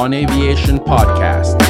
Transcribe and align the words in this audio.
On 0.00 0.14
Aviation 0.14 0.78
podcast. 0.78 1.60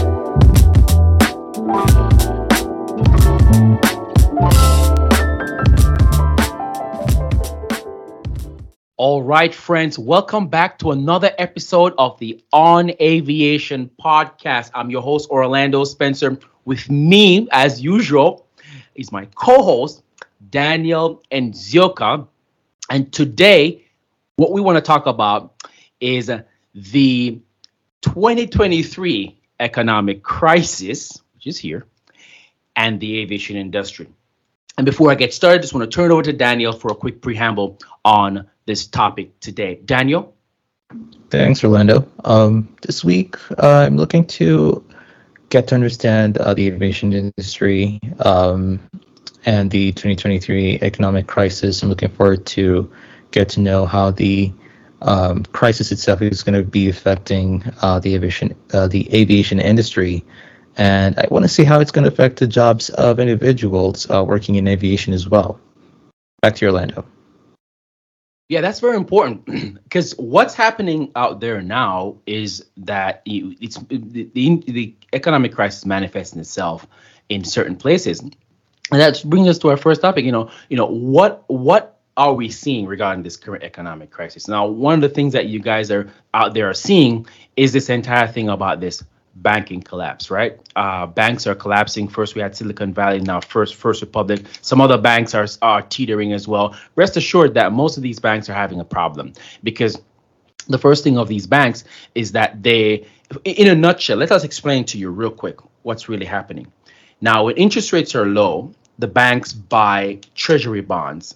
All 8.97 9.25
right, 9.25 9.53
friends, 9.53 9.99
welcome 9.99 10.47
back 10.47 10.79
to 10.79 10.93
another 10.93 11.33
episode 11.39 11.93
of 11.99 12.21
the 12.21 12.41
On 12.53 12.93
Aviation 13.01 13.91
podcast. 14.01 14.71
I'm 14.75 14.91
your 14.91 15.03
host, 15.03 15.29
Orlando 15.29 15.83
Spencer. 15.83 16.39
With 16.65 16.89
me, 16.89 17.49
as 17.51 17.83
usual, 17.83 18.47
is 18.95 19.11
my 19.11 19.25
co 19.35 19.61
host, 19.61 20.05
Daniel 20.51 21.21
Nzioka. 21.33 22.29
And 22.91 23.13
today, 23.13 23.85
what 24.37 24.53
we 24.53 24.61
want 24.61 24.77
to 24.77 24.83
talk 24.83 25.07
about 25.07 25.65
is 26.01 26.31
the 26.77 27.41
2023 28.03 29.41
economic 29.59 30.23
crisis, 30.23 31.23
which 31.35 31.47
is 31.47 31.59
here, 31.59 31.87
and 32.77 32.99
the 33.01 33.21
aviation 33.21 33.57
industry. 33.57 34.09
And 34.79 34.87
before 34.87 35.11
I 35.11 35.15
get 35.15 35.35
started, 35.35 35.59
I 35.59 35.63
just 35.63 35.75
want 35.75 35.91
to 35.91 35.95
turn 35.95 36.11
over 36.11 36.23
to 36.23 36.33
Daniel 36.33 36.73
for 36.73 36.91
a 36.91 36.95
quick 36.95 37.21
preamble 37.21 37.79
on 38.05 38.49
this 38.67 38.87
topic 38.87 39.39
today. 39.41 39.81
Daniel? 39.85 40.35
Thanks, 41.29 41.63
Orlando. 41.63 42.09
Um, 42.25 42.75
this 42.83 43.05
week, 43.05 43.37
uh, 43.59 43.87
I'm 43.87 43.97
looking 43.97 44.27
to 44.39 44.85
get 45.51 45.69
to 45.69 45.75
understand 45.75 46.39
uh, 46.39 46.55
the 46.55 46.69
aviation 46.69 47.13
industry 47.13 48.01
um, 48.21 48.81
and 49.45 49.71
the 49.71 49.93
2023 49.93 50.79
economic 50.83 51.27
crisis. 51.27 51.83
I'm 51.83 51.89
looking 51.89 52.11
forward 52.11 52.47
to 52.47 52.91
get 53.31 53.51
to 53.51 53.61
know 53.61 53.87
how 53.87 54.11
the 54.11 54.53
um, 55.03 55.45
crisis 55.45 55.93
itself 55.93 56.23
is 56.23 56.43
going 56.43 56.59
to 56.59 56.69
be 56.69 56.89
affecting 56.89 57.65
uh, 57.83 57.99
the 58.01 58.15
aviation 58.15 58.55
uh, 58.73 58.89
the 58.89 59.13
aviation 59.15 59.61
industry, 59.61 60.25
and 60.77 61.19
I 61.19 61.27
want 61.31 61.45
to 61.45 61.49
see 61.49 61.65
how 61.65 61.81
it's 61.81 61.91
going 61.91 62.05
to 62.05 62.13
affect 62.13 62.39
the 62.39 62.47
jobs 62.47 62.91
of 62.91 63.19
individuals 63.19 64.09
uh, 64.11 64.25
working 64.25 64.57
in 64.57 64.69
aviation 64.69 65.13
as 65.13 65.29
well. 65.29 65.59
Back 66.43 66.57
to 66.57 66.67
Orlando. 66.67 67.05
Yeah, 68.51 68.63
that's 68.63 68.81
very 68.81 68.97
important 68.97 69.45
because 69.85 70.13
what's 70.19 70.55
happening 70.55 71.13
out 71.15 71.41
there 71.41 71.63
now 71.63 72.17
is 72.27 72.67
that 72.79 73.23
it's 73.25 73.77
the, 73.77 74.29
the, 74.35 74.57
the 74.67 74.95
economic 75.13 75.55
crisis 75.55 75.87
manifesting 75.87 76.41
itself 76.41 76.85
in 77.29 77.45
certain 77.45 77.77
places, 77.77 78.19
and 78.19 78.35
that 78.91 79.23
brings 79.25 79.47
us 79.47 79.59
to 79.59 79.71
our 79.71 79.77
first 79.77 80.01
topic. 80.01 80.25
You 80.25 80.33
know, 80.33 80.51
you 80.69 80.77
know 80.77 80.87
what 80.87 81.45
what 81.47 82.00
are 82.17 82.35
we 82.35 82.51
seeing 82.51 82.87
regarding 82.87 83.23
this 83.23 83.37
current 83.37 83.63
economic 83.63 84.11
crisis? 84.11 84.49
Now, 84.49 84.67
one 84.67 84.95
of 84.95 85.01
the 85.01 85.09
things 85.09 85.33
that 85.33 85.47
you 85.47 85.61
guys 85.61 85.91
are 85.91 86.11
out 86.35 86.55
there 86.55 86.69
are 86.69 86.75
seeing 86.75 87.27
is 87.57 87.73
this 87.73 87.89
entire 87.89 88.27
thing 88.27 88.49
about 88.49 88.81
this 88.81 89.03
banking 89.37 89.81
collapse, 89.81 90.31
right? 90.31 90.59
Uh, 90.77 91.07
banks 91.07 91.47
are 91.47 91.55
collapsing. 91.55 92.09
First, 92.09 92.35
we 92.35 92.43
had 92.43 92.55
Silicon 92.55 92.93
Valley, 92.93 93.21
now 93.21 93.41
First 93.41 93.77
First 93.77 94.03
Republic. 94.03 94.45
Some 94.61 94.81
other 94.81 94.99
banks 94.99 95.35
are 95.35 95.47
are 95.63 95.83
teetering 95.83 96.33
as 96.33 96.49
well. 96.49 96.77
Rest 96.97 97.17
assured 97.17 97.55
that 97.55 97.73
most 97.73 97.97
of 97.97 98.03
these 98.03 98.19
banks 98.19 98.49
are 98.51 98.55
having 98.55 98.81
a 98.81 98.85
problem 98.85 99.33
because 99.63 100.01
the 100.69 100.79
first 100.79 101.05
thing 101.05 101.19
of 101.19 101.29
these 101.29 101.47
banks 101.47 101.85
is 102.15 102.33
that 102.33 102.63
they, 102.63 103.07
in 103.45 103.69
a 103.69 103.75
nutshell, 103.75 104.19
let 104.19 104.31
us 104.31 104.45
explain 104.45 104.85
to 104.85 104.99
you 104.99 105.11
real 105.11 105.31
quick 105.31 105.59
what's 105.83 106.09
really 106.09 106.27
happening. 106.27 106.71
Now, 107.21 107.45
when 107.45 107.57
interest 107.57 107.93
rates 107.93 108.15
are 108.15 108.27
low, 108.27 108.73
the 108.99 109.07
banks 109.07 109.53
buy 109.53 110.21
treasury 110.35 110.81
bonds 110.81 111.35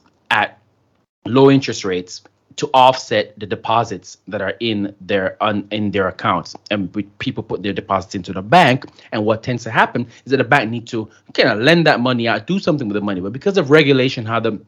low 1.27 1.51
interest 1.51 1.85
rates 1.85 2.23
to 2.57 2.71
offset 2.73 3.39
the 3.39 3.47
deposits 3.47 4.19
that 4.29 4.41
are 4.41 4.55
in 4.61 4.95
their 5.01 5.37
in 5.71 5.91
their 5.91 6.09
accounts 6.09 6.55
and 6.71 6.93
people 7.19 7.43
put 7.43 7.63
their 7.63 7.73
deposits 7.73 8.15
into 8.15 8.33
the 8.33 8.43
bank 8.43 8.85
and 9.13 9.25
what 9.25 9.43
tends 9.43 9.65
to 9.65 9.71
happen 9.71 10.07
is 10.25 10.31
that 10.31 10.37
the 10.37 10.45
bank 10.45 10.71
need 10.71 10.87
to 10.87 11.09
kind 11.33 11.49
of 11.49 11.59
lend 11.59 11.87
that 11.87 11.99
money 11.99 12.29
out 12.29 12.47
do 12.47 12.61
something 12.61 12.87
with 12.87 12.95
the 12.95 13.01
money 13.01 13.21
but 13.21 13.33
because 13.33 13.59
of 13.59 13.71
regulation 13.71 14.25
how 14.25 14.39
the 14.39 14.61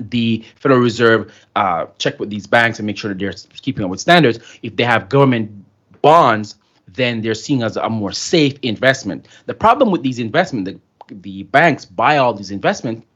the 0.00 0.44
Federal 0.56 0.80
Reserve 0.80 1.32
uh, 1.56 1.86
check 1.98 2.18
with 2.18 2.30
these 2.30 2.46
banks 2.46 2.78
and 2.78 2.86
make 2.86 2.96
sure 2.96 3.12
that 3.12 3.18
they're 3.18 3.34
keeping 3.60 3.84
up 3.84 3.90
with 3.90 4.00
standards. 4.00 4.38
If 4.62 4.76
they 4.76 4.84
have 4.84 5.08
government 5.08 5.50
bonds, 6.00 6.56
then 6.88 7.20
they're 7.20 7.34
seen 7.34 7.62
as 7.62 7.76
a 7.76 7.88
more 7.88 8.12
safe 8.12 8.58
investment. 8.62 9.28
The 9.46 9.54
problem 9.54 9.90
with 9.90 10.02
these 10.02 10.18
investments, 10.18 10.70
the, 11.08 11.14
the 11.14 11.42
banks 11.44 11.84
buy 11.84 12.18
all 12.18 12.34
these 12.34 12.50
investments 12.50 13.06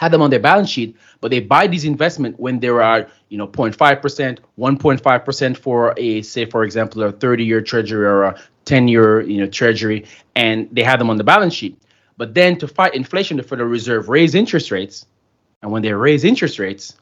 had 0.00 0.10
them 0.10 0.22
on 0.22 0.30
their 0.30 0.40
balance 0.40 0.70
sheet, 0.70 0.96
but 1.20 1.30
they 1.30 1.40
buy 1.40 1.66
these 1.66 1.84
investment 1.84 2.40
when 2.40 2.58
there 2.58 2.80
are, 2.80 3.06
you 3.28 3.36
know, 3.36 3.46
0.5%, 3.46 4.38
1.5% 4.58 5.56
for 5.58 5.92
a, 5.98 6.22
say, 6.22 6.46
for 6.46 6.64
example, 6.64 7.02
a 7.02 7.12
30-year 7.12 7.60
treasury 7.60 8.06
or 8.06 8.22
a 8.22 8.40
10-year, 8.64 9.20
you 9.20 9.40
know, 9.42 9.46
treasury, 9.46 10.06
and 10.36 10.66
they 10.72 10.82
have 10.82 10.98
them 10.98 11.10
on 11.10 11.18
the 11.18 11.24
balance 11.24 11.52
sheet. 11.52 11.76
But 12.16 12.32
then 12.32 12.56
to 12.60 12.66
fight 12.66 12.94
inflation, 12.94 13.36
the 13.36 13.42
Federal 13.42 13.68
Reserve 13.68 14.08
raise 14.08 14.34
interest 14.34 14.70
rates, 14.70 15.04
and 15.60 15.70
when 15.70 15.82
they 15.82 15.92
raise 15.92 16.24
interest 16.24 16.58
rates, 16.58 16.96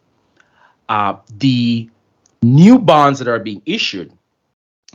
uh, 0.88 1.18
the 1.38 1.88
new 2.42 2.80
bonds 2.80 3.20
that 3.20 3.28
are 3.28 3.38
being 3.38 3.62
issued, 3.64 4.12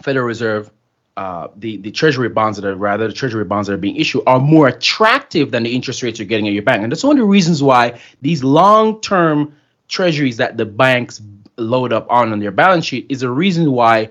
Federal 0.02 0.25
Reserve 0.25 0.70
uh, 1.16 1.47
the 1.57 1.78
the 1.78 1.91
treasury 1.91 2.29
bonds 2.29 2.57
that 2.59 2.68
are 2.68 2.75
rather 2.75 3.07
the 3.07 3.13
treasury 3.13 3.46
bonds 3.46 3.68
that 3.68 3.74
are 3.74 3.78
being 3.78 3.96
issued 3.96 4.24
are 4.25 4.40
more 4.40 4.68
attractive 4.68 5.51
than 5.51 5.63
the 5.63 5.74
interest 5.74 6.01
rates 6.01 6.18
you're 6.18 6.28
getting 6.28 6.47
at 6.47 6.53
your 6.53 6.63
bank, 6.63 6.81
and 6.81 6.91
that's 6.91 7.03
one 7.03 7.18
of 7.18 7.22
the 7.22 7.28
reasons 7.28 7.62
why 7.62 8.00
these 8.22 8.44
long-term 8.44 9.56
treasuries 9.88 10.38
that 10.38 10.57
the 10.57 10.66
banks 10.66 11.22
load 11.57 11.94
up 11.94 12.07
on 12.09 12.31
on 12.31 12.40
their 12.40 12.52
balance 12.52 12.85
sheet 12.85 13.06
is 13.09 13.22
a 13.22 13.29
reason 13.29 13.72
why 13.72 14.09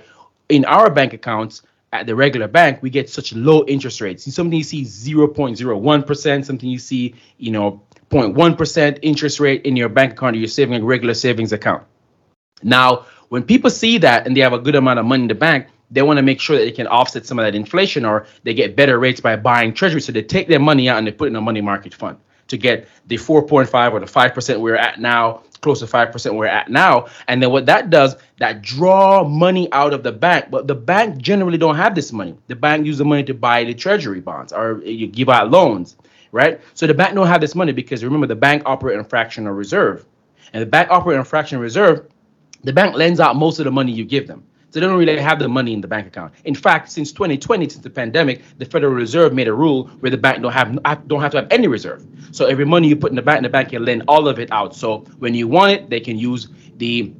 in 0.49 0.65
our 0.65 0.91
bank 0.91 1.13
accounts 1.13 1.63
at 1.93 2.07
the 2.07 2.15
regular 2.15 2.47
bank 2.47 2.81
we 2.83 2.89
get 2.91 3.11
such 3.11 3.35
low 3.35 3.65
interest 3.67 4.01
rates. 4.01 4.33
Something 4.33 4.57
you 4.57 4.65
see 4.65 4.85
0.01 4.85 6.07
percent, 6.07 6.47
something 6.47 6.69
you 6.69 6.79
see 6.79 7.17
you 7.39 7.51
know 7.51 7.83
0.1 8.11 8.57
percent 8.57 9.01
interest 9.03 9.41
rate 9.41 9.63
in 9.65 9.75
your 9.75 9.89
bank 9.89 10.13
account 10.13 10.37
or 10.37 10.39
your 10.39 10.49
saving 10.49 10.81
a 10.81 10.85
regular 10.85 11.15
savings 11.15 11.53
account. 11.53 11.83
Now, 12.63 13.07
when 13.29 13.43
people 13.43 13.71
see 13.71 13.99
that 13.99 14.27
and 14.27 14.37
they 14.37 14.41
have 14.41 14.53
a 14.53 14.59
good 14.59 14.77
amount 14.77 15.01
of 15.01 15.07
money 15.07 15.23
in 15.23 15.29
the 15.29 15.35
bank, 15.35 15.67
they 15.93 16.03
want 16.03 16.17
to 16.17 16.23
make 16.23 16.41
sure 16.41 16.57
that 16.59 16.65
they 16.65 16.73
can 16.73 16.87
offset 16.87 17.27
some 17.27 17.39
of 17.39 17.45
that 17.45 17.55
inflation 17.55 18.05
or 18.05 18.27
they 18.43 18.55
get 18.55 18.75
better 18.75 18.99
rates 18.99 19.21
by 19.21 19.37
buying 19.37 19.73
treasury. 19.73 20.01
So 20.01 20.11
they 20.11 20.23
take 20.23 20.49
their 20.49 20.59
money 20.59 20.89
out 20.89 20.99
and 20.99 21.07
they 21.07 21.13
put 21.13 21.27
it 21.27 21.29
in 21.29 21.37
a 21.37 21.41
money 21.41 21.61
market 21.61 21.95
fund 21.95 22.19
to 22.49 22.57
get 22.57 22.89
the 23.07 23.17
4.5 23.17 23.93
or 23.93 24.01
the 24.01 24.07
5% 24.07 24.61
we're 24.61 24.75
at 24.75 25.01
now, 25.01 25.43
close 25.61 25.81
to 25.81 25.87
5% 25.87 26.35
we're 26.35 26.47
at 26.47 26.71
now. 26.71 27.07
And 27.29 27.43
then 27.43 27.51
what 27.51 27.67
that 27.67 27.91
does, 27.91 28.17
that 28.39 28.63
draw 28.63 29.23
money 29.25 29.71
out 29.73 29.93
of 29.93 30.03
the 30.03 30.13
bank. 30.13 30.47
But 30.51 30.67
the 30.67 30.75
bank 30.75 31.19
generally 31.19 31.59
don't 31.59 31.77
have 31.77 31.95
this 31.95 32.13
money. 32.13 32.37
The 32.49 32.57
bank 32.57 32.87
use 32.87 32.99
the 32.99 33.05
money 33.05 33.25
to 33.25 33.35
buy 33.35 33.65
the 33.65 33.75
treasury 33.75 34.21
bonds 34.21 34.53
or 34.53 34.83
you 34.85 35.07
give 35.07 35.29
out 35.29 35.51
loans, 35.51 35.97
right? 36.33 36.61
So 36.75 36.87
the 36.87 36.95
bank 36.95 37.15
don't 37.15 37.27
have 37.27 37.41
this 37.41 37.55
money 37.55 37.73
because 37.73 38.03
remember 38.03 38.27
the 38.27 38.37
bank 38.37 38.63
operate 38.67 38.99
in 38.99 39.05
fractional 39.05 39.53
reserve. 39.53 40.07
And 40.55 40.63
the 40.63 40.67
bank 40.67 40.91
operate 40.91 41.19
in 41.19 41.25
fractional 41.25 41.63
reserve, 41.63 42.07
the 42.65 42.73
bank 42.73 42.97
lends 42.97 43.21
out 43.21 43.37
most 43.37 43.59
of 43.59 43.65
the 43.65 43.71
money 43.71 43.93
you 43.93 44.05
give 44.05 44.27
them. 44.27 44.45
So 44.73 44.81
they 44.81 44.87
don't 44.87 44.97
really 44.97 45.19
have 45.19 45.39
the 45.39 45.49
money 45.49 45.75
in 45.75 45.83
the 45.83 45.89
bank 45.89 46.07
account. 46.07 46.33
In 46.45 46.55
fact, 46.55 46.91
since 46.91 47.13
2020, 47.13 47.69
since 47.69 47.83
the 47.83 47.91
pandemic, 47.91 48.41
the 48.57 48.65
Federal 48.65 48.95
Reserve 48.95 49.35
made 49.35 49.47
a 49.47 49.53
rule 49.53 49.89
where 50.01 50.11
the 50.11 50.17
bank 50.17 50.41
don't 50.41 50.53
have 50.53 50.83
don't 51.09 51.21
have 51.21 51.33
to 51.33 51.43
have 51.43 51.49
any 51.51 51.69
reserve. 51.69 52.07
So 52.31 52.47
every 52.47 52.65
money 52.65 52.89
you 52.89 52.97
put 52.97 53.11
in 53.11 53.17
the 53.17 53.23
bank, 53.23 53.43
the 53.43 53.51
bank 53.51 53.69
can 53.69 53.85
lend 53.85 54.05
all 54.09 54.29
of 54.29 54.39
it 54.39 54.51
out. 54.51 54.75
So 54.75 55.01
when 55.19 55.35
you 55.35 55.47
want 55.47 55.73
it, 55.73 55.91
they 55.91 56.01
can 56.01 56.17
use 56.17 56.49
the 56.79 57.13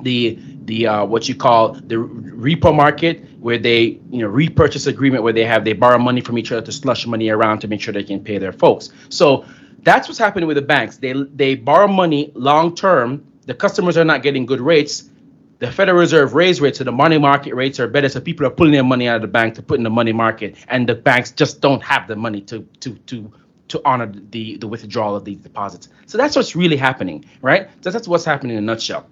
the 0.00 0.38
the 0.64 0.86
uh, 0.86 1.04
what 1.04 1.28
you 1.28 1.34
call 1.34 1.74
the 1.74 1.96
repo 1.96 2.74
market 2.74 3.26
where 3.40 3.58
they 3.58 4.00
you 4.10 4.20
know 4.20 4.28
repurchase 4.28 4.86
agreement 4.86 5.22
where 5.22 5.34
they 5.34 5.44
have 5.44 5.66
they 5.66 5.74
borrow 5.74 5.98
money 5.98 6.22
from 6.22 6.38
each 6.38 6.50
other 6.50 6.62
to 6.62 6.72
slush 6.72 7.06
money 7.06 7.28
around 7.28 7.58
to 7.58 7.68
make 7.68 7.82
sure 7.82 7.92
they 7.92 8.04
can 8.04 8.24
pay 8.24 8.38
their 8.38 8.52
folks. 8.52 8.88
So 9.10 9.44
that's 9.80 10.08
what's 10.08 10.18
happening 10.18 10.46
with 10.46 10.56
the 10.56 10.62
banks. 10.62 10.96
They 10.96 11.12
they 11.12 11.56
borrow 11.56 11.88
money 11.88 12.32
long 12.34 12.74
term. 12.74 13.30
The 13.44 13.54
customers 13.54 13.98
are 13.98 14.04
not 14.04 14.22
getting 14.22 14.46
good 14.46 14.62
rates 14.62 15.10
the 15.58 15.70
Federal 15.70 15.98
Reserve 15.98 16.34
raised 16.34 16.60
rates, 16.60 16.78
so 16.78 16.84
the 16.84 16.92
money 16.92 17.18
market 17.18 17.54
rates 17.54 17.80
are 17.80 17.88
better. 17.88 18.08
So 18.08 18.20
people 18.20 18.46
are 18.46 18.50
pulling 18.50 18.72
their 18.72 18.84
money 18.84 19.08
out 19.08 19.16
of 19.16 19.22
the 19.22 19.28
bank 19.28 19.54
to 19.54 19.62
put 19.62 19.78
in 19.78 19.84
the 19.84 19.90
money 19.90 20.12
market, 20.12 20.56
and 20.68 20.88
the 20.88 20.94
banks 20.94 21.30
just 21.30 21.60
don't 21.60 21.82
have 21.82 22.06
the 22.08 22.16
money 22.16 22.40
to 22.42 22.62
to 22.80 22.94
to 22.94 23.32
to 23.68 23.80
honor 23.84 24.12
the 24.30 24.56
the 24.58 24.68
withdrawal 24.68 25.16
of 25.16 25.24
these 25.24 25.38
deposits. 25.38 25.88
So 26.06 26.18
that's 26.18 26.36
what's 26.36 26.54
really 26.54 26.76
happening, 26.76 27.24
right? 27.40 27.68
So 27.80 27.90
that's 27.90 28.06
what's 28.06 28.24
happening 28.24 28.56
in 28.56 28.64
a 28.64 28.66
nutshell. 28.66 29.06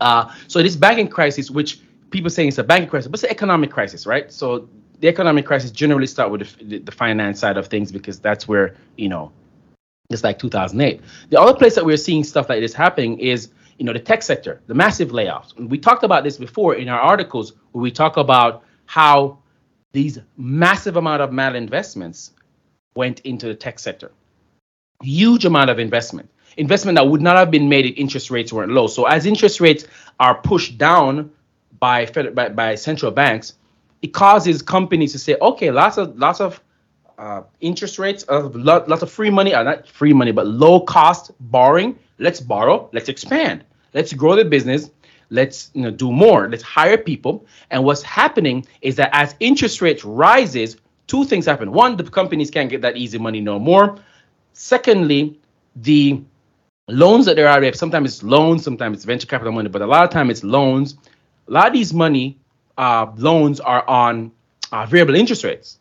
Uh, 0.00 0.32
so 0.48 0.62
this 0.62 0.76
banking 0.76 1.08
crisis, 1.08 1.50
which 1.50 1.80
people 2.10 2.30
saying 2.30 2.48
it's 2.48 2.58
a 2.58 2.64
banking 2.64 2.88
crisis, 2.88 3.08
but 3.08 3.14
it's 3.14 3.24
an 3.24 3.30
economic 3.30 3.70
crisis, 3.70 4.06
right? 4.06 4.32
So 4.32 4.68
the 5.00 5.08
economic 5.08 5.46
crisis 5.46 5.70
generally 5.70 6.06
start 6.06 6.30
with 6.30 6.56
the, 6.58 6.78
the 6.78 6.92
finance 6.92 7.38
side 7.38 7.56
of 7.56 7.68
things 7.68 7.92
because 7.92 8.18
that's 8.18 8.48
where 8.48 8.76
you 8.96 9.08
know, 9.08 9.30
it's 10.10 10.24
like 10.24 10.38
2008. 10.40 11.00
The 11.30 11.40
other 11.40 11.54
place 11.54 11.76
that 11.76 11.84
we're 11.84 11.96
seeing 11.96 12.24
stuff 12.24 12.48
like 12.48 12.60
this 12.60 12.74
happening 12.74 13.20
is 13.20 13.50
you 13.78 13.84
know, 13.84 13.92
the 13.92 14.00
tech 14.00 14.22
sector, 14.22 14.60
the 14.66 14.74
massive 14.74 15.10
layoffs. 15.10 15.54
We 15.56 15.78
talked 15.78 16.02
about 16.02 16.24
this 16.24 16.36
before 16.36 16.74
in 16.74 16.88
our 16.88 17.00
articles 17.00 17.52
where 17.72 17.82
we 17.82 17.90
talk 17.90 18.16
about 18.16 18.64
how 18.86 19.38
these 19.92 20.18
massive 20.36 20.96
amount 20.96 21.22
of 21.22 21.30
malinvestments 21.30 22.30
went 22.94 23.20
into 23.20 23.46
the 23.46 23.54
tech 23.54 23.78
sector. 23.78 24.10
Huge 25.02 25.44
amount 25.44 25.70
of 25.70 25.78
investment. 25.78 26.28
Investment 26.56 26.96
that 26.96 27.06
would 27.06 27.22
not 27.22 27.36
have 27.36 27.50
been 27.50 27.68
made 27.68 27.86
if 27.86 27.96
interest 27.96 28.30
rates 28.30 28.52
weren't 28.52 28.72
low. 28.72 28.88
So 28.88 29.04
as 29.04 29.26
interest 29.26 29.60
rates 29.60 29.86
are 30.18 30.34
pushed 30.34 30.76
down 30.76 31.30
by 31.78 32.06
by, 32.06 32.48
by 32.48 32.74
central 32.74 33.12
banks, 33.12 33.54
it 34.02 34.12
causes 34.12 34.60
companies 34.60 35.12
to 35.12 35.18
say, 35.18 35.36
okay, 35.40 35.70
lots 35.70 35.98
of 35.98 36.18
lots 36.18 36.40
of 36.40 36.60
uh, 37.18 37.42
interest 37.60 37.98
rates, 37.98 38.24
lot, 38.28 38.88
lots 38.88 39.02
of 39.02 39.10
free 39.10 39.30
money, 39.30 39.54
uh, 39.54 39.62
not 39.62 39.86
free 39.86 40.12
money, 40.12 40.32
but 40.32 40.46
low 40.46 40.80
cost 40.80 41.30
borrowing. 41.38 41.98
Let's 42.18 42.40
borrow. 42.40 42.88
Let's 42.92 43.08
expand. 43.08 43.64
Let's 43.94 44.12
grow 44.12 44.36
the 44.36 44.44
business. 44.44 44.90
Let's 45.30 45.70
you 45.74 45.82
know 45.82 45.90
do 45.90 46.10
more. 46.10 46.48
Let's 46.48 46.62
hire 46.62 46.98
people. 46.98 47.46
And 47.70 47.84
what's 47.84 48.02
happening 48.02 48.66
is 48.80 48.96
that 48.96 49.10
as 49.12 49.34
interest 49.40 49.82
rates 49.82 50.04
rises, 50.04 50.76
two 51.06 51.24
things 51.24 51.46
happen. 51.46 51.72
One, 51.72 51.96
the 51.96 52.04
companies 52.04 52.50
can't 52.50 52.70
get 52.70 52.82
that 52.82 52.96
easy 52.96 53.18
money 53.18 53.40
no 53.40 53.58
more. 53.58 53.98
Secondly, 54.52 55.38
the 55.76 56.22
loans 56.88 57.26
that 57.26 57.36
they're 57.36 57.48
out 57.48 57.60
there, 57.60 57.72
sometimes 57.74 58.14
it's 58.14 58.22
loans, 58.22 58.64
sometimes 58.64 58.98
it's 58.98 59.04
venture 59.04 59.26
capital 59.26 59.52
money, 59.52 59.68
but 59.68 59.82
a 59.82 59.86
lot 59.86 60.04
of 60.04 60.10
time 60.10 60.30
it's 60.30 60.42
loans. 60.42 60.96
A 61.46 61.52
lot 61.52 61.66
of 61.66 61.72
these 61.72 61.92
money 61.92 62.38
uh, 62.76 63.06
loans 63.16 63.60
are 63.60 63.86
on 63.88 64.32
uh, 64.72 64.86
variable 64.86 65.14
interest 65.14 65.44
rates. 65.44 65.78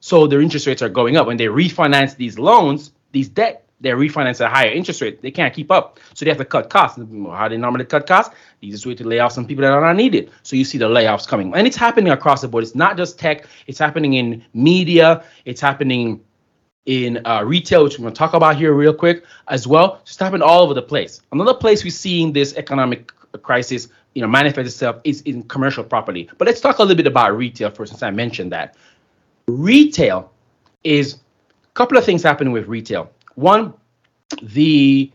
So 0.00 0.26
their 0.26 0.40
interest 0.40 0.66
rates 0.66 0.82
are 0.82 0.88
going 0.88 1.16
up. 1.16 1.26
When 1.26 1.36
they 1.36 1.46
refinance 1.46 2.16
these 2.16 2.38
loans, 2.38 2.92
these 3.12 3.28
debt, 3.28 3.66
they 3.80 3.90
refinance 3.90 4.40
at 4.40 4.46
a 4.46 4.48
higher 4.48 4.70
interest 4.70 5.00
rate. 5.00 5.22
They 5.22 5.30
can't 5.30 5.54
keep 5.54 5.70
up. 5.70 5.98
So 6.14 6.24
they 6.24 6.30
have 6.30 6.38
to 6.38 6.44
cut 6.44 6.70
costs. 6.70 6.98
How 6.98 7.48
do 7.48 7.54
they 7.54 7.60
normally 7.60 7.84
cut 7.84 8.06
costs? 8.06 8.34
The 8.60 8.68
easiest 8.68 8.86
way 8.86 8.94
to 8.94 9.04
lay 9.04 9.18
off 9.20 9.32
some 9.32 9.46
people 9.46 9.62
that 9.62 9.72
are 9.72 9.80
not 9.80 9.96
needed. 9.96 10.30
So 10.42 10.56
you 10.56 10.64
see 10.64 10.78
the 10.78 10.88
layoffs 10.88 11.26
coming. 11.26 11.54
And 11.54 11.66
it's 11.66 11.76
happening 11.76 12.12
across 12.12 12.42
the 12.42 12.48
board. 12.48 12.64
It's 12.64 12.74
not 12.74 12.96
just 12.96 13.18
tech, 13.18 13.46
it's 13.66 13.78
happening 13.78 14.14
in 14.14 14.44
media, 14.52 15.24
it's 15.44 15.60
happening 15.60 16.22
in 16.86 17.20
uh, 17.26 17.42
retail, 17.44 17.84
which 17.84 17.98
we're 17.98 18.04
going 18.04 18.14
to 18.14 18.18
talk 18.18 18.34
about 18.34 18.56
here 18.56 18.72
real 18.74 18.94
quick 18.94 19.24
as 19.48 19.66
well. 19.66 20.00
It's 20.02 20.18
happening 20.18 20.42
all 20.42 20.62
over 20.62 20.74
the 20.74 20.82
place. 20.82 21.22
Another 21.32 21.54
place 21.54 21.84
we're 21.84 21.90
seeing 21.90 22.32
this 22.32 22.54
economic 22.56 23.12
crisis 23.42 23.88
you 24.14 24.22
know 24.22 24.28
manifest 24.28 24.66
itself 24.66 24.96
is 25.04 25.20
in 25.22 25.42
commercial 25.44 25.84
property. 25.84 26.28
But 26.38 26.46
let's 26.46 26.60
talk 26.60 26.78
a 26.78 26.82
little 26.82 26.96
bit 26.96 27.06
about 27.06 27.36
retail 27.36 27.70
first, 27.70 27.92
since 27.92 28.02
I 28.02 28.10
mentioned 28.10 28.52
that. 28.52 28.76
Retail 29.46 30.32
is 30.84 31.14
a 31.14 31.18
couple 31.74 31.96
of 31.98 32.04
things 32.04 32.22
happening 32.22 32.52
with 32.52 32.66
retail. 32.66 33.10
One, 33.34 33.74
the 34.42 35.10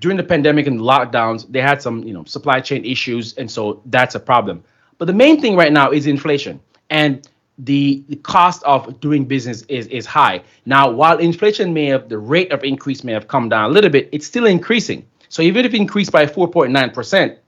during 0.00 0.16
the 0.16 0.24
pandemic 0.24 0.66
and 0.66 0.80
lockdowns, 0.80 1.50
they 1.50 1.60
had 1.60 1.82
some 1.82 2.02
you 2.04 2.12
know 2.12 2.24
supply 2.24 2.60
chain 2.60 2.84
issues, 2.84 3.34
and 3.34 3.50
so 3.50 3.82
that's 3.86 4.14
a 4.14 4.20
problem. 4.20 4.62
But 4.98 5.06
the 5.06 5.14
main 5.14 5.40
thing 5.40 5.56
right 5.56 5.72
now 5.72 5.90
is 5.90 6.06
inflation, 6.06 6.60
and 6.90 7.26
the, 7.64 8.02
the 8.08 8.16
cost 8.16 8.62
of 8.64 9.00
doing 9.00 9.24
business 9.24 9.62
is 9.62 9.86
is 9.88 10.06
high. 10.06 10.42
Now, 10.66 10.90
while 10.90 11.18
inflation 11.18 11.72
may 11.74 11.86
have 11.86 12.08
the 12.08 12.18
rate 12.18 12.52
of 12.52 12.64
increase 12.64 13.04
may 13.04 13.12
have 13.12 13.28
come 13.28 13.48
down 13.48 13.70
a 13.70 13.72
little 13.72 13.90
bit, 13.90 14.08
it's 14.12 14.26
still 14.26 14.46
increasing. 14.46 15.06
So 15.28 15.42
even 15.42 15.64
if 15.64 15.74
it 15.74 15.76
increased 15.76 16.12
by 16.12 16.26
4.9 16.26 16.94
percent 16.94 17.38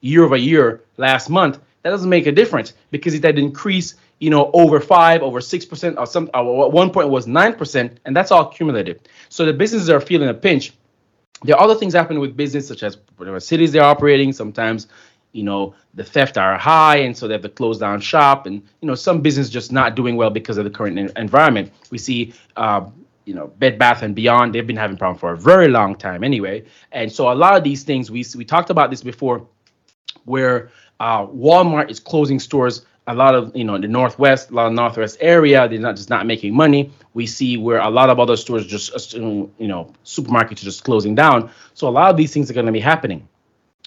year 0.00 0.24
over 0.24 0.36
year 0.36 0.82
last 0.96 1.28
month, 1.28 1.58
that 1.82 1.90
doesn't 1.90 2.08
make 2.08 2.26
a 2.26 2.32
difference 2.32 2.72
because 2.90 3.14
it 3.14 3.24
had 3.24 3.38
increased, 3.38 3.96
you 4.18 4.30
know, 4.30 4.50
over 4.52 4.80
five, 4.80 5.22
over 5.22 5.40
six 5.40 5.64
percent, 5.64 5.98
or 5.98 6.06
some. 6.06 6.30
Or 6.34 6.66
at 6.66 6.72
one 6.72 6.90
point 6.90 7.08
was 7.08 7.26
nine 7.26 7.54
percent, 7.54 8.00
and 8.04 8.16
that's 8.16 8.30
all 8.30 8.46
cumulative. 8.46 9.00
So 9.28 9.44
the 9.44 9.52
businesses 9.52 9.90
are 9.90 10.00
feeling 10.00 10.28
a 10.28 10.34
pinch. 10.34 10.72
There 11.42 11.54
are 11.54 11.62
other 11.62 11.74
things 11.74 11.92
happening 11.94 12.20
with 12.20 12.36
business, 12.36 12.66
such 12.66 12.82
as 12.82 12.96
whatever 13.16 13.40
cities 13.40 13.72
they're 13.72 13.82
operating. 13.82 14.32
Sometimes, 14.32 14.88
you 15.32 15.42
know, 15.42 15.74
the 15.94 16.04
theft 16.04 16.38
are 16.38 16.56
high, 16.56 16.96
and 16.96 17.16
so 17.16 17.28
they 17.28 17.34
have 17.34 17.42
to 17.42 17.50
close 17.50 17.78
down 17.78 18.00
shop. 18.00 18.46
And 18.46 18.62
you 18.80 18.88
know, 18.88 18.94
some 18.94 19.20
business 19.20 19.50
just 19.50 19.70
not 19.70 19.94
doing 19.94 20.16
well 20.16 20.30
because 20.30 20.56
of 20.56 20.64
the 20.64 20.70
current 20.70 20.98
environment. 21.16 21.72
We 21.90 21.98
see. 21.98 22.32
Uh, 22.56 22.90
you 23.26 23.34
know, 23.34 23.48
Bed 23.58 23.76
Bath 23.76 24.02
and 24.02 24.14
Beyond, 24.14 24.54
they've 24.54 24.64
been 24.64 24.76
having 24.76 24.96
problems 24.96 25.18
for 25.18 25.32
a 25.32 25.36
very 25.36 25.66
long 25.66 25.96
time 25.96 26.22
anyway. 26.22 26.64
And 26.92 27.10
so 27.10 27.32
a 27.32 27.34
lot 27.34 27.56
of 27.56 27.64
these 27.64 27.82
things, 27.82 28.08
we 28.08 28.24
we 28.36 28.44
talked 28.44 28.70
about 28.70 28.88
this 28.88 29.02
before, 29.02 29.44
where 30.26 30.70
uh, 31.00 31.26
Walmart 31.26 31.90
is 31.90 31.98
closing 31.98 32.38
stores. 32.38 32.86
A 33.08 33.14
lot 33.14 33.34
of 33.34 33.54
you 33.54 33.64
know 33.64 33.78
the 33.78 33.86
northwest, 33.86 34.50
a 34.50 34.54
lot 34.54 34.66
of 34.66 34.72
northwest 34.72 35.18
area, 35.20 35.68
they're 35.68 35.78
not 35.78 35.96
just 35.96 36.10
not 36.10 36.26
making 36.26 36.54
money. 36.54 36.90
We 37.14 37.26
see 37.26 37.56
where 37.56 37.78
a 37.78 37.88
lot 37.90 38.10
of 38.10 38.18
other 38.18 38.36
stores 38.36 38.66
just 38.66 39.14
you 39.14 39.50
know 39.60 39.92
supermarkets 40.04 40.62
are 40.62 40.68
just 40.70 40.84
closing 40.84 41.14
down. 41.14 41.50
So 41.74 41.88
a 41.88 41.90
lot 41.90 42.10
of 42.10 42.16
these 42.16 42.32
things 42.32 42.50
are 42.50 42.54
going 42.54 42.66
to 42.66 42.72
be 42.72 42.80
happening, 42.80 43.28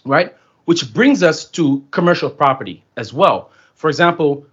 right? 0.06 0.34
Which 0.66 0.94
brings 0.94 1.22
us 1.24 1.46
to 1.52 1.86
commercial 1.92 2.30
property 2.30 2.84
as 2.96 3.12
well. 3.14 3.52
For 3.76 3.90
example, 3.90 4.46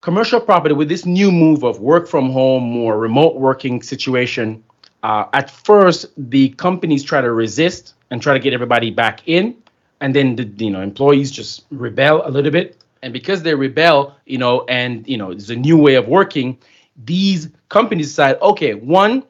commercial 0.00 0.40
property 0.40 0.74
with 0.74 0.88
this 0.88 1.06
new 1.06 1.30
move 1.30 1.64
of 1.64 1.80
work 1.80 2.08
from 2.08 2.30
home, 2.30 2.64
more 2.64 2.98
remote 2.98 3.36
working 3.36 3.82
situation. 3.82 4.64
Uh, 5.02 5.26
at 5.32 5.50
first, 5.50 6.06
the 6.16 6.50
companies 6.50 7.04
try 7.04 7.20
to 7.20 7.32
resist 7.32 7.94
and 8.10 8.20
try 8.20 8.34
to 8.34 8.40
get 8.40 8.52
everybody 8.52 8.90
back 8.90 9.22
in, 9.26 9.56
and 10.00 10.14
then 10.14 10.36
the 10.36 10.44
you 10.64 10.70
know 10.70 10.80
employees 10.80 11.30
just 11.30 11.64
rebel 11.70 12.22
a 12.26 12.30
little 12.30 12.50
bit. 12.50 12.76
And 13.02 13.12
because 13.12 13.42
they 13.42 13.54
rebel, 13.54 14.16
you 14.26 14.38
know, 14.38 14.64
and 14.68 15.06
you 15.08 15.16
know, 15.16 15.30
it's 15.30 15.50
a 15.50 15.56
new 15.56 15.76
way 15.76 15.94
of 15.94 16.08
working. 16.08 16.58
These 17.04 17.50
companies 17.68 18.08
decide, 18.08 18.40
okay, 18.40 18.74
one, 18.74 19.24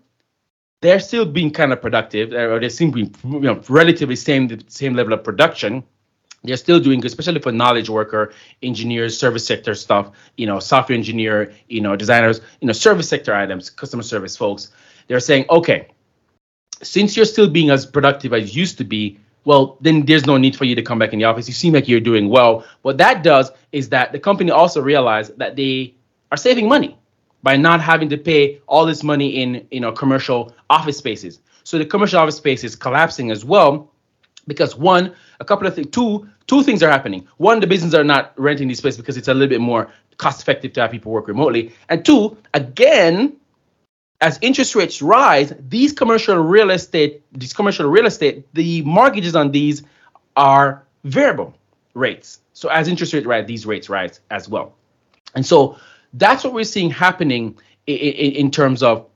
they're 0.80 1.00
still 1.00 1.26
being 1.26 1.50
kind 1.50 1.72
of 1.72 1.82
productive, 1.82 2.32
or 2.32 2.60
they 2.60 2.68
seem 2.68 2.92
to 2.92 3.06
be, 3.06 3.12
you 3.24 3.40
know, 3.40 3.60
relatively 3.68 4.16
same 4.16 4.48
the 4.48 4.62
same 4.68 4.94
level 4.94 5.12
of 5.12 5.24
production 5.24 5.84
they're 6.44 6.56
still 6.56 6.80
doing 6.80 7.04
especially 7.04 7.40
for 7.40 7.52
knowledge 7.52 7.88
worker, 7.88 8.32
engineers, 8.62 9.18
service 9.18 9.46
sector 9.46 9.74
stuff, 9.74 10.12
you 10.36 10.46
know, 10.46 10.60
software 10.60 10.96
engineer, 10.96 11.52
you 11.68 11.80
know, 11.80 11.96
designers, 11.96 12.40
you 12.60 12.66
know, 12.66 12.72
service 12.72 13.08
sector 13.08 13.34
items, 13.34 13.70
customer 13.70 14.02
service 14.02 14.36
folks. 14.36 14.70
They're 15.08 15.20
saying, 15.20 15.46
okay, 15.50 15.88
since 16.82 17.16
you're 17.16 17.26
still 17.26 17.48
being 17.48 17.70
as 17.70 17.86
productive 17.86 18.32
as 18.32 18.54
you 18.54 18.60
used 18.60 18.78
to 18.78 18.84
be, 18.84 19.18
well, 19.48 19.78
then 19.80 20.04
there's 20.04 20.26
no 20.26 20.36
need 20.36 20.54
for 20.54 20.66
you 20.66 20.74
to 20.74 20.82
come 20.82 20.98
back 20.98 21.14
in 21.14 21.18
the 21.18 21.24
office. 21.24 21.48
You 21.48 21.54
seem 21.54 21.72
like 21.72 21.88
you're 21.88 22.00
doing 22.00 22.28
well. 22.28 22.66
What 22.82 22.98
that 22.98 23.22
does 23.22 23.50
is 23.72 23.88
that 23.88 24.12
the 24.12 24.18
company 24.18 24.50
also 24.50 24.82
realized 24.82 25.38
that 25.38 25.56
they 25.56 25.94
are 26.30 26.36
saving 26.36 26.68
money 26.68 26.98
by 27.42 27.56
not 27.56 27.80
having 27.80 28.10
to 28.10 28.18
pay 28.18 28.60
all 28.66 28.84
this 28.84 29.02
money 29.02 29.40
in, 29.40 29.66
you 29.70 29.80
know, 29.80 29.90
commercial 29.90 30.54
office 30.68 30.98
spaces. 30.98 31.40
So 31.64 31.78
the 31.78 31.86
commercial 31.86 32.18
office 32.18 32.36
space 32.36 32.62
is 32.62 32.76
collapsing 32.76 33.30
as 33.30 33.42
well 33.42 33.90
because 34.48 34.76
one, 34.76 35.14
a 35.40 35.46
couple 35.46 35.66
of 35.66 35.74
things, 35.74 35.88
two, 35.92 36.28
two 36.46 36.62
things 36.62 36.82
are 36.82 36.90
happening. 36.90 37.26
One, 37.38 37.58
the 37.58 37.66
businesses 37.66 37.94
are 37.94 38.04
not 38.04 38.34
renting 38.36 38.68
these 38.68 38.78
space 38.78 38.98
because 38.98 39.16
it's 39.16 39.28
a 39.28 39.32
little 39.32 39.48
bit 39.48 39.62
more 39.62 39.90
cost 40.18 40.42
effective 40.42 40.74
to 40.74 40.82
have 40.82 40.90
people 40.90 41.10
work 41.10 41.26
remotely. 41.26 41.72
And 41.88 42.04
two, 42.04 42.36
again, 42.52 43.34
as 44.20 44.38
interest 44.42 44.74
rates 44.74 45.00
rise, 45.00 45.52
these 45.68 45.92
commercial 45.92 46.36
real 46.36 46.70
estate, 46.70 47.22
these 47.32 47.52
commercial 47.52 47.88
real 47.88 48.06
estate, 48.06 48.46
the 48.54 48.82
mortgages 48.82 49.36
on 49.36 49.52
these 49.52 49.82
are 50.36 50.84
variable 51.04 51.54
rates. 51.94 52.40
So 52.52 52.68
as 52.68 52.88
interest 52.88 53.12
rates 53.12 53.26
rise, 53.26 53.46
these 53.46 53.64
rates 53.66 53.88
rise 53.88 54.20
as 54.30 54.48
well. 54.48 54.74
And 55.34 55.46
so 55.46 55.76
that's 56.14 56.42
what 56.42 56.52
we're 56.52 56.64
seeing 56.64 56.90
happening 56.90 57.56
in, 57.86 57.96
in, 57.96 58.32
in 58.32 58.50
terms 58.50 58.82
of 58.82 59.06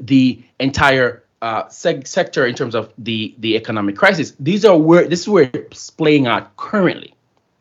the 0.00 0.42
entire 0.58 1.22
uh, 1.42 1.64
seg- 1.64 2.06
sector 2.06 2.46
in 2.46 2.54
terms 2.54 2.74
of 2.74 2.92
the 2.96 3.34
the 3.38 3.54
economic 3.56 3.96
crisis. 3.96 4.32
These 4.40 4.64
are 4.64 4.78
where 4.78 5.06
this 5.06 5.20
is 5.20 5.28
where 5.28 5.50
it's 5.52 5.90
playing 5.90 6.26
out 6.26 6.56
currently. 6.56 7.14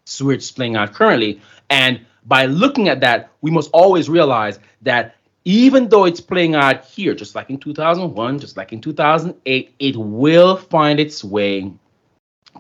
This 0.05 0.15
is 0.15 0.23
where 0.23 0.35
it's 0.35 0.51
playing 0.51 0.77
out 0.77 0.93
currently, 0.93 1.41
and 1.69 1.99
by 2.25 2.45
looking 2.45 2.87
at 2.87 3.01
that, 3.01 3.31
we 3.41 3.51
must 3.51 3.69
always 3.73 4.09
realize 4.09 4.59
that 4.83 5.15
even 5.45 5.89
though 5.89 6.05
it's 6.05 6.21
playing 6.21 6.55
out 6.55 6.85
here, 6.85 7.13
just 7.13 7.35
like 7.35 7.49
in 7.49 7.57
2001, 7.57 8.39
just 8.39 8.55
like 8.57 8.71
in 8.71 8.81
2008, 8.81 9.75
it 9.79 9.97
will 9.97 10.55
find 10.55 10.99
its 10.99 11.23
way 11.23 11.71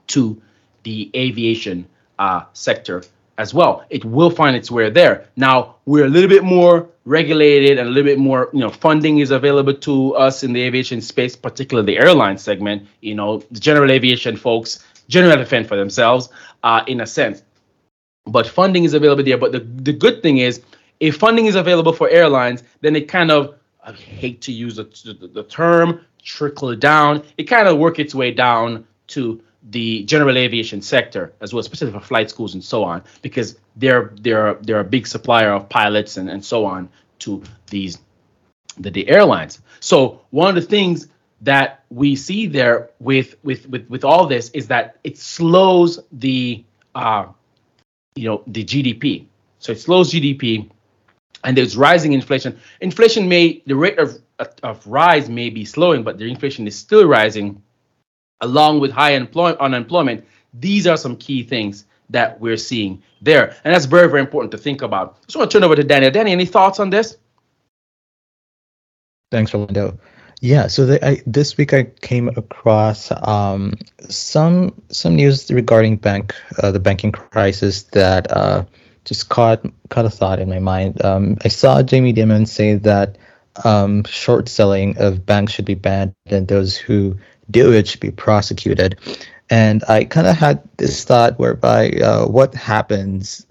to 0.07 0.41
the 0.83 1.09
aviation 1.15 1.87
uh, 2.19 2.43
sector 2.53 3.03
as 3.37 3.53
well. 3.53 3.85
It 3.89 4.05
will 4.05 4.29
find 4.29 4.55
its 4.55 4.69
way 4.69 4.89
there. 4.89 5.27
Now 5.35 5.77
we're 5.85 6.05
a 6.05 6.09
little 6.09 6.29
bit 6.29 6.43
more 6.43 6.89
regulated 7.05 7.79
and 7.79 7.87
a 7.87 7.91
little 7.91 8.09
bit 8.09 8.19
more, 8.19 8.49
you 8.53 8.59
know, 8.59 8.69
funding 8.69 9.19
is 9.19 9.31
available 9.31 9.73
to 9.73 10.15
us 10.15 10.43
in 10.43 10.53
the 10.53 10.61
aviation 10.61 11.01
space, 11.01 11.35
particularly 11.35 11.85
the 11.93 11.99
airline 11.99 12.37
segment. 12.37 12.87
You 13.01 13.15
know, 13.15 13.37
the 13.39 13.59
general 13.59 13.91
aviation 13.91 14.35
folks 14.35 14.85
generally 15.07 15.45
fend 15.45 15.67
for 15.67 15.75
themselves, 15.75 16.29
uh, 16.63 16.83
in 16.87 17.01
a 17.01 17.07
sense. 17.07 17.43
But 18.25 18.47
funding 18.47 18.83
is 18.83 18.93
available 18.93 19.23
there. 19.23 19.37
But 19.37 19.51
the, 19.51 19.59
the 19.59 19.93
good 19.93 20.21
thing 20.21 20.37
is, 20.37 20.61
if 21.03 21.17
funding 21.17 21.47
is 21.47 21.55
available 21.55 21.91
for 21.91 22.09
airlines, 22.09 22.63
then 22.79 22.95
it 22.95 23.09
kind 23.09 23.29
of 23.29 23.55
I 23.83 23.91
hate 23.91 24.39
to 24.43 24.53
use 24.53 24.77
the, 24.77 24.85
the, 25.19 25.27
the 25.27 25.43
term 25.43 26.05
trickle 26.23 26.73
down. 26.77 27.23
It 27.37 27.43
kind 27.43 27.67
of 27.67 27.77
work 27.77 27.99
its 27.99 28.15
way 28.15 28.31
down 28.31 28.87
to 29.07 29.43
the 29.71 30.03
general 30.05 30.37
aviation 30.37 30.81
sector 30.81 31.33
as 31.41 31.53
well, 31.53 31.59
especially 31.59 31.91
for 31.91 31.99
flight 31.99 32.29
schools 32.29 32.53
and 32.53 32.63
so 32.63 32.85
on, 32.85 33.03
because 33.21 33.57
they're 33.75 34.13
they're 34.21 34.53
they're 34.61 34.79
a 34.79 34.85
big 34.85 35.05
supplier 35.05 35.51
of 35.51 35.67
pilots 35.67 36.15
and, 36.15 36.29
and 36.29 36.43
so 36.43 36.63
on 36.63 36.87
to 37.19 37.43
these 37.67 37.99
the, 38.77 38.89
the 38.89 39.09
airlines. 39.09 39.61
So 39.81 40.21
one 40.29 40.47
of 40.47 40.55
the 40.55 40.69
things 40.69 41.07
that 41.41 41.83
we 41.89 42.15
see 42.15 42.47
there 42.47 42.91
with 42.99 43.35
with 43.43 43.67
with 43.67 43.89
with 43.89 44.05
all 44.05 44.25
this 44.25 44.49
is 44.51 44.67
that 44.67 44.99
it 45.03 45.17
slows 45.17 45.99
the 46.13 46.63
uh 46.95 47.25
you 48.15 48.29
know 48.29 48.41
the 48.47 48.63
GDP. 48.63 49.25
So 49.59 49.73
it 49.73 49.81
slows 49.81 50.13
GDP 50.13 50.69
and 51.43 51.57
there's 51.57 51.75
rising 51.75 52.13
inflation. 52.13 52.59
Inflation 52.81 53.27
may 53.27 53.61
the 53.65 53.75
rate 53.75 53.99
of 53.99 54.19
of 54.63 54.85
rise 54.87 55.29
may 55.29 55.49
be 55.49 55.63
slowing, 55.65 56.03
but 56.03 56.17
the 56.17 56.29
inflation 56.29 56.67
is 56.67 56.75
still 56.75 57.07
rising 57.07 57.61
along 58.43 58.79
with 58.79 58.91
high 58.91 59.11
employ- 59.11 59.57
unemployment, 59.59 60.23
these 60.53 60.85
are 60.85 60.97
some 60.97 61.15
key 61.15 61.41
things 61.43 61.85
that 62.09 62.39
we're 62.39 62.57
seeing 62.57 63.01
there. 63.21 63.55
And 63.63 63.73
that's 63.73 63.85
very, 63.85 64.07
very 64.07 64.19
important 64.19 64.51
to 64.51 64.57
think 64.57 64.81
about. 64.81 65.17
So 65.27 65.39
I 65.39 65.41
want 65.41 65.51
to 65.51 65.57
turn 65.57 65.63
over 65.63 65.75
to 65.75 65.83
Daniel. 65.83 66.11
Danny, 66.11 66.31
any 66.31 66.45
thoughts 66.45 66.79
on 66.79 66.89
this? 66.89 67.17
Thanks, 69.31 69.53
Orlando. 69.53 69.97
Yeah, 70.41 70.67
so 70.67 70.85
the, 70.85 71.05
I, 71.05 71.21
this 71.25 71.55
week 71.57 71.73
I 71.73 71.83
came 72.01 72.27
across 72.27 73.11
um, 73.25 73.75
some 74.09 74.73
some 74.89 75.15
news 75.15 75.49
regarding 75.49 75.95
bank 75.95 76.35
uh, 76.61 76.69
the 76.69 76.81
banking 76.81 77.13
crisis 77.13 77.83
that 77.83 78.29
uh, 78.29 78.65
just 79.05 79.29
caught 79.29 79.65
caught 79.89 80.05
a 80.05 80.09
thought 80.09 80.39
in 80.39 80.49
my 80.49 80.59
mind. 80.59 81.03
Um, 81.03 81.37
I 81.43 81.47
saw 81.49 81.81
Jamie 81.83 82.13
Dimon 82.13 82.47
say 82.47 82.75
that 82.75 83.17
um, 83.63 84.03
short 84.05 84.49
selling 84.49 84.97
of 84.97 85.25
banks 85.25 85.53
should 85.53 85.65
be 85.65 85.75
banned, 85.75 86.13
and 86.25 86.47
those 86.47 86.77
who 86.77 87.17
do 87.51 87.71
it 87.73 87.87
should 87.87 87.99
be 87.99 88.11
prosecuted. 88.11 88.99
And 89.49 89.83
I 89.87 90.05
kind 90.05 90.27
of 90.27 90.37
had 90.37 90.67
this 90.77 91.03
thought 91.03 91.37
whereby 91.37 91.91
uh, 91.91 92.25
what 92.25 92.55
happens 92.55 93.45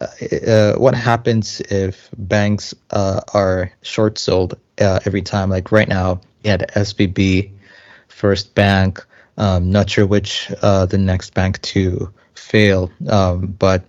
uh, 0.00 0.06
uh, 0.46 0.74
what 0.74 0.94
happens 0.94 1.60
if 1.60 2.10
banks 2.18 2.74
uh, 2.90 3.20
are 3.32 3.70
short 3.82 4.18
sold 4.18 4.58
uh, 4.80 5.00
every 5.04 5.22
time? 5.22 5.50
Like 5.50 5.70
right 5.70 5.88
now, 5.88 6.20
you 6.42 6.50
had 6.50 6.68
SVB, 6.74 7.50
First 8.08 8.54
Bank. 8.54 9.04
Um, 9.36 9.70
not 9.70 9.90
sure 9.90 10.06
which 10.06 10.50
uh, 10.62 10.86
the 10.86 10.98
next 10.98 11.34
bank 11.34 11.60
to 11.62 12.12
fail, 12.34 12.90
um, 13.08 13.46
but 13.46 13.84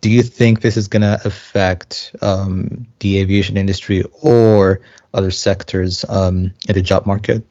do 0.00 0.10
you 0.10 0.22
think 0.22 0.60
this 0.60 0.76
is 0.76 0.88
going 0.88 1.02
to 1.02 1.20
affect 1.24 2.14
um, 2.22 2.86
the 3.00 3.18
aviation 3.18 3.56
industry 3.56 4.04
or 4.22 4.80
other 5.12 5.30
sectors 5.30 6.04
um, 6.08 6.52
in 6.68 6.74
the 6.74 6.82
job 6.82 7.06
market? 7.06 7.44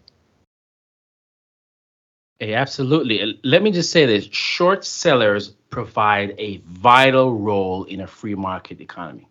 Hey, 2.40 2.54
absolutely. 2.54 3.40
Let 3.44 3.64
me 3.64 3.72
just 3.72 3.92
say 3.92 4.06
this 4.06 4.26
short 4.26 4.86
sellers 4.86 5.50
provide 5.70 6.36
a 6.38 6.58
vital 6.66 7.34
role 7.34 7.84
in 7.86 8.02
a 8.02 8.08
free 8.08 8.36
market 8.36 8.80
economy. 8.80 9.28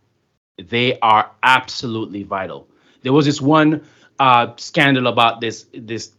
They 0.59 0.99
are 1.01 1.31
absolutely 1.43 2.25
vital. 2.25 2.69
There 3.03 3.13
was 3.13 3.27
this 3.27 3.41
one 3.41 3.87
uh, 4.19 4.55
scandal 4.57 5.07
about 5.07 5.41
this, 5.41 5.67
this, 5.73 6.13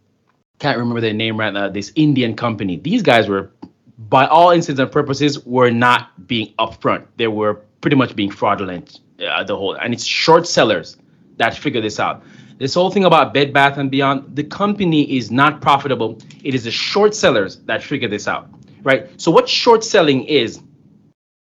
can't 0.59 0.77
remember 0.77 1.01
their 1.01 1.13
name 1.13 1.37
right 1.37 1.53
now, 1.53 1.69
this 1.69 1.91
Indian 1.95 2.35
company. 2.35 2.77
These 2.77 3.03
guys 3.03 3.27
were, 3.27 3.51
by 3.97 4.25
all 4.27 4.51
intents 4.51 4.79
and 4.79 4.91
purposes, 4.91 5.43
were 5.45 5.71
not 5.71 6.27
being 6.27 6.53
upfront. 6.59 7.05
They 7.17 7.27
were 7.27 7.55
pretty 7.81 7.95
much 7.95 8.15
being 8.15 8.31
fraudulent, 8.31 8.99
uh, 9.19 9.43
the 9.43 9.55
whole, 9.55 9.73
and 9.75 9.93
it's 9.93 10.05
short 10.05 10.47
sellers 10.47 10.97
that 11.37 11.55
figure 11.55 11.81
this 11.81 11.99
out. 11.99 12.23
This 12.57 12.73
whole 12.73 12.89
thing 12.89 13.05
about 13.05 13.33
Bed 13.33 13.53
Bath 13.53 13.77
and 13.77 13.91
Beyond, 13.91 14.35
the 14.35 14.43
company 14.43 15.15
is 15.15 15.29
not 15.29 15.61
profitable. 15.61 16.19
It 16.43 16.55
is 16.55 16.63
the 16.63 16.71
short 16.71 17.13
sellers 17.13 17.57
that 17.65 17.83
figure 17.83 18.07
this 18.07 18.27
out, 18.27 18.49
right? 18.81 19.09
So 19.21 19.29
what 19.29 19.47
short 19.47 19.83
selling 19.83 20.23
is 20.25 20.61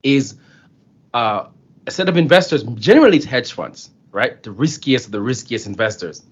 is 0.03 0.35
uh, 1.13 1.47
a 1.87 1.91
set 1.91 2.09
of 2.09 2.17
investors. 2.17 2.63
Generally, 2.63 3.17
it's 3.17 3.25
hedge 3.25 3.53
funds, 3.53 3.91
right? 4.11 4.41
The 4.43 4.51
riskiest 4.51 5.07
of 5.07 5.11
the 5.11 5.21
riskiest 5.21 5.67
investors. 5.67 6.23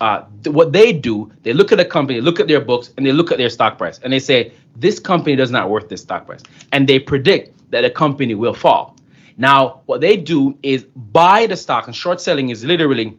Uh, 0.00 0.24
th- 0.42 0.54
what 0.54 0.72
they 0.72 0.92
do, 0.92 1.30
they 1.42 1.52
look 1.52 1.70
at 1.70 1.78
a 1.78 1.84
company, 1.84 2.20
look 2.20 2.40
at 2.40 2.48
their 2.48 2.60
books, 2.60 2.92
and 2.96 3.06
they 3.06 3.12
look 3.12 3.30
at 3.30 3.38
their 3.38 3.50
stock 3.50 3.78
price, 3.78 4.00
and 4.02 4.12
they 4.12 4.18
say 4.18 4.52
this 4.76 4.98
company 4.98 5.36
does 5.36 5.50
not 5.50 5.70
worth 5.70 5.88
this 5.88 6.02
stock 6.02 6.26
price, 6.26 6.42
and 6.72 6.88
they 6.88 6.98
predict 6.98 7.70
that 7.70 7.84
a 7.84 7.90
company 7.90 8.34
will 8.34 8.54
fall. 8.54 8.96
Now, 9.36 9.82
what 9.86 10.00
they 10.00 10.16
do 10.16 10.58
is 10.62 10.84
buy 10.84 11.46
the 11.46 11.56
stock, 11.56 11.86
and 11.86 11.94
short 11.94 12.20
selling 12.20 12.50
is 12.50 12.64
literally 12.64 13.18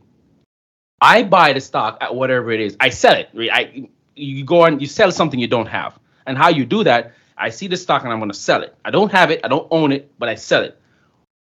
I 1.03 1.21
buy 1.23 1.51
the 1.51 1.59
stock 1.59 1.97
at 1.99 2.15
whatever 2.15 2.51
it 2.51 2.61
is. 2.61 2.77
I 2.79 2.89
sell 2.89 3.13
it. 3.13 3.29
I 3.51 3.89
you 4.15 4.45
go 4.45 4.61
on 4.61 4.79
you 4.79 4.87
sell 4.87 5.11
something 5.11 5.37
you 5.37 5.47
don't 5.47 5.65
have. 5.65 5.99
And 6.27 6.37
how 6.37 6.47
you 6.47 6.65
do 6.65 6.81
that, 6.85 7.11
I 7.37 7.49
see 7.49 7.67
the 7.67 7.75
stock 7.75 8.03
and 8.03 8.13
I'm 8.13 8.19
going 8.19 8.31
to 8.31 8.37
sell 8.37 8.63
it. 8.63 8.73
I 8.85 8.91
don't 8.91 9.11
have 9.11 9.29
it, 9.29 9.41
I 9.43 9.49
don't 9.49 9.67
own 9.69 9.91
it, 9.91 10.09
but 10.17 10.29
I 10.29 10.35
sell 10.35 10.63
it. 10.63 10.79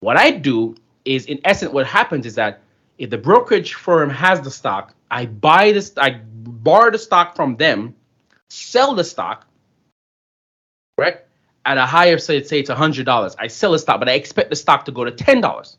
What 0.01 0.19
I 0.19 0.31
do 0.31 0.75
is 1.07 1.25
in 1.25 1.41
essence 1.45 1.73
what 1.73 1.87
happens 1.87 2.27
is 2.27 2.35
that 2.35 2.61
if 2.99 3.09
the 3.09 3.17
brokerage 3.17 3.73
firm 3.75 4.11
has 4.11 4.43
the 4.43 4.51
stock, 4.51 4.95
I 5.11 5.27
buy 5.27 5.73
this 5.73 5.93
I 5.97 6.11
borrow 6.11 6.91
the 6.91 6.99
stock 6.99 7.37
from 7.37 7.57
them, 7.57 7.95
sell 8.51 8.95
the 8.95 9.05
stock, 9.05 9.47
right? 10.99 11.19
At 11.65 11.79
a 11.79 11.87
higher 11.87 12.19
say 12.19 12.43
say 12.43 12.61
it's 12.61 12.71
$100. 12.71 13.37
I 13.39 13.47
sell 13.47 13.73
the 13.73 13.79
stock, 13.79 13.99
but 14.01 14.09
I 14.09 14.13
expect 14.13 14.51
the 14.51 14.57
stock 14.57 14.85
to 14.87 14.93
go 14.93 15.05
to 15.05 15.13
$10. 15.13 15.77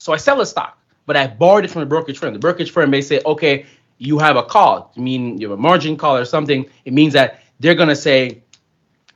So 0.00 0.12
I 0.12 0.16
sell 0.16 0.36
the 0.36 0.46
stock 0.46 0.78
but 1.08 1.16
I 1.16 1.26
borrowed 1.26 1.64
it 1.64 1.70
from 1.70 1.80
the 1.80 1.86
brokerage 1.86 2.18
firm. 2.18 2.34
The 2.34 2.38
brokerage 2.38 2.70
firm 2.70 2.90
may 2.90 3.00
say, 3.00 3.22
okay, 3.24 3.64
you 3.96 4.18
have 4.18 4.36
a 4.36 4.42
call. 4.42 4.92
I 4.94 5.00
mean, 5.00 5.38
you 5.38 5.48
have 5.48 5.58
a 5.58 5.60
margin 5.60 5.96
call 5.96 6.18
or 6.18 6.26
something. 6.26 6.66
It 6.84 6.92
means 6.92 7.14
that 7.14 7.40
they're 7.60 7.74
gonna 7.74 7.96
say 7.96 8.42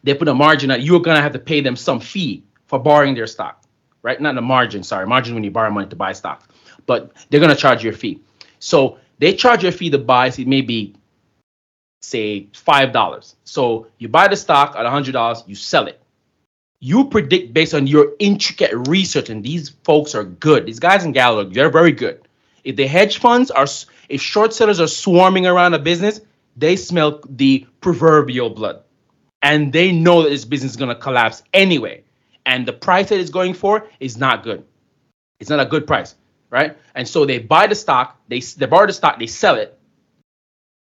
they 0.02 0.14
put 0.14 0.26
a 0.26 0.34
margin 0.34 0.70
that 0.70 0.80
you're 0.80 1.00
gonna 1.00 1.20
have 1.20 1.32
to 1.34 1.38
pay 1.38 1.60
them 1.60 1.76
some 1.76 2.00
fee 2.00 2.44
for 2.64 2.78
borrowing 2.78 3.14
their 3.14 3.26
stock, 3.26 3.62
right? 4.00 4.18
Not 4.18 4.38
a 4.38 4.40
margin, 4.40 4.82
sorry, 4.82 5.06
margin 5.06 5.34
when 5.34 5.44
you 5.44 5.50
borrow 5.50 5.70
money 5.70 5.86
to 5.86 5.94
buy 5.94 6.12
stock, 6.12 6.48
but 6.86 7.12
they're 7.28 7.40
gonna 7.40 7.54
charge 7.54 7.84
you 7.84 7.90
a 7.90 7.92
fee. 7.92 8.22
So 8.62 8.98
they 9.18 9.34
charge 9.34 9.62
you 9.62 9.68
a 9.68 9.72
fee 9.72 9.90
to 9.90 9.98
buy. 9.98 10.30
So 10.30 10.42
it 10.42 10.48
may 10.48 10.60
be 10.60 10.94
say 12.00 12.48
five 12.52 12.92
dollars. 12.92 13.36
So 13.44 13.86
you 13.98 14.08
buy 14.08 14.28
the 14.28 14.36
stock 14.36 14.74
at 14.76 14.86
hundred 14.86 15.12
dollars, 15.12 15.44
you 15.46 15.54
sell 15.54 15.86
it 15.86 16.02
you 16.84 17.04
predict 17.04 17.54
based 17.54 17.74
on 17.74 17.86
your 17.86 18.12
intricate 18.18 18.72
research, 18.88 19.30
and 19.30 19.44
these 19.44 19.68
folks 19.84 20.16
are 20.16 20.24
good. 20.24 20.66
These 20.66 20.80
guys 20.80 21.04
in 21.04 21.12
Gallagher, 21.12 21.48
they're 21.48 21.70
very 21.70 21.92
good. 21.92 22.26
If 22.64 22.74
the 22.74 22.88
hedge 22.88 23.18
funds 23.18 23.52
are, 23.52 23.68
if 24.08 24.20
short 24.20 24.52
sellers 24.52 24.80
are 24.80 24.88
swarming 24.88 25.46
around 25.46 25.74
a 25.74 25.78
business, 25.78 26.20
they 26.56 26.74
smell 26.74 27.20
the 27.28 27.68
proverbial 27.80 28.50
blood, 28.50 28.82
and 29.42 29.72
they 29.72 29.92
know 29.92 30.22
that 30.22 30.30
this 30.30 30.44
business 30.44 30.72
is 30.72 30.76
going 30.76 30.88
to 30.88 30.96
collapse 30.96 31.44
anyway. 31.54 32.02
And 32.46 32.66
the 32.66 32.72
price 32.72 33.10
that 33.10 33.20
it's 33.20 33.30
going 33.30 33.54
for 33.54 33.86
is 34.00 34.16
not 34.18 34.42
good. 34.42 34.64
It's 35.38 35.50
not 35.50 35.60
a 35.60 35.66
good 35.66 35.86
price, 35.86 36.16
right? 36.52 36.76
And 36.94 37.08
so 37.08 37.24
they 37.24 37.38
buy 37.38 37.66
the 37.66 37.74
stock, 37.74 38.20
they 38.28 38.38
they 38.38 38.66
borrow 38.66 38.86
the 38.86 38.92
stock, 38.92 39.18
they 39.18 39.26
sell 39.26 39.56
it, 39.56 39.76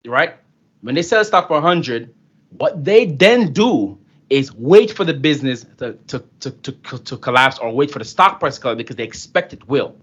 right? 0.05 0.35
When 0.83 0.95
they 0.95 1.03
sell 1.03 1.21
the 1.21 1.25
stock 1.25 1.49
for 1.49 1.55
100, 1.55 2.13
what 2.59 2.85
they 2.85 3.07
then 3.07 3.53
do 3.53 3.99
is 4.29 4.53
wait 4.53 4.91
for 4.91 5.05
the 5.05 5.15
business 5.15 5.65
to, 5.79 5.95
to, 6.09 6.25
to, 6.41 6.51
to, 6.51 6.99
to 6.99 7.17
collapse 7.17 7.59
or 7.59 7.73
wait 7.73 7.91
for 7.91 8.01
the 8.01 8.05
stock 8.05 8.41
price 8.41 8.57
to 8.57 8.61
collapse 8.61 8.79
because 8.79 8.97
they 8.97 9.05
expect 9.05 9.53
it 9.53 9.67
will. 9.69 9.97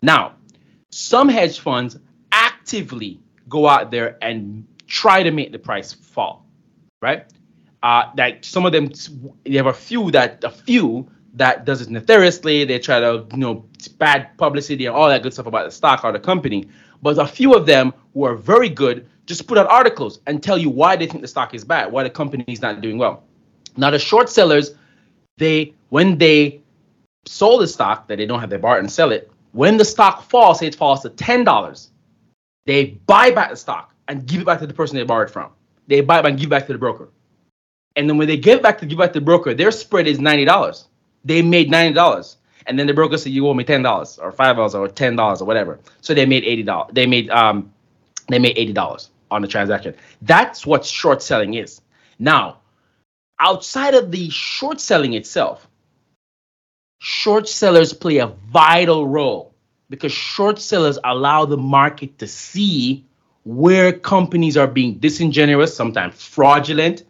Now, 0.00 0.36
some 0.90 1.28
hedge 1.28 1.60
funds 1.60 1.98
actively 2.32 3.20
go 3.48 3.68
out 3.68 3.90
there 3.90 4.16
and 4.22 4.66
try 4.86 5.22
to 5.22 5.30
make 5.30 5.52
the 5.52 5.58
price 5.58 5.92
fall, 5.92 6.46
right? 7.02 7.26
Uh, 7.82 8.04
that 8.16 8.44
some 8.44 8.64
of 8.64 8.72
them, 8.72 8.90
they 9.44 9.56
have 9.56 9.66
a 9.66 9.72
few 9.72 10.10
that 10.12 10.42
a 10.44 10.50
few 10.50 11.10
that 11.34 11.64
does 11.64 11.80
it 11.80 11.88
nefariously. 11.88 12.64
They 12.66 12.78
try 12.78 13.00
to, 13.00 13.26
you 13.32 13.38
know, 13.38 13.64
bad 13.98 14.36
publicity 14.36 14.86
and 14.86 14.94
all 14.94 15.08
that 15.08 15.22
good 15.22 15.32
stuff 15.32 15.46
about 15.46 15.64
the 15.64 15.70
stock 15.70 16.04
or 16.04 16.12
the 16.12 16.20
company. 16.20 16.68
But 17.02 17.18
a 17.18 17.26
few 17.26 17.54
of 17.54 17.66
them 17.66 17.92
who 18.14 18.24
are 18.24 18.34
very 18.34 18.68
good 18.68 19.08
just 19.26 19.46
put 19.46 19.58
out 19.58 19.68
articles 19.68 20.20
and 20.26 20.42
tell 20.42 20.58
you 20.58 20.68
why 20.68 20.96
they 20.96 21.06
think 21.06 21.22
the 21.22 21.28
stock 21.28 21.54
is 21.54 21.64
bad, 21.64 21.90
why 21.90 22.02
the 22.02 22.10
company 22.10 22.44
is 22.48 22.60
not 22.60 22.80
doing 22.80 22.98
well. 22.98 23.24
Now 23.76 23.90
the 23.90 23.98
short 23.98 24.28
sellers, 24.28 24.74
they 25.38 25.74
when 25.88 26.18
they 26.18 26.60
sold 27.24 27.62
the 27.62 27.68
stock 27.68 28.08
that 28.08 28.16
they 28.16 28.26
don't 28.26 28.40
have 28.40 28.50
their 28.50 28.58
bar 28.58 28.78
and 28.78 28.90
sell 28.90 29.12
it, 29.12 29.30
when 29.52 29.76
the 29.76 29.84
stock 29.84 30.28
falls, 30.28 30.58
say 30.58 30.66
it 30.66 30.74
falls 30.74 31.02
to 31.02 31.10
ten 31.10 31.44
dollars, 31.44 31.90
they 32.66 32.98
buy 33.06 33.30
back 33.30 33.50
the 33.50 33.56
stock 33.56 33.94
and 34.08 34.26
give 34.26 34.40
it 34.40 34.44
back 34.46 34.58
to 34.58 34.66
the 34.66 34.74
person 34.74 34.96
they 34.96 35.04
borrowed 35.04 35.30
from. 35.30 35.50
They 35.86 36.00
buy 36.00 36.18
it 36.18 36.22
back 36.22 36.30
and 36.30 36.38
give 36.38 36.48
it 36.48 36.50
back 36.50 36.66
to 36.66 36.72
the 36.72 36.78
broker. 36.78 37.08
And 37.96 38.08
then 38.08 38.16
when 38.18 38.26
they 38.26 38.36
give 38.36 38.62
back 38.62 38.78
to 38.78 38.86
give 38.86 38.98
back 38.98 39.12
to 39.12 39.20
the 39.20 39.24
broker, 39.24 39.54
their 39.54 39.70
spread 39.70 40.06
is 40.06 40.18
ninety 40.18 40.44
dollars. 40.44 40.88
They 41.24 41.42
made 41.42 41.70
ninety 41.70 41.94
dollars. 41.94 42.36
And 42.66 42.78
then 42.78 42.86
the 42.86 42.94
broker 42.94 43.18
said, 43.18 43.32
"You 43.32 43.48
owe 43.48 43.54
me 43.54 43.64
ten 43.64 43.82
dollars, 43.82 44.18
or 44.18 44.32
five 44.32 44.56
dollars, 44.56 44.74
or 44.74 44.88
ten 44.88 45.16
dollars, 45.16 45.42
or 45.42 45.44
whatever." 45.44 45.80
So 46.00 46.14
they 46.14 46.26
made 46.26 46.44
eighty 46.44 46.62
dollars. 46.62 46.92
They 46.94 47.06
made 47.06 47.28
um, 47.30 47.72
they 48.28 48.38
made 48.38 48.56
eighty 48.56 48.72
dollars 48.72 49.10
on 49.30 49.42
the 49.42 49.48
transaction. 49.48 49.94
That's 50.22 50.66
what 50.66 50.84
short 50.84 51.22
selling 51.22 51.54
is. 51.54 51.80
Now, 52.18 52.58
outside 53.40 53.94
of 53.94 54.12
the 54.12 54.30
short 54.30 54.80
selling 54.80 55.14
itself, 55.14 55.66
short 57.00 57.48
sellers 57.48 57.92
play 57.92 58.18
a 58.18 58.26
vital 58.26 59.08
role 59.08 59.54
because 59.90 60.12
short 60.12 60.60
sellers 60.60 60.98
allow 61.02 61.44
the 61.44 61.56
market 61.56 62.18
to 62.18 62.28
see 62.28 63.04
where 63.44 63.92
companies 63.92 64.56
are 64.56 64.68
being 64.68 64.94
disingenuous, 64.98 65.74
sometimes 65.74 66.22
fraudulent, 66.22 67.02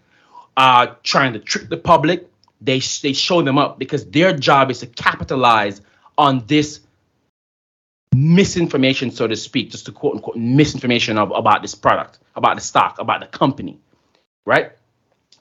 uh, 0.57 0.87
trying 1.02 1.35
to 1.35 1.38
trick 1.38 1.69
the 1.69 1.76
public. 1.76 2.26
They, 2.64 2.78
they 2.78 3.12
show 3.12 3.42
them 3.42 3.59
up 3.59 3.78
because 3.78 4.04
their 4.07 4.37
job 4.37 4.71
is 4.71 4.81
to 4.81 4.87
capitalize 4.87 5.81
on 6.16 6.45
this 6.47 6.81
misinformation, 8.14 9.11
so 9.11 9.26
to 9.26 9.37
speak, 9.37 9.71
just 9.71 9.87
to 9.87 9.92
quote 9.92 10.16
unquote 10.16 10.37
misinformation 10.37 11.19
of, 11.19 11.33
about 11.33 11.62
this 11.62 11.75
product, 11.75 12.19
about 12.37 12.57
the 12.57 12.61
stock, 12.61 12.99
about 12.99 13.21
the 13.21 13.26
company, 13.26 13.81
right? 14.45 14.73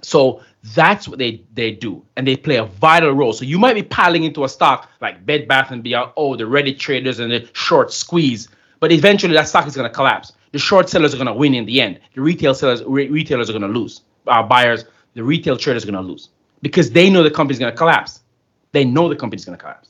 So 0.02 0.42
that's 0.76 1.08
what 1.08 1.20
they 1.20 1.44
they 1.54 1.72
do, 1.72 2.04
and 2.16 2.28
they 2.28 2.36
play 2.36 2.56
a 2.56 2.66
vital 2.66 3.12
role. 3.12 3.34
So 3.34 3.46
you 3.46 3.60
might 3.60 3.76
be 3.76 3.84
piling 3.84 4.24
into 4.24 4.44
a 4.44 4.50
stock 4.50 4.90
like 5.00 5.26
Bed 5.26 5.48
Bath 5.48 5.72
and 5.72 5.84
Beyond, 5.84 6.14
oh 6.18 6.36
the 6.36 6.46
Reddit 6.46 6.80
traders 6.80 7.20
and 7.20 7.32
the 7.32 7.48
short 7.54 7.92
squeeze, 7.94 8.48
but 8.80 8.92
eventually 8.92 9.34
that 9.34 9.48
stock 9.48 9.68
is 9.68 9.76
going 9.76 9.90
to 9.90 9.94
collapse. 9.94 10.34
The 10.54 10.60
short 10.60 10.90
sellers 10.90 11.14
are 11.14 11.18
going 11.18 11.28
to 11.28 11.34
win 11.34 11.54
in 11.54 11.66
the 11.66 11.82
end. 11.82 12.00
The 12.16 12.22
retail 12.22 12.54
sellers 12.56 12.84
re- 12.84 13.10
retailers 13.10 13.50
are 13.50 13.54
going 13.54 13.62
to 13.62 13.80
lose. 13.80 14.02
Our 14.28 14.44
buyers 14.44 14.86
the 15.14 15.24
retail 15.24 15.58
traders 15.58 15.84
are 15.84 15.92
going 15.92 16.04
to 16.04 16.10
lose 16.10 16.30
because 16.62 16.92
they 16.92 17.10
know 17.10 17.24
the 17.24 17.32
company's 17.32 17.60
going 17.60 17.72
to 17.72 17.78
collapse. 17.78 18.22
They 18.72 18.86
know 18.86 19.10
the 19.10 19.16
company's 19.16 19.46
going 19.46 19.58
to 19.58 19.62
collapse, 19.62 19.90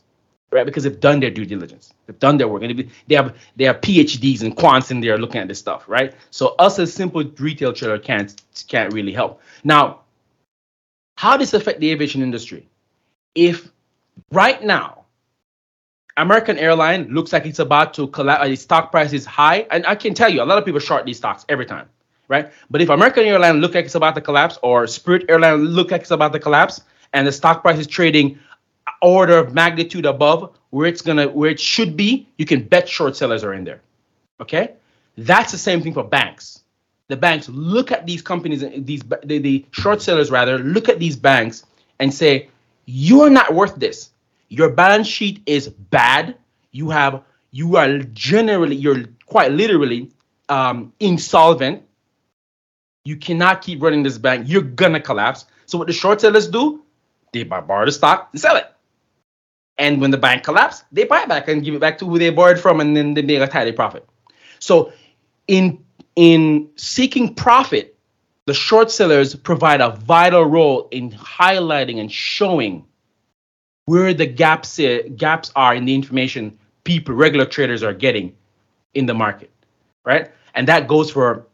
right? 0.51 0.65
Because 0.65 0.83
they've 0.83 0.99
done 0.99 1.19
their 1.19 1.29
due 1.29 1.45
diligence, 1.45 1.93
they've 2.05 2.19
done 2.19 2.37
their 2.37 2.47
work, 2.47 2.63
and 2.63 2.91
they 3.07 3.15
have 3.15 3.35
they 3.55 3.65
have 3.65 3.81
PhDs 3.81 4.41
and 4.41 4.55
quants 4.55 4.91
in 4.91 5.01
there 5.01 5.17
looking 5.17 5.41
at 5.41 5.47
this 5.47 5.59
stuff, 5.59 5.83
right? 5.87 6.13
So 6.31 6.55
us 6.59 6.79
as 6.79 6.93
simple 6.93 7.23
retail 7.23 7.73
trader 7.73 7.99
can't 7.99 8.41
can't 8.67 8.93
really 8.93 9.13
help. 9.13 9.41
Now, 9.63 10.01
how 11.17 11.37
does 11.37 11.51
this 11.51 11.61
affect 11.61 11.79
the 11.79 11.91
aviation 11.91 12.21
industry? 12.21 12.67
If 13.35 13.69
right 14.31 14.61
now 14.63 15.05
American 16.17 16.57
airline 16.57 17.07
looks 17.13 17.31
like 17.31 17.45
it's 17.45 17.59
about 17.59 17.93
to 17.95 18.07
collapse, 18.07 18.43
uh, 18.43 18.51
its 18.51 18.63
stock 18.63 18.91
price 18.91 19.13
is 19.13 19.25
high, 19.25 19.67
and 19.71 19.85
I 19.85 19.95
can 19.95 20.13
tell 20.13 20.29
you 20.29 20.41
a 20.41 20.45
lot 20.45 20.57
of 20.57 20.65
people 20.65 20.79
short 20.79 21.05
these 21.05 21.17
stocks 21.17 21.45
every 21.47 21.65
time 21.65 21.87
right? 22.31 22.51
But 22.71 22.81
if 22.81 22.89
American 22.89 23.25
Airlines 23.25 23.59
look 23.61 23.75
like 23.75 23.85
it's 23.85 23.95
about 23.95 24.15
to 24.15 24.21
collapse, 24.21 24.57
or 24.63 24.88
Spirit 24.88 25.25
Airlines 25.29 25.61
look 25.69 25.91
like 25.91 26.01
it's 26.01 26.11
about 26.11 26.33
to 26.33 26.39
collapse, 26.39 26.81
and 27.13 27.27
the 27.27 27.31
stock 27.31 27.61
price 27.61 27.77
is 27.77 27.85
trading 27.85 28.39
order 29.01 29.38
of 29.38 29.53
magnitude 29.53 30.05
above 30.05 30.55
where 30.69 30.88
it's 30.88 31.01
gonna 31.01 31.27
where 31.27 31.50
it 31.50 31.59
should 31.59 31.97
be, 31.97 32.27
you 32.38 32.45
can 32.45 32.63
bet 32.63 32.88
short 32.88 33.15
sellers 33.15 33.43
are 33.43 33.53
in 33.53 33.63
there. 33.63 33.81
Okay, 34.39 34.73
that's 35.17 35.51
the 35.51 35.57
same 35.57 35.81
thing 35.81 35.93
for 35.93 36.03
banks. 36.03 36.63
The 37.09 37.17
banks 37.17 37.50
look 37.50 37.91
at 37.91 38.05
these 38.05 38.21
companies, 38.21 38.63
these 38.77 39.01
the, 39.23 39.39
the 39.39 39.65
short 39.71 40.01
sellers 40.01 40.31
rather 40.31 40.57
look 40.59 40.88
at 40.88 41.00
these 41.00 41.17
banks 41.17 41.65
and 42.00 42.13
say, 42.13 42.50
you 42.85 43.21
are 43.21 43.29
not 43.29 43.53
worth 43.53 43.75
this. 43.75 44.11
Your 44.47 44.69
balance 44.69 45.07
sheet 45.07 45.41
is 45.45 45.67
bad. 45.67 46.35
You 46.71 46.89
have 46.89 47.23
you 47.51 47.75
are 47.75 48.00
generally 48.00 48.77
you're 48.77 49.03
quite 49.25 49.51
literally 49.51 50.09
um, 50.47 50.93
insolvent 51.00 51.83
you 53.05 53.15
cannot 53.15 53.62
keep 53.62 53.81
running 53.81 54.03
this 54.03 54.17
bank. 54.17 54.48
You're 54.48 54.62
gonna 54.62 55.00
collapse. 55.00 55.46
So 55.65 55.77
what 55.77 55.88
the 55.88 55.93
short 55.93 56.22
sellers 56.22 56.48
do? 56.48 56.84
They 57.34 57.43
buy 57.43 57.62
borrow 57.62 57.86
the 57.86 57.91
stock 57.91 58.29
and 58.31 58.41
sell 58.41 58.55
it. 58.55 58.67
And 59.77 60.00
when 60.01 60.12
the 60.12 60.17
bank 60.17 60.43
collapses, 60.43 60.84
they 60.91 61.05
buy 61.05 61.25
back 61.25 61.48
and 61.48 61.63
give 61.63 61.74
it 61.74 61.81
back 61.81 61.98
to 62.00 62.05
who 62.05 62.20
they 62.20 62.29
borrowed 62.29 62.60
from, 62.60 62.79
and 62.79 62.96
then 62.96 63.13
they 63.13 63.22
make 63.22 63.41
a 63.41 63.48
tidy 63.48 63.72
profit. 63.72 64.08
So 64.60 64.91
in 65.48 65.84
in 66.15 66.70
seeking 66.75 67.34
profit, 67.34 67.98
the 68.46 68.53
short 68.53 68.91
sellers 68.91 69.34
provide 69.34 69.81
a 69.81 69.91
vital 69.91 70.43
role 70.43 70.88
in 70.91 71.12
highlighting 71.12 72.00
and 72.00 72.12
showing 72.12 72.86
where 73.86 74.13
the 74.13 74.25
gaps 74.25 74.79
eh, 74.79 75.01
gaps 75.15 75.51
are 75.55 75.74
in 75.74 75.86
the 75.86 75.96
information 75.96 76.58
people 76.84 77.15
regular 77.15 77.46
traders 77.46 77.84
are 77.84 77.93
getting 77.93 78.36
in 78.93 79.05
the 79.05 79.13
market, 79.13 79.51
right? 80.05 80.31
And 80.53 80.67
that 80.67 80.88
goes 80.88 81.10
for 81.12 81.48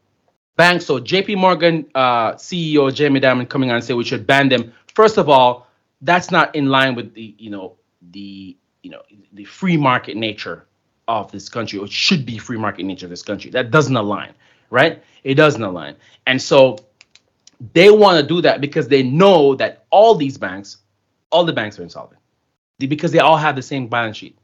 banks. 0.58 0.86
So 0.86 1.00
JP 1.00 1.38
Morgan 1.38 1.86
uh, 1.96 2.34
CEO 2.34 2.94
Jamie 2.94 3.22
Dimon 3.22 3.48
coming 3.48 3.70
on 3.70 3.78
and 3.78 3.86
say 3.86 3.94
we 3.94 4.04
should 4.04 4.28
ban 4.28 4.50
them. 4.50 4.74
First 4.94 5.18
of 5.18 5.30
all, 5.30 5.68
that's 6.02 6.30
not 6.32 6.54
in 6.56 6.68
line 6.68 6.96
with 6.96 7.14
the 7.14 7.36
you 7.38 7.50
know 7.50 7.78
the 8.12 8.58
you 8.84 8.92
know 8.92 9.02
the 9.34 9.46
free 9.46 9.78
market 9.78 10.18
nature 10.18 10.66
of 11.08 11.32
this 11.32 11.48
country, 11.48 11.80
or 11.80 11.88
should 11.88 12.26
be 12.26 12.38
free 12.38 12.58
market 12.58 12.84
nature 12.84 13.06
of 13.06 13.10
this 13.10 13.24
country. 13.24 13.50
That 13.52 13.72
doesn't 13.72 13.96
align, 13.96 14.34
right? 14.70 15.02
It 15.24 15.36
doesn't 15.36 15.64
align. 15.64 15.96
And 16.26 16.42
so 16.42 16.80
they 17.74 17.90
want 17.90 18.20
to 18.20 18.28
do 18.28 18.42
that 18.42 18.60
because 18.60 18.90
they 18.90 19.04
know 19.04 19.56
that 19.56 19.86
all 19.90 20.16
these 20.16 20.38
banks, 20.38 20.78
all 21.32 21.46
the 21.46 21.54
banks 21.54 21.80
are 21.80 21.84
insolvent 21.84 22.20
because 22.80 23.12
they 23.12 23.20
all 23.20 23.38
have 23.38 23.56
the 23.56 23.62
same 23.62 23.88
balance 23.88 24.18
sheet. 24.18 24.38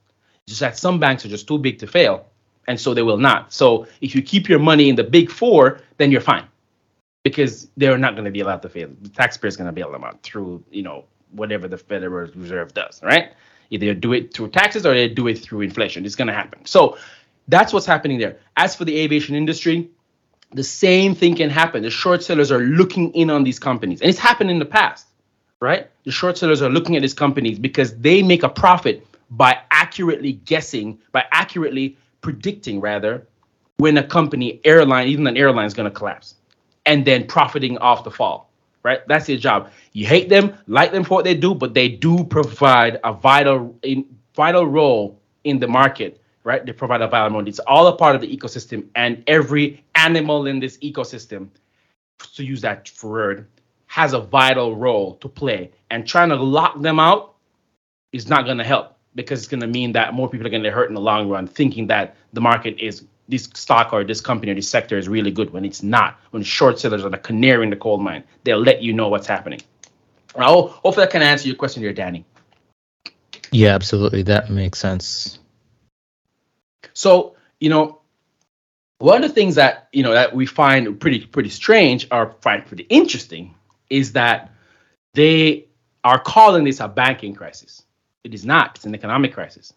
Just 0.48 0.62
that 0.62 0.78
some 0.78 1.00
banks 1.00 1.26
are 1.26 1.30
just 1.30 1.48
too 1.48 1.58
big 1.58 1.80
to 1.80 1.88
fail 1.88 2.26
and 2.68 2.80
so 2.80 2.94
they 2.94 3.02
will 3.02 3.18
not. 3.18 3.52
So 3.54 3.88
if 4.02 4.16
you 4.16 4.22
keep 4.22 4.50
your 4.50 4.60
money 4.60 4.90
in 4.90 4.96
the 4.96 5.04
big 5.04 5.30
four, 5.30 5.80
then 5.98 6.12
you're 6.12 6.22
fine, 6.22 6.46
because 7.24 7.70
they're 7.78 7.98
not 7.98 8.14
going 8.14 8.26
to 8.26 8.32
be 8.32 8.42
allowed 8.42 8.62
to 8.64 8.70
fail. 8.70 8.90
The 9.02 9.10
taxpayer 9.10 9.50
is 9.50 9.58
going 9.58 9.68
to 9.68 9.74
bail 9.74 9.92
them 9.92 10.04
out 10.04 10.22
through 10.24 10.64
you 10.72 10.84
know 10.84 11.06
whatever 11.32 11.68
the 11.68 11.78
Federal 11.78 12.30
Reserve 12.36 12.74
does, 12.74 13.02
right? 13.04 13.34
Either 13.70 13.94
do 13.94 14.14
it 14.14 14.34
through 14.34 14.50
taxes 14.50 14.86
or 14.86 14.94
they 14.94 15.08
do 15.08 15.28
it 15.28 15.40
through 15.40 15.62
inflation. 15.62 16.06
It's 16.06 16.16
going 16.16 16.28
to 16.28 16.34
happen. 16.34 16.64
So 16.66 16.98
that's 17.48 17.74
what's 17.74 17.88
happening 17.88 18.20
there. 18.20 18.38
As 18.56 18.76
for 18.76 18.86
the 18.86 18.96
aviation 19.00 19.36
industry, 19.36 19.90
the 20.52 20.64
same 20.64 21.16
thing 21.16 21.36
can 21.36 21.50
happen. 21.50 21.82
The 21.82 21.90
short 21.90 22.24
sellers 22.24 22.52
are 22.52 22.60
looking 22.60 23.12
in 23.14 23.32
on 23.32 23.44
these 23.44 23.58
companies, 23.58 24.02
and 24.02 24.10
it's 24.10 24.20
happened 24.20 24.52
in 24.52 24.60
the 24.60 24.66
past, 24.66 25.08
right? 25.60 25.90
The 26.04 26.12
short 26.12 26.38
sellers 26.38 26.62
are 26.62 26.70
looking 26.70 26.96
at 26.96 27.02
these 27.02 27.16
companies 27.16 27.58
because 27.58 27.98
they 27.98 28.22
make 28.22 28.44
a 28.44 28.50
profit 28.50 29.08
by 29.32 29.58
accurately 29.72 30.34
guessing, 30.34 31.00
by 31.12 31.26
accurately 31.32 31.98
predicting 32.24 32.82
rather 32.82 33.28
when 33.78 33.98
a 33.98 34.04
company 34.04 34.60
airline 34.64 35.08
even 35.08 35.28
an 35.28 35.38
airline 35.38 35.68
is 35.68 35.76
going 35.76 35.90
to 35.90 35.96
collapse 35.96 36.36
and 36.88 37.06
then 37.06 37.28
profiting 37.28 37.78
off 37.78 38.04
the 38.04 38.12
fall 38.12 38.50
right? 38.84 39.00
That's 39.08 39.28
their 39.28 39.38
job. 39.38 39.72
You 39.94 40.06
hate 40.06 40.28
them 40.28 40.58
like 40.68 40.92
them 40.92 41.04
for 41.04 41.16
what 41.16 41.26
they 41.26 41.36
do 41.36 41.54
but 41.54 41.76
they 41.76 41.90
do 41.90 42.24
provide 42.24 43.00
a 43.04 43.14
vital 43.14 43.78
in, 43.84 44.06
vital 44.36 44.66
role 44.66 45.22
in 45.44 45.60
the 45.60 45.68
market 45.68 46.20
right? 46.44 46.66
They 46.66 46.74
provide 46.74 47.02
a 47.02 47.08
vital 47.08 47.38
role. 47.38 47.48
It's 47.48 47.60
all 47.60 47.88
a 47.88 47.96
part 47.96 48.16
of 48.16 48.22
the 48.22 48.36
ecosystem 48.36 48.88
and 48.96 49.24
every 49.28 49.84
animal 49.96 50.48
in 50.48 50.60
this 50.60 50.78
ecosystem 50.80 51.50
to 52.36 52.44
use 52.44 52.62
that 52.62 52.92
word 53.04 53.48
has 53.88 54.14
a 54.14 54.20
vital 54.20 54.76
role 54.76 55.16
to 55.18 55.30
play. 55.30 55.72
And 55.92 56.08
trying 56.08 56.30
to 56.30 56.36
lock 56.36 56.82
them 56.82 57.00
out 57.00 57.36
is 58.12 58.28
not 58.28 58.46
going 58.46 58.58
to 58.58 58.64
help 58.64 58.93
because 59.16 59.40
it's 59.40 59.48
going 59.48 59.62
to 59.62 59.68
mean 59.68 59.94
that 59.94 60.14
more 60.14 60.30
people 60.30 60.48
are 60.48 60.50
going 60.50 60.64
to 60.64 60.70
get 60.70 60.76
hurt 60.76 60.90
in 60.90 60.96
the 60.96 61.02
long 61.02 61.30
run, 61.30 61.48
thinking 61.48 61.88
that 61.88 62.16
the 62.34 62.42
market 62.42 62.80
is 62.80 63.06
this 63.30 63.50
stock 63.54 63.94
or 63.94 64.04
this 64.04 64.22
company 64.22 64.52
or 64.52 64.56
this 64.56 64.70
sector 64.70 64.98
is 64.98 65.08
really 65.08 65.32
good 65.32 65.52
when 65.52 65.66
it's 65.66 65.84
not. 65.84 66.20
When 66.32 66.44
short 66.44 66.80
sellers 66.80 67.06
are 67.06 67.10
the 67.10 67.18
canary 67.18 67.64
in 67.64 67.70
the 67.70 67.76
coal 67.76 67.98
mine, 67.98 68.24
they'll 68.44 68.60
let 68.60 68.82
you 68.82 68.94
know 68.94 69.08
what's 69.08 69.28
happening. 69.28 69.62
Oh, 70.36 70.68
hopefully 70.68 71.06
that 71.06 71.12
can 71.12 71.22
answer 71.22 71.48
your 71.48 71.56
question 71.56 71.84
here, 71.84 71.94
Danny. 71.94 72.26
Yeah, 73.52 73.76
absolutely. 73.76 74.24
That 74.24 74.50
makes 74.50 74.80
sense. 74.80 75.40
So, 76.94 77.36
you 77.60 77.70
know, 77.70 78.02
one 78.98 79.24
of 79.24 79.30
the 79.30 79.36
things 79.36 79.56
that 79.56 79.90
you 79.92 80.02
know 80.02 80.14
that 80.14 80.34
we 80.34 80.46
find 80.46 81.00
pretty 81.00 81.26
pretty 81.26 81.50
strange 81.50 82.08
or 82.12 82.36
find 82.42 82.66
pretty 82.66 82.84
interesting 82.84 83.54
is 83.90 84.14
that 84.14 84.52
they 85.14 85.68
are 86.04 86.20
calling 86.20 86.64
this 86.64 86.80
a 86.80 86.88
banking 86.88 87.36
crisis. 87.36 87.84
It 88.24 88.34
is 88.34 88.46
not. 88.46 88.76
It's 88.76 88.86
an 88.86 88.96
economic 88.96 89.34
crisis. 89.34 89.74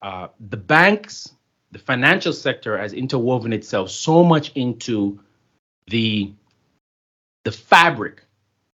Uh, 0.00 0.28
the 0.48 0.56
banks, 0.56 1.34
the 1.70 1.78
financial 1.78 2.32
sector 2.32 2.76
has 2.78 2.92
interwoven 2.92 3.52
itself 3.52 3.90
so 3.90 4.24
much 4.24 4.52
into 4.54 5.20
the 5.88 6.32
the 7.44 7.52
fabric 7.52 8.22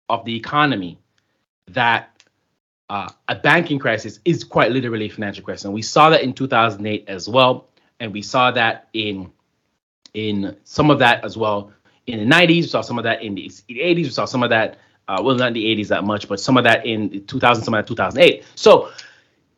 of 0.08 0.24
the 0.24 0.34
economy 0.34 0.98
that 1.68 2.22
uh, 2.90 3.08
a 3.28 3.34
banking 3.34 3.78
crisis 3.78 4.20
is 4.24 4.44
quite 4.44 4.72
literally 4.72 5.06
a 5.06 5.08
financial 5.08 5.44
crisis. 5.44 5.64
And 5.64 5.74
we 5.74 5.82
saw 5.82 6.10
that 6.10 6.22
in 6.22 6.32
2008 6.32 7.04
as 7.08 7.28
well, 7.28 7.68
and 8.00 8.12
we 8.12 8.22
saw 8.22 8.50
that 8.52 8.88
in 8.92 9.32
in 10.14 10.56
some 10.64 10.90
of 10.90 10.98
that 11.00 11.24
as 11.24 11.36
well 11.36 11.72
in 12.06 12.18
the 12.20 12.34
90s. 12.34 12.48
We 12.48 12.62
saw 12.62 12.80
some 12.80 12.98
of 12.98 13.04
that 13.04 13.22
in 13.22 13.34
the 13.34 13.48
80s. 13.48 13.96
We 13.96 14.04
saw 14.04 14.24
some 14.24 14.42
of 14.42 14.50
that 14.50 14.78
uh, 15.08 15.20
well, 15.22 15.36
not 15.36 15.48
in 15.48 15.54
the 15.54 15.64
80s 15.64 15.88
that 15.88 16.04
much, 16.04 16.28
but 16.28 16.40
some 16.40 16.56
of 16.56 16.64
that 16.64 16.84
in 16.84 17.24
2000, 17.26 17.64
some 17.64 17.74
of 17.74 17.78
that 17.78 17.88
2008. 17.88 18.44
So 18.54 18.90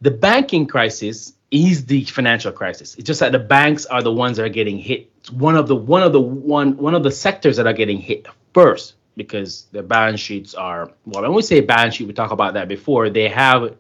the 0.01 0.11
banking 0.11 0.67
crisis 0.67 1.35
is 1.51 1.87
the 1.87 2.05
financial 2.05 2.53
crisis. 2.53 2.95
It's 2.97 3.07
just 3.07 3.21
that 3.21 3.33
the 3.33 3.39
banks 3.39 3.87
are 3.87 4.03
the 4.03 4.13
ones 4.13 4.37
that 4.37 4.45
are 4.45 4.51
getting 4.51 4.79
hit. 4.79 5.11
It's 5.19 5.31
one 5.31 5.57
of 5.57 5.67
the 5.67 5.77
one 5.77 6.03
of 6.03 6.13
the 6.13 6.21
one 6.21 6.77
one 6.77 6.95
of 6.95 7.03
the 7.03 7.11
sectors 7.11 7.57
that 7.57 7.67
are 7.67 7.73
getting 7.73 7.99
hit 7.99 8.27
first 8.53 8.95
because 9.17 9.65
their 9.73 9.83
balance 9.83 10.21
sheets 10.21 10.55
are 10.55 10.93
well. 11.07 11.23
When 11.23 11.33
we 11.33 11.43
say 11.43 11.61
balance 11.61 11.95
sheet, 11.95 12.07
we 12.07 12.13
talk 12.13 12.31
about 12.31 12.55
that 12.55 12.69
before. 12.69 13.09
They 13.09 13.29
have 13.29 13.75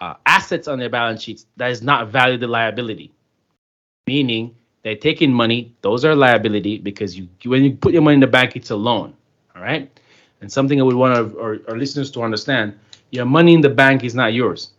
uh, 0.00 0.14
assets 0.24 0.68
on 0.68 0.78
their 0.78 0.88
balance 0.88 1.22
sheets 1.22 1.46
that 1.56 1.70
is 1.70 1.82
not 1.82 2.08
valued 2.08 2.40
the 2.40 2.46
liability, 2.46 3.12
meaning 4.06 4.54
they're 4.84 4.96
taking 4.96 5.32
money. 5.32 5.74
Those 5.80 6.04
are 6.04 6.14
liability 6.14 6.78
because 6.78 7.18
you 7.18 7.28
when 7.44 7.64
you 7.64 7.72
put 7.72 7.92
your 7.92 8.02
money 8.02 8.14
in 8.14 8.20
the 8.20 8.28
bank, 8.28 8.54
it's 8.54 8.70
a 8.70 8.76
loan. 8.76 9.14
All 9.56 9.62
right 9.62 9.90
and 10.44 10.52
something 10.52 10.78
I 10.78 10.84
would 10.84 10.94
want 10.94 11.16
our, 11.16 11.58
our 11.68 11.78
listeners 11.78 12.10
to 12.10 12.22
understand: 12.22 12.78
your 13.10 13.24
money 13.24 13.54
in 13.54 13.62
the 13.62 13.70
bank 13.70 14.04
is 14.04 14.14
not 14.14 14.34
yours. 14.34 14.72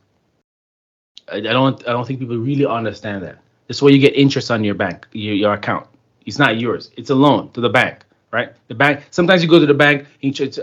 I, 1.28 1.38
I 1.38 1.54
don't 1.58 1.82
I 1.88 1.91
don't 1.91 2.06
think 2.06 2.19
people 2.19 2.38
really 2.38 2.67
understand 2.67 3.23
that. 3.23 3.39
That's 3.67 3.82
why 3.82 3.89
you 3.89 3.97
get 3.97 4.15
interest 4.15 4.51
on 4.51 4.63
your 4.63 4.75
bank, 4.75 5.08
your, 5.12 5.34
your 5.34 5.54
account. 5.54 5.88
It's 6.28 6.38
not 6.38 6.60
yours. 6.60 6.91
It's 6.97 7.10
a 7.10 7.15
loan 7.15 7.51
to 7.54 7.62
the 7.62 7.69
bank, 7.69 8.06
right? 8.30 8.54
The 8.67 8.75
bank. 8.75 9.08
Sometimes 9.10 9.41
you 9.41 9.49
go 9.49 9.60
to 9.60 9.65
the 9.65 9.73
bank. 9.73 10.06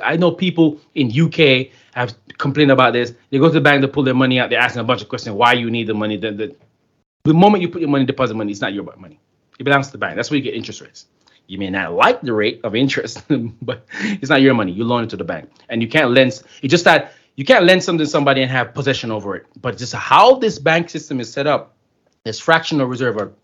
I 0.04 0.16
know 0.16 0.30
people 0.30 0.80
in 0.94 1.10
UK 1.10 1.74
have 1.94 2.14
complained 2.38 2.70
about 2.70 2.92
this. 2.92 3.12
They 3.30 3.38
go 3.38 3.48
to 3.48 3.54
the 3.54 3.60
bank 3.60 3.82
to 3.82 3.88
pull 3.88 4.04
their 4.04 4.14
money 4.14 4.38
out. 4.38 4.50
They're 4.50 4.60
asking 4.60 4.82
a 4.82 4.84
bunch 4.84 5.02
of 5.02 5.08
questions. 5.08 5.34
Why 5.34 5.54
you 5.54 5.68
need 5.68 5.88
the 5.88 5.94
money? 5.94 6.16
The, 6.16 6.30
the, 6.30 6.56
the 7.24 7.34
moment 7.34 7.62
you 7.62 7.68
put 7.68 7.80
your 7.80 7.90
money, 7.90 8.04
deposit 8.04 8.34
money, 8.34 8.52
it's 8.52 8.60
not 8.60 8.72
your 8.72 8.84
money. 8.96 9.18
It 9.58 9.64
belongs 9.64 9.86
to 9.86 9.92
the 9.92 9.98
bank. 9.98 10.14
That's 10.14 10.30
where 10.30 10.36
you 10.36 10.44
get 10.44 10.54
interest 10.54 10.80
rates. 10.80 11.06
You 11.52 11.58
may 11.58 11.68
not 11.68 11.92
like 11.92 12.22
the 12.22 12.32
rate 12.32 12.62
of 12.64 12.74
interest, 12.74 13.22
but 13.62 13.84
it's 14.00 14.30
not 14.30 14.40
your 14.40 14.54
money. 14.54 14.72
You 14.72 14.84
loan 14.84 15.04
it 15.04 15.10
to 15.10 15.18
the 15.18 15.24
bank, 15.24 15.50
and 15.68 15.82
you 15.82 15.88
can't 15.88 16.10
lend. 16.10 16.28
It's 16.62 16.70
just 16.70 16.84
that 16.84 17.12
you 17.36 17.44
can't 17.44 17.66
lend 17.66 17.84
something 17.84 18.06
to 18.06 18.10
somebody 18.10 18.40
and 18.40 18.50
have 18.50 18.72
possession 18.72 19.10
over 19.10 19.36
it. 19.36 19.44
But 19.60 19.76
just 19.76 19.92
how 19.92 20.36
this 20.36 20.58
bank 20.58 20.88
system 20.88 21.20
is 21.20 21.30
set 21.30 21.46
up, 21.46 21.74
there's 22.24 22.40
fractional 22.40 22.86
reserve 22.86 23.18
or 23.18 23.34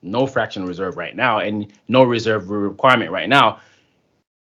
no 0.00 0.26
fractional 0.26 0.66
reserve 0.66 0.96
right 0.96 1.14
now, 1.14 1.40
and 1.40 1.70
no 1.88 2.04
reserve 2.04 2.48
requirement 2.48 3.10
right 3.10 3.28
now. 3.28 3.60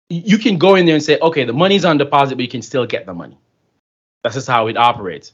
you 0.10 0.38
can 0.38 0.58
go 0.58 0.76
in 0.76 0.86
there 0.86 0.96
and 0.96 1.04
say, 1.04 1.20
okay, 1.22 1.44
the 1.44 1.52
money's 1.52 1.84
on 1.84 1.98
deposit, 1.98 2.36
but 2.38 2.44
you 2.44 2.48
can 2.48 2.62
still 2.62 2.86
get 2.86 3.06
the 3.06 3.14
money. 3.14 3.38
That's 4.24 4.36
just 4.36 4.48
how 4.48 4.68
it 4.68 4.78
operates. 4.78 5.34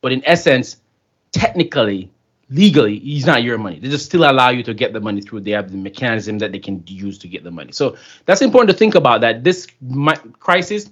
But 0.00 0.12
in 0.12 0.22
essence, 0.24 0.76
technically, 1.32 2.11
legally, 2.52 2.96
it's 2.98 3.26
not 3.26 3.42
your 3.42 3.58
money. 3.58 3.78
They 3.80 3.88
just 3.88 4.06
still 4.06 4.30
allow 4.30 4.50
you 4.50 4.62
to 4.64 4.74
get 4.74 4.92
the 4.92 5.00
money 5.00 5.20
through. 5.20 5.40
They 5.40 5.52
have 5.52 5.70
the 5.70 5.78
mechanism 5.78 6.38
that 6.38 6.52
they 6.52 6.58
can 6.58 6.84
use 6.86 7.18
to 7.18 7.28
get 7.28 7.44
the 7.44 7.50
money. 7.50 7.72
So 7.72 7.96
that's 8.26 8.42
important 8.42 8.70
to 8.70 8.76
think 8.76 8.94
about. 8.94 9.22
That 9.22 9.42
this 9.42 9.66
crisis 10.38 10.90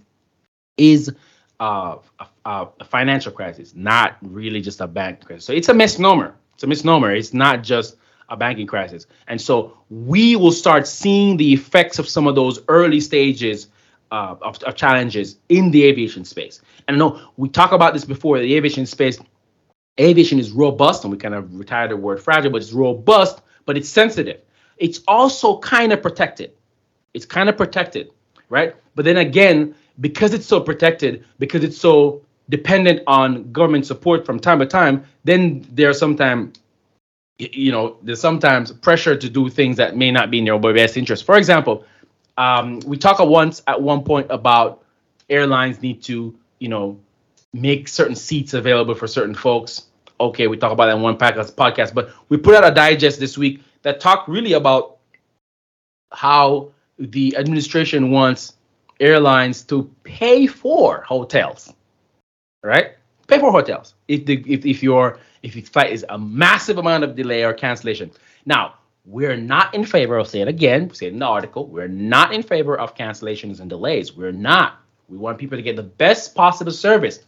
is 0.76 1.12
uh, 1.60 1.96
a, 2.18 2.66
a, 2.78 2.84
financial 2.84 3.30
crisis, 3.32 3.74
not 3.74 4.16
really 4.22 4.60
just 4.62 4.80
a 4.80 4.86
bank 4.86 5.24
crisis. 5.24 5.44
So 5.44 5.52
it's 5.52 5.68
a 5.68 5.74
misnomer. 5.74 6.34
It's 6.54 6.62
a 6.62 6.66
misnomer. 6.66 7.14
It's 7.14 7.34
not 7.34 7.62
just 7.62 7.96
a 8.30 8.36
banking 8.36 8.66
crisis. 8.66 9.06
And 9.28 9.40
so 9.40 9.76
we 9.90 10.36
will 10.36 10.52
start 10.52 10.86
seeing 10.86 11.36
the 11.36 11.52
effects 11.52 11.98
of 11.98 12.08
some 12.08 12.26
of 12.26 12.34
those 12.34 12.60
early 12.68 13.00
stages 13.00 13.68
uh, 14.10 14.36
of, 14.40 14.62
of, 14.62 14.74
challenges 14.74 15.36
in 15.50 15.70
the 15.70 15.84
aviation 15.84 16.24
space. 16.24 16.60
And 16.88 16.96
I 16.96 16.98
know 16.98 17.28
we 17.36 17.48
talk 17.48 17.72
about 17.72 17.92
this 17.92 18.04
before 18.04 18.38
the 18.38 18.54
aviation 18.54 18.86
space. 18.86 19.20
Aviation 20.00 20.38
is 20.38 20.50
robust, 20.50 21.04
and 21.04 21.12
we 21.12 21.18
kind 21.18 21.34
of 21.34 21.54
retired 21.58 21.90
the 21.90 21.96
word 21.96 22.22
fragile, 22.22 22.50
but 22.50 22.62
it's 22.62 22.72
robust, 22.72 23.42
but 23.66 23.76
it's 23.76 23.88
sensitive. 23.88 24.40
It's 24.78 25.00
also 25.06 25.58
kind 25.58 25.92
of 25.92 26.02
protected. 26.02 26.52
It's 27.12 27.26
kind 27.26 27.48
of 27.48 27.56
protected, 27.56 28.10
right? 28.48 28.74
But 28.94 29.04
then 29.04 29.18
again, 29.18 29.74
because 30.00 30.32
it's 30.32 30.46
so 30.46 30.60
protected, 30.60 31.24
because 31.38 31.62
it's 31.64 31.76
so 31.78 32.22
dependent 32.48 33.02
on 33.06 33.52
government 33.52 33.86
support 33.86 34.24
from 34.24 34.40
time 34.40 34.58
to 34.60 34.66
time, 34.66 35.04
then 35.24 35.66
there's 35.70 35.98
sometimes 35.98 36.58
you 37.40 37.72
know, 37.72 37.96
there's 38.02 38.20
sometimes 38.20 38.70
pressure 38.70 39.16
to 39.16 39.28
do 39.28 39.48
things 39.48 39.78
that 39.78 39.96
may 39.96 40.10
not 40.10 40.30
be 40.30 40.38
in 40.38 40.46
your 40.46 40.58
best 40.60 40.96
interest. 40.96 41.24
For 41.24 41.36
example, 41.36 41.84
um, 42.36 42.80
we 42.80 42.96
talked 42.96 43.20
once 43.26 43.62
at 43.66 43.80
one 43.80 44.02
point 44.04 44.26
about 44.30 44.84
airlines 45.28 45.80
need 45.80 46.02
to, 46.02 46.36
you 46.58 46.68
know, 46.68 47.00
make 47.52 47.88
certain 47.88 48.14
seats 48.14 48.54
available 48.54 48.94
for 48.94 49.06
certain 49.06 49.34
folks. 49.34 49.86
Okay, 50.20 50.48
we 50.48 50.58
talk 50.58 50.70
about 50.70 50.86
that 50.86 50.96
in 50.96 51.02
one 51.02 51.14
uh, 51.14 51.18
podcast, 51.18 51.94
but 51.94 52.12
we 52.28 52.36
put 52.36 52.54
out 52.54 52.70
a 52.70 52.74
digest 52.74 53.18
this 53.18 53.38
week 53.38 53.62
that 53.82 54.00
talked 54.00 54.28
really 54.28 54.52
about 54.52 54.98
how 56.12 56.70
the 56.98 57.34
administration 57.38 58.10
wants 58.10 58.54
airlines 59.00 59.62
to 59.62 59.90
pay 60.04 60.46
for 60.46 61.00
hotels, 61.00 61.72
right? 62.62 62.96
Pay 63.28 63.38
for 63.38 63.50
hotels 63.50 63.94
if 64.08 64.26
the 64.26 64.44
if, 64.46 64.66
if 64.66 64.82
your 64.82 65.18
if 65.42 65.56
your 65.56 65.64
flight 65.64 65.90
is 65.90 66.04
a 66.10 66.18
massive 66.18 66.76
amount 66.76 67.02
of 67.02 67.16
delay 67.16 67.42
or 67.42 67.54
cancellation. 67.54 68.10
Now, 68.44 68.74
we're 69.06 69.36
not 69.36 69.74
in 69.74 69.86
favor 69.86 70.18
of 70.18 70.28
say 70.28 70.42
it 70.42 70.48
again, 70.48 70.92
say 70.92 71.06
it 71.06 71.14
in 71.14 71.18
the 71.20 71.26
article, 71.26 71.66
we're 71.66 71.88
not 71.88 72.34
in 72.34 72.42
favor 72.42 72.78
of 72.78 72.94
cancellations 72.94 73.60
and 73.60 73.70
delays. 73.70 74.14
We're 74.14 74.32
not. 74.32 74.80
We 75.08 75.16
want 75.16 75.38
people 75.38 75.56
to 75.56 75.62
get 75.62 75.76
the 75.76 75.82
best 75.82 76.34
possible 76.34 76.72
service. 76.72 77.20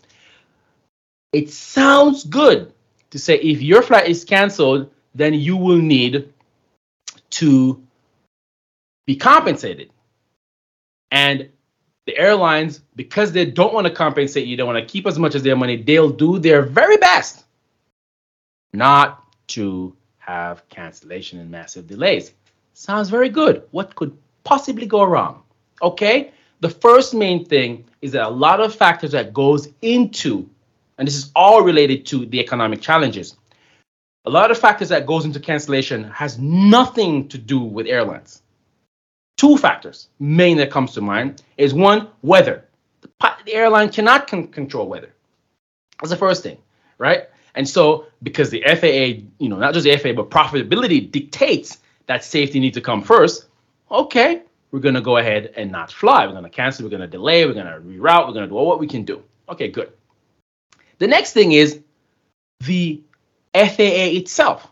It 1.33 1.49
sounds 1.49 2.25
good 2.25 2.75
to 3.13 3.19
say 3.19 3.37
if 3.37 3.63
your 3.63 3.83
flight 3.83 4.09
is 4.09 4.25
canceled, 4.25 4.91
then 5.15 5.35
you 5.35 5.57
will 5.57 5.79
need 5.79 6.33
to 7.31 7.83
be 9.07 9.17
compensated. 9.17 9.91
And 11.11 11.49
the 12.07 12.17
airlines, 12.19 12.81
because 12.97 13.33
they 13.33 13.45
don't 13.45 13.75
want 13.75 13.87
to 13.87 13.93
compensate 13.93 14.47
you, 14.47 14.57
don't 14.57 14.67
want 14.67 14.87
to 14.87 14.91
keep 14.91 15.07
as 15.07 15.19
much 15.19 15.35
as 15.35 15.43
their 15.43 15.57
money, 15.57 15.77
they'll 15.77 16.11
do 16.11 16.39
their 16.39 16.63
very 16.63 16.97
best 16.97 17.45
not 18.73 19.25
to 19.49 19.95
have 20.19 20.67
cancellation 20.69 21.39
and 21.39 21.51
massive 21.51 21.87
delays. 21.87 22.33
Sounds 22.75 23.11
very 23.11 23.29
good. 23.29 23.63
What 23.71 23.95
could 23.95 24.17
possibly 24.45 24.87
go 24.87 25.05
wrong? 25.05 25.43
Okay, 25.83 26.33
the 26.61 26.71
first 26.71 27.13
main 27.13 27.45
thing 27.45 27.85
is 28.01 28.13
that 28.13 28.25
a 28.25 28.31
lot 28.31 28.61
of 28.61 28.75
factors 28.75 29.13
that 29.13 29.35
goes 29.35 29.69
into, 29.83 30.49
and 30.99 31.07
this 31.07 31.17
is 31.17 31.31
all 31.35 31.63
related 31.63 32.07
to 32.07 32.27
the 32.27 32.41
economic 32.41 32.81
challenges. 32.81 33.37
A 34.25 34.31
lot 34.31 34.51
of 34.51 34.59
factors 34.59 34.89
that 34.91 35.07
goes 35.07 35.25
into 35.25 35.41
cancellation 35.41 36.05
has 36.05 36.39
nothing 36.39 37.29
to 37.29 37.39
do 37.39 37.61
with 37.61 37.87
airlines. 37.87 38.43
Two 39.37 39.57
factors 39.57 40.09
main 40.21 40.57
that 40.59 40.71
comes 40.71 40.93
to 40.93 41.01
mind 41.01 41.43
is 41.57 41.75
one, 41.75 42.09
weather. 42.23 42.69
The 43.45 43.55
airline 43.55 43.91
cannot 43.91 44.29
con- 44.29 44.47
control 44.47 44.87
weather. 44.87 45.13
That's 46.01 46.11
the 46.11 46.17
first 46.17 46.43
thing, 46.43 46.59
right? 46.99 47.29
And 47.55 47.69
so, 47.69 48.07
because 48.23 48.51
the 48.51 48.63
FAA, 48.63 49.25
you 49.39 49.49
know, 49.49 49.57
not 49.57 49.75
just 49.75 49.85
the 49.85 49.97
FAA, 49.97 50.13
but 50.13 50.31
profitability 50.31 51.11
dictates 51.11 51.79
that 52.07 52.25
safety 52.25 52.61
needs 52.61 52.77
to 52.77 52.81
come 52.81 53.03
first, 53.03 53.47
okay, 53.91 54.43
we're 54.71 54.81
going 54.81 54.95
to 54.95 55.01
go 55.01 55.19
ahead 55.19 55.53
and 55.57 55.71
not 55.71 55.93
fly. 55.93 56.27
We're 56.27 56.33
going 56.33 56.45
to 56.45 56.51
cancel, 56.51 56.85
we're 56.85 56.91
going 56.91 57.03
to 57.03 57.09
delay, 57.09 57.45
we're 57.45 57.53
going 57.53 57.67
to 57.67 57.81
reroute, 57.81 58.27
we're 58.27 58.35
going 58.35 58.45
to 58.45 58.49
do 58.49 58.57
all 58.57 58.67
what 58.67 58.79
we 58.79 58.87
can 58.87 59.05
do. 59.05 59.23
Okay, 59.49 59.69
good. 59.69 59.93
The 61.03 61.09
next 61.09 61.33
thing 61.33 61.51
is 61.51 61.81
the 62.61 63.03
FAA 63.53 64.07
itself. 64.21 64.69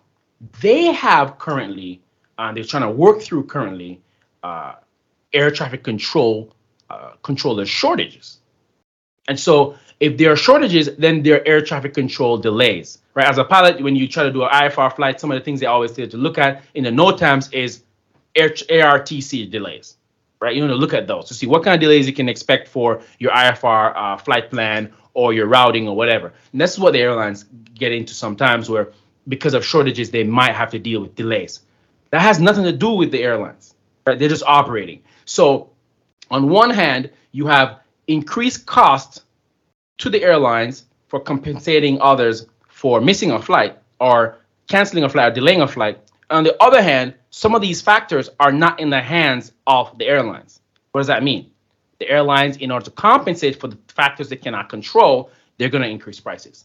They 0.60 0.92
have 0.92 1.38
currently, 1.38 2.00
uh, 2.38 2.52
they're 2.52 2.62
trying 2.62 2.84
to 2.84 2.90
work 2.92 3.20
through 3.20 3.46
currently 3.46 4.00
uh, 4.44 4.74
air 5.32 5.50
traffic 5.50 5.82
control 5.82 6.54
uh, 6.88 7.14
controller 7.24 7.66
shortages. 7.66 8.38
And 9.26 9.40
so 9.40 9.74
if 9.98 10.18
there 10.18 10.30
are 10.30 10.36
shortages, 10.36 10.94
then 10.98 11.24
there 11.24 11.38
are 11.40 11.48
air 11.48 11.62
traffic 11.62 11.94
control 11.94 12.38
delays, 12.38 12.98
right? 13.14 13.26
As 13.26 13.38
a 13.38 13.44
pilot, 13.44 13.82
when 13.82 13.96
you 13.96 14.06
try 14.06 14.22
to 14.22 14.30
do 14.30 14.44
an 14.44 14.50
IFR 14.50 14.94
flight, 14.94 15.18
some 15.20 15.32
of 15.32 15.36
the 15.36 15.44
things 15.44 15.58
they 15.58 15.66
always 15.66 15.92
say 15.92 16.06
to 16.06 16.16
look 16.16 16.38
at 16.38 16.62
in 16.74 16.84
the 16.84 16.90
NOTAMs 16.90 17.52
is 17.52 17.82
ARTC 18.36 19.50
delays, 19.50 19.96
right? 20.40 20.54
You 20.54 20.62
want 20.62 20.72
to 20.72 20.76
look 20.76 20.94
at 20.94 21.06
those 21.06 21.28
to 21.28 21.34
see 21.34 21.46
what 21.46 21.62
kind 21.62 21.74
of 21.74 21.80
delays 21.80 22.06
you 22.06 22.12
can 22.12 22.28
expect 22.28 22.68
for 22.68 23.02
your 23.18 23.32
IFR 23.32 23.92
uh, 23.96 24.16
flight 24.16 24.50
plan 24.50 24.92
or 25.14 25.32
your 25.32 25.46
routing 25.46 25.88
or 25.88 25.96
whatever. 25.96 26.32
And 26.52 26.60
that's 26.60 26.78
what 26.78 26.92
the 26.92 27.00
airlines 27.00 27.44
get 27.74 27.92
into 27.92 28.14
sometimes 28.14 28.70
where 28.70 28.92
because 29.28 29.54
of 29.54 29.64
shortages, 29.64 30.10
they 30.10 30.24
might 30.24 30.54
have 30.54 30.70
to 30.70 30.78
deal 30.78 31.00
with 31.00 31.14
delays. 31.14 31.60
That 32.10 32.22
has 32.22 32.40
nothing 32.40 32.64
to 32.64 32.72
do 32.72 32.90
with 32.90 33.10
the 33.10 33.22
airlines, 33.22 33.74
right? 34.06 34.18
They're 34.18 34.28
just 34.28 34.44
operating. 34.44 35.02
So 35.24 35.70
on 36.30 36.48
one 36.48 36.70
hand, 36.70 37.10
you 37.32 37.46
have 37.46 37.80
increased 38.06 38.66
costs 38.66 39.22
to 39.98 40.10
the 40.10 40.22
airlines 40.22 40.86
for 41.08 41.20
compensating 41.20 42.00
others 42.00 42.46
for 42.68 43.00
missing 43.00 43.32
a 43.32 43.40
flight 43.40 43.78
or 44.00 44.38
canceling 44.68 45.04
a 45.04 45.08
flight 45.08 45.32
or 45.32 45.34
delaying 45.34 45.60
a 45.60 45.68
flight. 45.68 45.98
On 46.30 46.44
the 46.44 46.60
other 46.62 46.80
hand, 46.80 47.14
some 47.30 47.54
of 47.54 47.60
these 47.60 47.82
factors 47.82 48.30
are 48.38 48.52
not 48.52 48.78
in 48.78 48.90
the 48.90 49.00
hands 49.00 49.52
of 49.66 49.98
the 49.98 50.06
airlines. 50.06 50.60
What 50.92 51.00
does 51.00 51.08
that 51.08 51.24
mean? 51.24 51.50
The 51.98 52.08
airlines, 52.08 52.56
in 52.56 52.70
order 52.70 52.84
to 52.84 52.90
compensate 52.92 53.60
for 53.60 53.68
the 53.68 53.78
factors 53.88 54.28
they 54.28 54.36
cannot 54.36 54.68
control, 54.68 55.30
they're 55.58 55.68
going 55.68 55.82
to 55.82 55.88
increase 55.88 56.20
prices. 56.20 56.64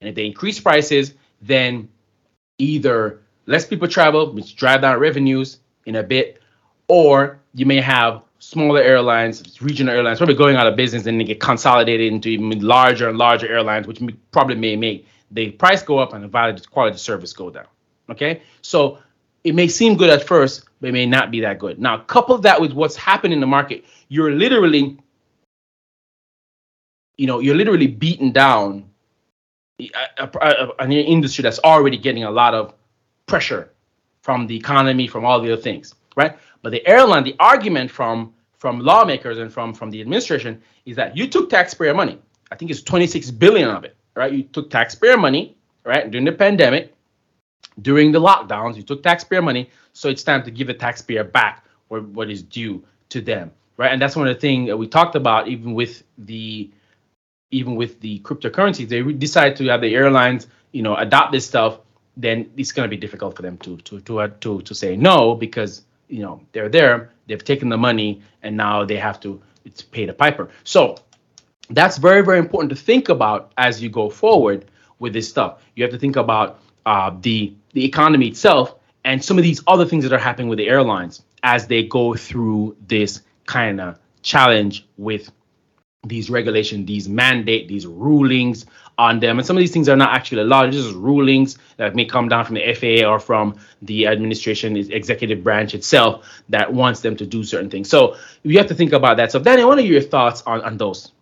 And 0.00 0.08
if 0.08 0.14
they 0.16 0.26
increase 0.26 0.60
prices, 0.60 1.14
then 1.40 1.88
either 2.58 3.20
less 3.46 3.66
people 3.66 3.88
travel, 3.88 4.32
which 4.32 4.56
drive 4.56 4.82
down 4.82 4.98
revenues 4.98 5.60
in 5.86 5.96
a 5.96 6.02
bit, 6.02 6.42
or 6.88 7.38
you 7.54 7.64
may 7.64 7.80
have 7.80 8.22
smaller 8.38 8.80
airlines, 8.80 9.60
regional 9.62 9.94
airlines, 9.94 10.18
probably 10.18 10.34
going 10.34 10.56
out 10.56 10.66
of 10.66 10.76
business 10.76 11.06
and 11.06 11.20
they 11.20 11.24
get 11.24 11.40
consolidated 11.40 12.12
into 12.12 12.28
even 12.28 12.60
larger 12.60 13.08
and 13.08 13.18
larger 13.18 13.48
airlines, 13.48 13.86
which 13.86 14.00
probably 14.32 14.56
may 14.56 14.76
make 14.76 15.06
the 15.30 15.52
price 15.52 15.82
go 15.82 15.98
up 15.98 16.12
and 16.12 16.24
the 16.24 16.66
quality 16.70 16.94
of 16.94 17.00
service 17.00 17.32
go 17.32 17.50
down. 17.50 17.66
Okay, 18.10 18.42
so 18.62 18.98
it 19.44 19.54
may 19.54 19.68
seem 19.68 19.96
good 19.96 20.10
at 20.10 20.26
first, 20.26 20.64
but 20.80 20.88
it 20.88 20.92
may 20.92 21.06
not 21.06 21.30
be 21.30 21.40
that 21.40 21.58
good. 21.58 21.78
Now, 21.78 21.98
couple 21.98 22.38
that 22.38 22.60
with 22.60 22.72
what's 22.72 22.96
happening 22.96 23.32
in 23.32 23.40
the 23.40 23.46
market, 23.46 23.84
you're 24.08 24.32
literally, 24.32 24.98
you 27.16 27.26
know, 27.26 27.40
you're 27.40 27.56
literally 27.56 27.86
beaten 27.86 28.32
down 28.32 28.88
an 29.78 30.92
industry 30.92 31.42
that's 31.42 31.58
already 31.60 31.98
getting 31.98 32.24
a 32.24 32.30
lot 32.30 32.54
of 32.54 32.74
pressure 33.26 33.70
from 34.22 34.46
the 34.46 34.56
economy, 34.56 35.06
from 35.06 35.24
all 35.24 35.40
the 35.40 35.52
other 35.52 35.62
things, 35.62 35.94
right? 36.16 36.36
But 36.62 36.70
the 36.70 36.86
airline, 36.86 37.24
the 37.24 37.36
argument 37.38 37.90
from 37.90 38.34
from 38.58 38.80
lawmakers 38.80 39.38
and 39.38 39.52
from 39.52 39.74
from 39.74 39.90
the 39.90 40.00
administration 40.00 40.60
is 40.86 40.96
that 40.96 41.16
you 41.16 41.28
took 41.28 41.50
taxpayer 41.50 41.94
money. 41.94 42.18
I 42.50 42.56
think 42.56 42.70
it's 42.70 42.82
26 42.82 43.30
billion 43.32 43.68
of 43.68 43.84
it, 43.84 43.96
right? 44.16 44.32
You 44.32 44.42
took 44.44 44.70
taxpayer 44.70 45.16
money, 45.16 45.56
right, 45.84 46.10
during 46.10 46.24
the 46.24 46.32
pandemic, 46.32 46.95
during 47.82 48.12
the 48.12 48.20
lockdowns, 48.20 48.76
you 48.76 48.82
took 48.82 49.02
taxpayer 49.02 49.42
money, 49.42 49.70
so 49.92 50.08
it's 50.08 50.22
time 50.22 50.42
to 50.44 50.50
give 50.50 50.66
the 50.66 50.74
taxpayer 50.74 51.24
back 51.24 51.64
what, 51.88 52.30
is 52.30 52.42
due 52.42 52.82
to 53.10 53.20
them, 53.20 53.52
right? 53.76 53.92
And 53.92 54.00
that's 54.00 54.16
one 54.16 54.26
of 54.26 54.34
the 54.34 54.40
things 54.40 54.68
that 54.68 54.76
we 54.76 54.88
talked 54.88 55.14
about, 55.14 55.48
even 55.48 55.74
with 55.74 56.02
the 56.18 56.70
even 57.52 57.76
with 57.76 58.00
the 58.00 58.18
cryptocurrency. 58.20 58.88
they 58.88 59.02
decide 59.12 59.54
to 59.56 59.64
have 59.66 59.80
the 59.80 59.94
airlines, 59.94 60.48
you 60.72 60.82
know, 60.82 60.96
adopt 60.96 61.30
this 61.30 61.46
stuff. 61.46 61.78
Then 62.16 62.50
it's 62.56 62.72
going 62.72 62.84
to 62.84 62.90
be 62.90 62.96
difficult 62.96 63.36
for 63.36 63.42
them 63.42 63.56
to 63.58 63.76
to 63.76 64.00
to 64.00 64.20
uh, 64.20 64.28
to 64.40 64.62
to 64.62 64.74
say 64.74 64.96
no 64.96 65.34
because 65.34 65.82
you 66.08 66.22
know 66.22 66.40
they're 66.52 66.68
there 66.68 67.10
they've 67.26 67.44
taken 67.44 67.68
the 67.68 67.76
money 67.76 68.22
and 68.42 68.56
now 68.56 68.84
they 68.84 68.96
have 68.96 69.20
to 69.20 69.40
it's 69.64 69.82
pay 69.82 70.06
the 70.06 70.12
piper 70.12 70.48
so 70.64 70.96
that's 71.70 71.96
very 71.98 72.22
very 72.22 72.38
important 72.38 72.70
to 72.70 72.76
think 72.76 73.08
about 73.08 73.52
as 73.58 73.82
you 73.82 73.88
go 73.88 74.08
forward 74.08 74.66
with 74.98 75.12
this 75.12 75.28
stuff 75.28 75.60
you 75.74 75.82
have 75.82 75.92
to 75.92 75.98
think 75.98 76.16
about 76.16 76.60
uh, 76.86 77.14
the 77.20 77.54
the 77.74 77.84
economy 77.84 78.28
itself 78.28 78.76
and 79.04 79.22
some 79.22 79.36
of 79.38 79.44
these 79.44 79.62
other 79.66 79.84
things 79.84 80.02
that 80.04 80.12
are 80.12 80.18
happening 80.18 80.48
with 80.48 80.58
the 80.58 80.68
airlines 80.68 81.22
as 81.42 81.66
they 81.66 81.82
go 81.84 82.14
through 82.14 82.76
this 82.88 83.22
kind 83.46 83.80
of 83.80 83.98
challenge 84.22 84.86
with 84.96 85.30
these 86.06 86.30
regulations, 86.30 86.86
these 86.86 87.08
mandate, 87.08 87.68
these 87.68 87.86
rulings 87.86 88.66
on 88.98 89.20
them. 89.20 89.38
And 89.38 89.46
some 89.46 89.56
of 89.56 89.60
these 89.60 89.72
things 89.72 89.88
are 89.88 89.96
not 89.96 90.14
actually 90.14 90.44
law, 90.44 90.62
they're 90.62 90.70
just 90.70 90.94
rulings 90.94 91.58
that 91.76 91.94
may 91.94 92.04
come 92.04 92.28
down 92.28 92.44
from 92.44 92.54
the 92.54 92.74
FAA 92.74 93.08
or 93.08 93.18
from 93.18 93.56
the 93.82 94.06
administration, 94.06 94.76
executive 94.76 95.44
branch 95.44 95.74
itself 95.74 96.42
that 96.48 96.72
wants 96.72 97.00
them 97.00 97.16
to 97.16 97.26
do 97.26 97.44
certain 97.44 97.70
things. 97.70 97.88
So 97.88 98.16
you 98.42 98.58
have 98.58 98.68
to 98.68 98.74
think 98.74 98.92
about 98.92 99.16
that. 99.18 99.32
So 99.32 99.38
Danny, 99.38 99.64
what 99.64 99.78
are 99.78 99.82
your 99.82 100.00
thoughts 100.00 100.42
on, 100.46 100.62
on 100.62 100.76
those? 100.78 101.12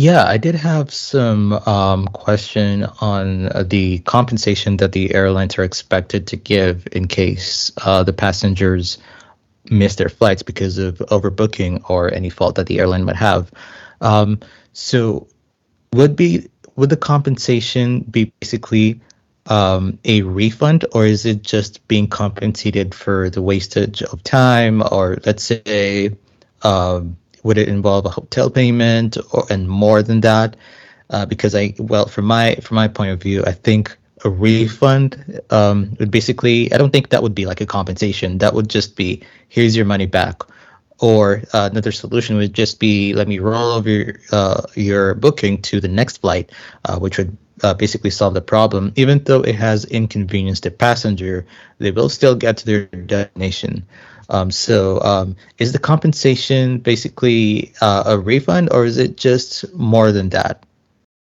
Yeah, 0.00 0.24
I 0.24 0.38
did 0.38 0.54
have 0.54 0.94
some 0.94 1.52
um, 1.52 2.06
question 2.06 2.86
on 3.02 3.52
uh, 3.52 3.64
the 3.64 3.98
compensation 3.98 4.78
that 4.78 4.92
the 4.92 5.14
airlines 5.14 5.58
are 5.58 5.62
expected 5.62 6.28
to 6.28 6.36
give 6.36 6.88
in 6.90 7.06
case 7.06 7.70
uh, 7.84 8.02
the 8.02 8.14
passengers 8.14 8.96
miss 9.70 9.96
their 9.96 10.08
flights 10.08 10.42
because 10.42 10.78
of 10.78 10.96
overbooking 11.10 11.90
or 11.90 12.10
any 12.10 12.30
fault 12.30 12.54
that 12.54 12.66
the 12.66 12.78
airline 12.78 13.04
might 13.04 13.16
have. 13.16 13.52
Um, 14.00 14.40
so, 14.72 15.28
would 15.92 16.16
be 16.16 16.48
would 16.76 16.88
the 16.88 16.96
compensation 16.96 18.00
be 18.00 18.32
basically 18.40 19.02
um, 19.48 19.98
a 20.06 20.22
refund, 20.22 20.86
or 20.92 21.04
is 21.04 21.26
it 21.26 21.42
just 21.42 21.86
being 21.88 22.08
compensated 22.08 22.94
for 22.94 23.28
the 23.28 23.42
wastage 23.42 24.02
of 24.02 24.22
time, 24.22 24.82
or 24.82 25.18
let's 25.26 25.44
say? 25.44 26.16
Um, 26.62 27.18
would 27.42 27.58
it 27.58 27.68
involve 27.68 28.06
a 28.06 28.10
hotel 28.10 28.50
payment 28.50 29.16
or 29.32 29.44
and 29.50 29.68
more 29.68 30.02
than 30.02 30.20
that? 30.20 30.56
Uh, 31.10 31.26
because 31.26 31.54
I 31.54 31.74
well, 31.78 32.06
from 32.06 32.26
my 32.26 32.56
from 32.56 32.76
my 32.76 32.88
point 32.88 33.10
of 33.10 33.22
view, 33.22 33.44
I 33.44 33.52
think 33.52 33.96
a 34.24 34.30
refund 34.30 35.40
um, 35.50 35.96
would 35.98 36.10
basically 36.10 36.72
I 36.72 36.78
don't 36.78 36.92
think 36.92 37.08
that 37.08 37.22
would 37.22 37.34
be 37.34 37.46
like 37.46 37.60
a 37.60 37.66
compensation. 37.66 38.38
That 38.38 38.54
would 38.54 38.68
just 38.68 38.96
be 38.96 39.22
here's 39.48 39.76
your 39.76 39.86
money 39.86 40.06
back. 40.06 40.42
Or 41.02 41.42
uh, 41.54 41.70
another 41.72 41.92
solution 41.92 42.36
would 42.36 42.52
just 42.52 42.78
be 42.78 43.14
let 43.14 43.26
me 43.26 43.38
roll 43.38 43.72
over 43.72 43.88
your, 43.88 44.14
uh, 44.32 44.62
your 44.74 45.14
booking 45.14 45.62
to 45.62 45.80
the 45.80 45.88
next 45.88 46.18
flight, 46.18 46.52
uh, 46.84 46.98
which 46.98 47.16
would 47.16 47.36
uh, 47.62 47.74
basically 47.74 48.10
solve 48.10 48.34
the 48.34 48.40
problem. 48.40 48.92
Even 48.96 49.24
though 49.24 49.40
it 49.40 49.54
has 49.54 49.84
inconvenienced 49.86 50.64
the 50.64 50.70
passenger, 50.70 51.46
they 51.78 51.90
will 51.90 52.08
still 52.08 52.34
get 52.34 52.58
to 52.58 52.66
their 52.66 52.84
destination. 52.84 53.86
Um, 54.30 54.52
so, 54.52 55.00
um, 55.02 55.36
is 55.58 55.72
the 55.72 55.80
compensation 55.80 56.78
basically 56.78 57.72
uh, 57.80 58.04
a 58.06 58.18
refund, 58.18 58.70
or 58.72 58.84
is 58.84 58.96
it 58.96 59.16
just 59.16 59.74
more 59.74 60.12
than 60.12 60.28
that? 60.30 60.64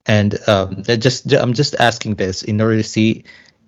And 0.07 0.37
um, 0.49 0.83
just 0.85 1.33
I'm 1.33 1.53
just 1.53 1.75
asking 1.79 2.15
this 2.15 2.43
in 2.43 2.61
order 2.61 2.77
to 2.77 2.83
see 2.83 3.25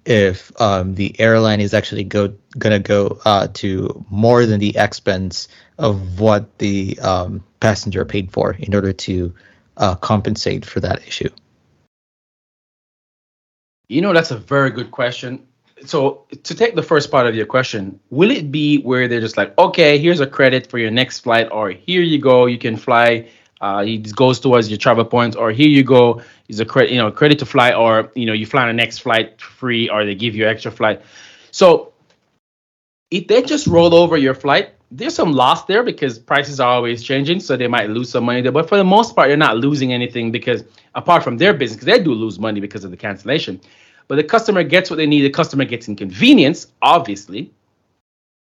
if 0.07 0.59
um, 0.61 0.95
the 0.95 1.19
airline 1.21 1.61
is 1.61 1.75
actually 1.75 2.05
go 2.05 2.35
gonna 2.59 2.79
go 2.79 3.21
uh, 3.27 3.49
to 3.55 4.05
more 4.09 4.47
than 4.47 4.59
the 4.59 4.77
expense 4.77 5.49
of 5.79 6.19
what 6.19 6.59
the 6.59 6.99
um, 7.01 7.45
passenger 7.61 8.05
paid 8.07 8.33
for 8.33 8.53
in 8.53 8.75
order 8.75 8.93
to 8.93 9.35
uh, 9.77 9.95
compensate 9.97 10.65
for 10.65 10.81
that 10.81 11.07
issue. 11.07 11.29
You 13.89 14.01
know, 14.01 14.15
that's 14.15 14.31
a 14.31 14.39
very 14.39 14.71
good 14.71 14.91
question 14.91 15.47
so 15.85 16.25
to 16.43 16.55
take 16.55 16.75
the 16.75 16.83
first 16.83 17.11
part 17.11 17.27
of 17.27 17.35
your 17.35 17.47
question, 17.47 18.01
will 18.11 18.31
it 18.31 18.51
be 18.51 18.79
where 18.79 19.09
they're 19.09 19.21
just 19.21 19.37
like, 19.37 19.57
okay, 19.59 19.99
here's 19.99 20.21
a 20.21 20.27
credit 20.27 20.69
for 20.71 20.79
your 20.79 20.91
next 20.91 21.21
flight, 21.21 21.49
or 21.51 21.71
here 21.71 22.03
you 22.03 22.19
go, 22.19 22.47
you 22.47 22.59
can 22.59 22.77
fly. 22.77 23.29
Uh, 23.61 23.83
it 23.87 24.15
goes 24.15 24.39
towards 24.39 24.69
your 24.69 24.79
travel 24.79 25.05
points, 25.05 25.35
or 25.37 25.51
here 25.51 25.69
you 25.69 25.83
go, 25.83 26.21
is 26.49 26.61
a 26.61 26.65
credit, 26.65 26.93
you 26.93 26.99
know, 26.99 27.11
credit 27.11 27.39
to 27.39 27.47
fly, 27.47 27.73
or 27.73 28.11
you 28.15 28.27
know, 28.27 28.33
you 28.33 28.47
fly 28.47 28.63
on 28.63 28.69
the 28.69 28.75
next 28.75 28.99
flight 28.99 29.41
free, 29.41 29.89
or 29.89 30.05
they 30.05 30.15
give 30.15 30.35
you 30.35 30.47
extra 30.47 30.71
flight. 30.71 31.03
So 31.51 31.93
if 33.11 33.29
they 33.29 33.43
just 33.43 33.67
roll 33.67 33.95
over 33.95 34.17
your 34.17 34.35
flight, 34.35 34.75
there's 34.91 35.15
some 35.15 35.33
loss 35.33 35.65
there 35.65 35.83
because 35.83 36.19
prices 36.19 36.61
are 36.61 36.69
always 36.69 37.03
changing, 37.03 37.41
so 37.41 37.57
they 37.57 37.67
might 37.67 37.91
lose 37.91 38.11
some 38.11 38.25
money 38.25 38.41
there. 38.41 38.53
But 38.53 38.69
for 38.69 38.77
the 38.77 38.85
most 38.85 39.17
part, 39.17 39.29
you're 39.29 39.37
not 39.37 39.57
losing 39.57 39.93
anything 39.93 40.31
because 40.31 40.65
apart 40.95 41.25
from 41.25 41.39
their 41.39 41.55
business, 41.55 41.85
they 41.85 41.99
do 41.99 42.13
lose 42.13 42.39
money 42.39 42.61
because 42.61 42.85
of 42.85 42.91
the 42.91 42.97
cancellation. 42.97 43.61
But 44.09 44.17
the 44.17 44.25
customer 44.25 44.63
gets 44.63 44.91
what 44.91 44.97
they 44.97 45.07
need. 45.07 45.23
The 45.23 45.31
customer 45.31 45.65
gets 45.65 45.89
inconvenience, 45.89 46.69
obviously. 46.83 47.53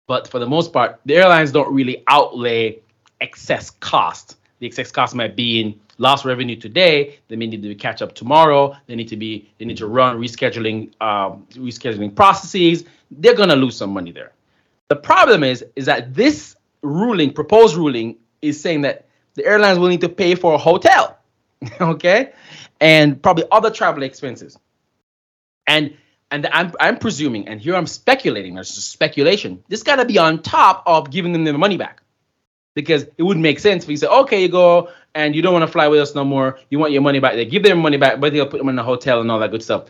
But 0.07 0.27
for 0.27 0.39
the 0.39 0.47
most 0.47 0.73
part, 0.73 0.99
the 1.05 1.15
airlines 1.15 1.51
don't 1.51 1.73
really 1.73 2.03
outlay 2.07 2.79
excess 3.21 3.69
cost. 3.69 4.37
The 4.59 4.65
excess 4.67 4.91
cost 4.91 5.15
might 5.15 5.35
be 5.35 5.61
in 5.61 5.79
lost 5.97 6.25
revenue 6.25 6.55
today. 6.55 7.19
They 7.27 7.35
may 7.35 7.47
need 7.47 7.61
to 7.61 7.75
catch 7.75 8.01
up 8.01 8.15
tomorrow. 8.15 8.75
They 8.87 8.95
need 8.95 9.07
to 9.09 9.17
be 9.17 9.49
they 9.57 9.65
need 9.65 9.77
to 9.77 9.87
run 9.87 10.17
rescheduling 10.19 10.99
um, 11.01 11.45
rescheduling 11.51 12.15
processes. 12.15 12.85
They're 13.11 13.35
gonna 13.35 13.55
lose 13.55 13.77
some 13.77 13.91
money 13.91 14.11
there. 14.11 14.31
The 14.89 14.95
problem 14.95 15.43
is 15.43 15.63
is 15.75 15.85
that 15.85 16.15
this 16.15 16.55
ruling, 16.81 17.33
proposed 17.33 17.75
ruling, 17.75 18.17
is 18.41 18.59
saying 18.59 18.81
that 18.81 19.05
the 19.35 19.45
airlines 19.45 19.77
will 19.79 19.89
need 19.89 20.01
to 20.01 20.09
pay 20.09 20.35
for 20.35 20.55
a 20.55 20.57
hotel, 20.57 21.17
okay, 21.81 22.31
and 22.81 23.21
probably 23.21 23.45
other 23.51 23.69
travel 23.69 24.03
expenses. 24.03 24.57
And 25.69 25.95
and 26.31 26.47
I'm 26.51 26.73
I'm 26.79 26.97
presuming, 26.97 27.47
and 27.47 27.61
here 27.61 27.75
I'm 27.75 27.87
speculating, 27.87 28.55
there's 28.55 28.73
just 28.73 28.91
speculation. 28.91 29.63
This 29.69 29.83
gotta 29.83 30.03
be 30.03 30.17
on 30.17 30.41
top 30.41 30.83
of 30.85 31.11
giving 31.11 31.31
them 31.31 31.43
their 31.43 31.57
money 31.57 31.77
back. 31.77 32.01
Because 32.75 33.03
it 33.17 33.23
wouldn't 33.23 33.43
make 33.43 33.59
sense 33.59 33.83
if 33.83 33.89
you 33.89 33.97
say, 33.97 34.07
okay, 34.07 34.41
you 34.41 34.47
go 34.49 34.89
and 35.15 35.35
you 35.35 35.41
don't 35.41 35.53
want 35.53 35.63
to 35.63 35.71
fly 35.71 35.87
with 35.87 35.99
us 35.99 36.15
no 36.15 36.23
more. 36.23 36.59
You 36.69 36.79
want 36.79 36.91
your 36.93 37.01
money 37.01 37.19
back. 37.19 37.33
They 37.33 37.45
give 37.45 37.63
them 37.63 37.79
money 37.79 37.97
back, 37.97 38.19
but 38.19 38.31
they'll 38.31 38.47
put 38.47 38.57
them 38.59 38.69
in 38.69 38.77
a 38.79 38.83
hotel 38.83 39.21
and 39.21 39.29
all 39.31 39.39
that 39.39 39.51
good 39.51 39.63
stuff. 39.63 39.85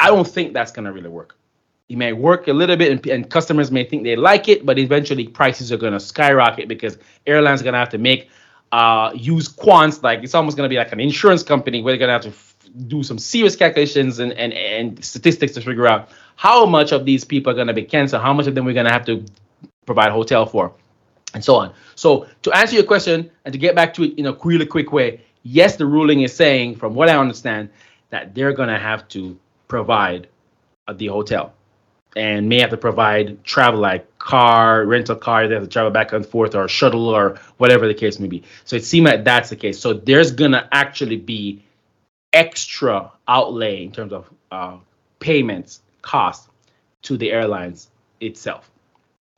I 0.00 0.08
don't 0.08 0.26
think 0.26 0.54
that's 0.54 0.72
gonna 0.72 0.92
really 0.92 1.08
work. 1.08 1.36
It 1.88 1.96
may 1.96 2.12
work 2.12 2.48
a 2.48 2.52
little 2.52 2.76
bit, 2.76 2.90
and, 2.90 3.06
and 3.06 3.30
customers 3.30 3.70
may 3.70 3.84
think 3.84 4.02
they 4.04 4.16
like 4.16 4.48
it, 4.48 4.64
but 4.66 4.78
eventually 4.78 5.28
prices 5.28 5.70
are 5.70 5.76
gonna 5.76 6.00
skyrocket 6.00 6.68
because 6.68 6.98
airlines 7.26 7.60
are 7.60 7.64
gonna 7.64 7.78
have 7.78 7.90
to 7.90 7.98
make 7.98 8.28
uh, 8.72 9.12
use 9.14 9.48
quants. 9.48 10.02
Like 10.02 10.24
it's 10.24 10.34
almost 10.34 10.56
gonna 10.56 10.68
be 10.68 10.76
like 10.78 10.92
an 10.92 11.00
insurance 11.00 11.42
company 11.42 11.82
where 11.82 11.92
they're 11.92 12.06
gonna 12.06 12.12
have 12.12 12.22
to 12.22 12.32
do 12.86 13.02
some 13.02 13.18
serious 13.18 13.56
calculations 13.56 14.18
and, 14.18 14.32
and, 14.32 14.52
and 14.52 15.04
statistics 15.04 15.52
to 15.54 15.60
figure 15.60 15.86
out 15.86 16.08
how 16.36 16.66
much 16.66 16.92
of 16.92 17.04
these 17.04 17.24
people 17.24 17.52
are 17.52 17.54
going 17.54 17.68
to 17.68 17.74
be 17.74 17.84
cancer, 17.84 18.18
how 18.18 18.32
much 18.32 18.46
of 18.46 18.54
them 18.54 18.64
we're 18.64 18.74
going 18.74 18.86
to 18.86 18.92
have 18.92 19.06
to 19.06 19.24
provide 19.86 20.10
hotel 20.10 20.46
for, 20.46 20.72
and 21.34 21.44
so 21.44 21.54
on. 21.56 21.72
So 21.94 22.26
to 22.42 22.52
answer 22.52 22.74
your 22.74 22.84
question 22.84 23.30
and 23.44 23.52
to 23.52 23.58
get 23.58 23.74
back 23.74 23.94
to 23.94 24.04
it 24.04 24.18
in 24.18 24.26
a 24.26 24.32
really 24.32 24.66
quick 24.66 24.92
way, 24.92 25.20
yes, 25.42 25.76
the 25.76 25.86
ruling 25.86 26.22
is 26.22 26.34
saying, 26.34 26.76
from 26.76 26.94
what 26.94 27.08
I 27.08 27.16
understand, 27.16 27.70
that 28.10 28.34
they're 28.34 28.52
going 28.52 28.68
to 28.68 28.78
have 28.78 29.06
to 29.08 29.38
provide 29.68 30.28
uh, 30.88 30.92
the 30.92 31.06
hotel 31.06 31.54
and 32.16 32.48
may 32.48 32.60
have 32.60 32.70
to 32.70 32.76
provide 32.76 33.42
travel 33.44 33.80
like 33.80 34.18
car, 34.18 34.84
rental 34.84 35.16
car, 35.16 35.48
they 35.48 35.54
have 35.54 35.64
to 35.64 35.68
travel 35.68 35.90
back 35.90 36.12
and 36.12 36.24
forth 36.24 36.54
or 36.54 36.68
shuttle 36.68 37.08
or 37.08 37.38
whatever 37.58 37.86
the 37.88 37.94
case 37.94 38.20
may 38.20 38.28
be. 38.28 38.42
So 38.64 38.76
it 38.76 38.84
seems 38.84 39.06
like 39.06 39.24
that's 39.24 39.50
the 39.50 39.56
case. 39.56 39.80
So 39.80 39.94
there's 39.94 40.30
gonna 40.30 40.68
actually 40.70 41.16
be 41.16 41.63
extra 42.34 43.10
outlay 43.28 43.84
in 43.84 43.92
terms 43.92 44.12
of 44.12 44.30
uh, 44.50 44.76
payments 45.20 45.80
cost 46.02 46.50
to 47.02 47.16
the 47.16 47.32
airlines 47.32 47.88
itself. 48.20 48.70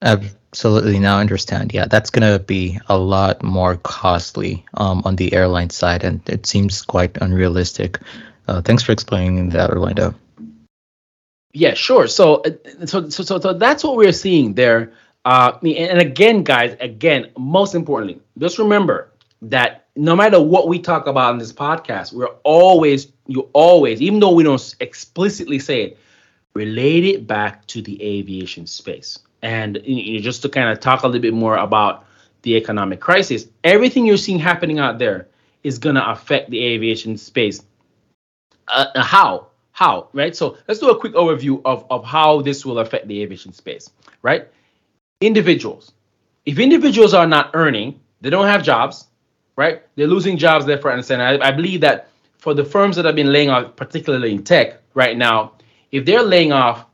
Absolutely, 0.03 0.99
now 0.99 1.19
I 1.19 1.21
understand. 1.21 1.73
Yeah, 1.73 1.87
that's 1.87 2.11
gonna 2.11 2.39
be 2.39 2.79
a 2.89 2.99
lot 2.99 3.43
more 3.43 3.77
costly 3.77 4.65
um, 4.75 5.03
on 5.05 5.17
the 5.17 5.33
airline 5.33 5.71
side, 5.71 6.05
and 6.05 6.21
it 6.29 6.47
seems 6.47 6.83
quite 6.83 7.17
unrealistic. 7.19 8.01
Uh, 8.49 8.61
thanks 8.61 8.83
for 8.83 8.93
explaining 8.93 9.51
that, 9.51 9.71
Orlando. 9.71 10.15
Yeah, 11.53 11.75
sure. 11.75 12.07
So, 12.07 12.43
uh, 12.43 12.51
so, 12.87 13.09
so, 13.09 13.23
so, 13.23 13.41
so 13.41 13.53
that's 13.55 13.83
what 13.83 13.97
we're 13.97 14.13
seeing 14.13 14.55
there. 14.55 14.93
Uh, 15.25 15.59
and 15.63 15.99
again, 15.99 16.45
guys, 16.45 16.77
again, 16.81 17.31
most 17.37 17.75
importantly, 17.75 18.21
just 18.39 18.59
remember 18.59 19.11
that 19.43 19.86
no 19.97 20.15
matter 20.15 20.41
what 20.41 20.69
we 20.69 20.79
talk 20.79 21.07
about 21.07 21.33
in 21.33 21.39
this 21.39 21.53
podcast, 21.53 22.13
we're 22.13 22.35
always, 22.45 23.09
you 23.27 23.49
always, 23.55 24.03
even 24.03 24.21
though 24.21 24.33
we 24.33 24.45
don't 24.45 24.75
explicitly 24.81 25.59
say 25.59 25.83
it, 25.83 25.99
relate 26.55 27.05
it 27.05 27.27
back 27.27 27.67
to 27.67 27.83
the 27.83 28.03
aviation 28.03 28.67
space. 28.67 29.19
And 29.43 29.81
you 29.85 30.15
know, 30.15 30.21
just 30.21 30.43
to 30.43 30.49
kind 30.49 30.69
of 30.69 30.81
talk 30.81 31.03
a 31.03 31.07
little 31.07 31.21
bit 31.21 31.35
more 31.35 31.57
about 31.57 32.05
the 32.43 32.57
economic 32.57 33.01
crisis, 33.01 33.47
everything 33.65 34.07
you're 34.07 34.17
seeing 34.17 34.39
happening 34.39 34.79
out 34.79 34.99
there 34.99 35.29
is 35.63 35.79
going 35.79 35.97
to 35.97 36.11
affect 36.11 36.51
the 36.51 36.63
aviation 36.63 37.17
space. 37.17 37.63
Uh, 38.69 38.87
uh, 38.95 39.03
how? 39.03 39.49
How? 39.73 40.09
Right? 40.13 40.37
So 40.37 40.59
let's 40.69 40.81
do 40.81 40.91
a 40.91 40.99
quick 40.99 41.15
overview 41.15 41.61
of, 41.65 41.87
of 41.91 42.05
how 42.05 42.43
this 42.43 42.65
will 42.65 42.79
affect 42.79 43.09
the 43.09 43.23
aviation 43.23 43.53
space, 43.53 43.91
right? 44.23 44.49
Individuals. 45.21 45.93
If 46.45 46.59
individuals 46.59 47.15
are 47.15 47.27
not 47.27 47.51
earning, 47.55 48.01
they 48.21 48.31
don't 48.31 48.47
have 48.47 48.63
jobs, 48.63 49.09
right? 49.57 49.83
They're 49.97 50.07
losing 50.07 50.37
jobs 50.37 50.67
left, 50.67 50.85
right, 50.85 50.95
and 50.95 51.05
center. 51.05 51.25
I, 51.25 51.49
I 51.49 51.51
believe 51.51 51.81
that 51.81 52.09
for 52.39 52.55
the 52.55 52.65
firms 52.65 52.97
that 52.97 53.05
have 53.05 53.17
been 53.17 53.33
laying 53.33 53.51
off, 53.51 53.77
particularly 53.77 54.33
in 54.33 54.45
tech 54.45 54.81
right 54.95 55.17
now, 55.17 55.53
if 55.93 56.05
they're 56.05 56.23
laying 56.23 56.53
off, 56.53 56.87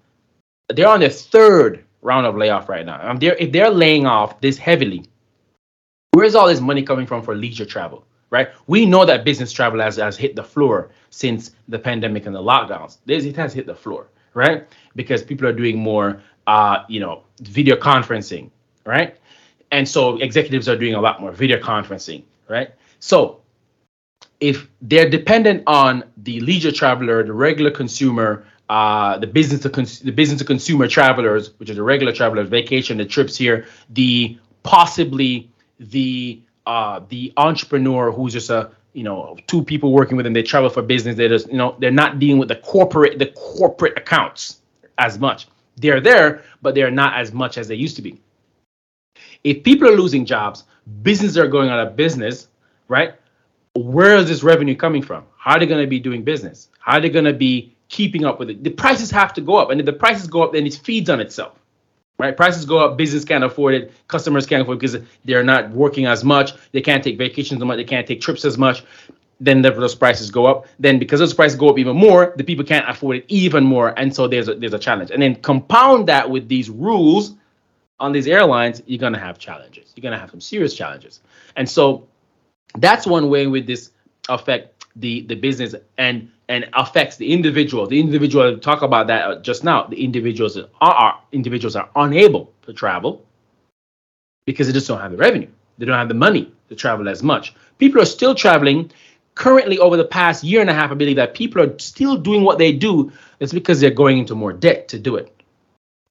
they're 0.69 0.89
on 0.89 1.01
their 1.01 1.11
third 1.11 1.85
round 2.03 2.27
of 2.27 2.37
layoff 2.37 2.69
right 2.69 2.87
now. 2.87 2.99
Um, 3.09 3.19
they're, 3.19 3.37
if 3.37 3.53
they're 3.53 3.71
laying 3.71 4.07
off 4.07 4.41
this 4.41 4.57
heavily, 4.57 5.05
where's 6.13 6.35
all 6.35 6.47
this 6.47 6.61
money 6.61 6.83
coming 6.83 7.07
from 7.07 7.23
for 7.23 7.35
leisure 7.35 7.67
travel, 7.67 8.05
right? 8.31 8.51
We 8.67 8.87
know 8.87 9.05
that 9.05 9.25
business 9.25 9.53
travel 9.53 9.81
has, 9.81 9.97
has 9.97 10.17
hit 10.17 10.37
the 10.37 10.45
floor 10.45 10.91
since 11.11 11.53
the 11.69 11.79
pandemic 11.79 12.27
and 12.27 12.35
the 12.35 12.43
lockdowns. 12.43 12.99
This, 13.07 13.25
it 13.25 13.37
has 13.37 13.53
hit 13.53 13.67
the 13.67 13.75
floor, 13.75 14.09
right? 14.35 14.67
Because 14.97 15.23
people 15.23 15.47
are 15.47 15.53
doing 15.53 15.79
more, 15.79 16.23
uh, 16.47 16.85
you 16.89 17.01
know, 17.01 17.25
video 17.41 17.77
conferencing, 17.77 18.51
right? 18.85 19.17
and 19.73 19.89
so 19.89 20.19
executives 20.19 20.69
are 20.69 20.77
doing 20.77 20.95
a 20.95 21.01
lot 21.01 21.21
more 21.21 21.33
video 21.33 21.59
conferencing, 21.59 22.23
right? 22.53 22.71
So 23.01 23.41
if 24.39 24.69
they're 24.83 25.09
dependent 25.09 25.65
on 25.67 26.05
the 26.19 26.41
leisure 26.41 26.71
traveler, 26.71 27.25
the 27.25 27.33
regular 27.33 27.71
consumer, 27.71 28.45
uh, 28.69 29.19
the 29.19 29.27
business 29.27 29.67
cons- 29.67 30.01
the 30.01 30.13
business 30.13 30.39
to 30.39 30.45
consumer 30.45 30.87
travelers, 30.87 31.51
which 31.59 31.71
are 31.71 31.75
the 31.75 31.83
regular 31.83 32.13
travelers, 32.13 32.49
vacation, 32.49 32.99
the 32.99 33.05
trips 33.05 33.37
here, 33.37 33.67
the 33.91 34.39
possibly 34.63 35.51
the 35.81 36.41
uh, 36.67 37.01
the 37.09 37.33
entrepreneur 37.37 38.13
who's 38.13 38.33
just 38.33 38.51
a 38.51 38.71
you 38.93 39.03
know 39.03 39.37
two 39.47 39.63
people 39.63 39.93
working 39.93 40.17
with 40.17 40.25
them, 40.25 40.33
they 40.33 40.43
travel 40.43 40.71
for 40.71 40.83
business. 40.83 41.17
They 41.17 41.29
just 41.29 41.49
you 41.49 41.57
know 41.57 41.77
they're 41.81 41.91
not 41.91 42.19
dealing 42.19 42.39
with 42.39 42.49
the 42.49 42.57
corporate 42.57 43.19
the 43.19 43.27
corporate 43.27 43.97
accounts 43.97 44.59
as 44.99 45.19
much. 45.19 45.49
They're 45.77 46.01
there, 46.01 46.43
but 46.61 46.75
they're 46.75 46.91
not 46.91 47.19
as 47.19 47.33
much 47.33 47.59
as 47.59 47.67
they 47.69 47.75
used 47.75 47.97
to 47.97 48.03
be. 48.03 48.21
If 49.45 49.65
people 49.65 49.89
are 49.89 49.97
losing 49.97 50.25
jobs, 50.25 50.65
businesses 51.03 51.39
are 51.39 51.49
going 51.49 51.69
out 51.69 51.87
of 51.87 51.97
business, 51.97 52.49
right? 52.89 53.15
Where 53.75 54.17
is 54.17 54.29
this 54.29 54.43
revenue 54.43 54.77
coming 54.77 55.03
from? 55.03 55.25
How 55.37 55.53
are 55.53 55.61
they 55.61 55.67
going 55.67 55.81
to 55.81 55.89
be 55.89 55.99
doing 55.99 56.23
business? 56.23 56.69
How 56.81 56.99
are 56.99 57.01
they 57.01 57.09
going 57.09 57.25
to 57.25 57.33
be 57.33 57.75
keeping 57.89 58.25
up 58.25 58.39
with 58.39 58.51
it? 58.51 58.63
The 58.65 58.71
prices 58.71 59.11
have 59.11 59.33
to 59.35 59.41
go 59.41 59.57
up, 59.57 59.71
and 59.71 59.81
if 59.81 59.87
the 59.87 59.93
prices 59.93 60.27
go 60.27 60.43
up, 60.43 60.53
then 60.53 60.67
it 60.67 60.75
feeds 60.75 61.09
on 61.09 61.21
itself, 61.21 61.59
right? 62.19 62.37
Prices 62.37 62.65
go 62.65 62.79
up, 62.79 62.97
business 62.97 63.25
can't 63.25 63.45
afford 63.45 63.75
it, 63.75 63.93
customers 64.09 64.47
can't 64.47 64.63
afford 64.63 64.77
it 64.77 64.81
because 64.81 64.97
they're 65.25 65.45
not 65.45 65.71
working 65.71 66.07
as 66.07 66.23
much, 66.25 66.53
they 66.73 66.81
can't 66.81 67.03
take 67.03 67.19
vacations 67.19 67.61
as 67.61 67.67
much, 67.67 67.77
they 67.77 67.85
can't 67.85 68.07
take 68.07 68.21
trips 68.21 68.45
as 68.45 68.59
much. 68.59 68.85
Then 69.41 69.61
those 69.61 69.97
prices 69.97 70.31
go 70.31 70.47
up. 70.47 70.67
Then 70.79 71.01
because 71.01 71.19
those 71.19 71.35
prices 71.35 71.59
go 71.59 71.69
up 71.69 71.77
even 71.77 71.97
more, 71.97 72.33
the 72.37 72.45
people 72.45 72.65
can't 72.65 72.89
afford 72.89 73.17
it 73.17 73.25
even 73.27 73.65
more, 73.65 73.99
and 73.99 74.15
so 74.15 74.29
there's 74.29 74.47
a, 74.49 74.55
there's 74.55 74.75
a 74.75 74.79
challenge. 74.79 75.11
And 75.11 75.21
then 75.21 75.35
compound 75.37 76.07
that 76.09 76.31
with 76.31 76.47
these 76.49 76.71
rules 76.71 77.35
on 78.03 78.11
these 78.11 78.27
airlines, 78.27 78.83
you're 78.87 78.99
gonna 78.99 79.19
have 79.19 79.39
challenges. 79.39 79.93
You're 79.95 80.03
gonna 80.03 80.19
have 80.19 80.31
some 80.31 80.41
serious 80.41 80.75
challenges. 80.75 81.21
And 81.57 81.71
so 81.71 82.09
that's 82.77 83.07
one 83.07 83.31
way 83.31 83.47
with 83.47 83.67
this 83.67 83.91
affect 84.29 84.87
the 84.97 85.23
the 85.23 85.37
business 85.37 85.75
and 85.97 86.31
and 86.49 86.69
affects 86.75 87.17
the 87.17 87.33
individual. 87.33 87.87
The 87.87 88.01
individual 88.01 88.59
talk 88.59 88.83
about 88.83 89.07
that 89.07 89.23
uh, 89.25 89.41
just 89.41 89.63
now. 89.63 89.85
The 89.85 90.05
individuals 90.05 90.59
are, 90.59 90.69
are 90.81 91.21
individuals 91.31 91.77
are 91.77 91.89
unable 91.95 92.53
to 92.63 92.73
travel 92.73 93.25
because 94.47 94.67
they 94.67 94.73
just 94.73 94.89
don't 94.89 95.01
have 95.01 95.13
the 95.13 95.17
revenue. 95.17 95.49
They 95.79 95.87
don't 95.87 95.97
have 95.97 96.09
the 96.09 96.15
money 96.15 96.53
to 96.69 96.75
travel 96.75 97.09
as 97.09 97.23
much. 97.23 97.55
People 97.79 98.03
are 98.03 98.11
still 98.19 98.35
traveling. 98.35 98.91
Currently, 99.35 99.79
over 99.79 99.97
the 99.97 100.05
past 100.05 100.45
year 100.45 100.61
and 100.61 100.69
a 100.69 100.75
half, 100.75 100.91
I 100.91 100.95
believe 100.95 101.17
that 101.17 101.35
people 101.35 101.63
are 101.63 101.79
still 101.79 102.17
doing 102.17 102.43
what 102.43 102.59
they 102.59 102.73
do. 102.73 103.13
It's 103.41 103.53
because 103.53 103.81
they're 103.81 103.91
going 103.91 104.19
into 104.19 104.35
more 104.35 104.53
debt 104.53 104.89
to 104.89 104.99
do 104.99 105.17
it. 105.17 105.42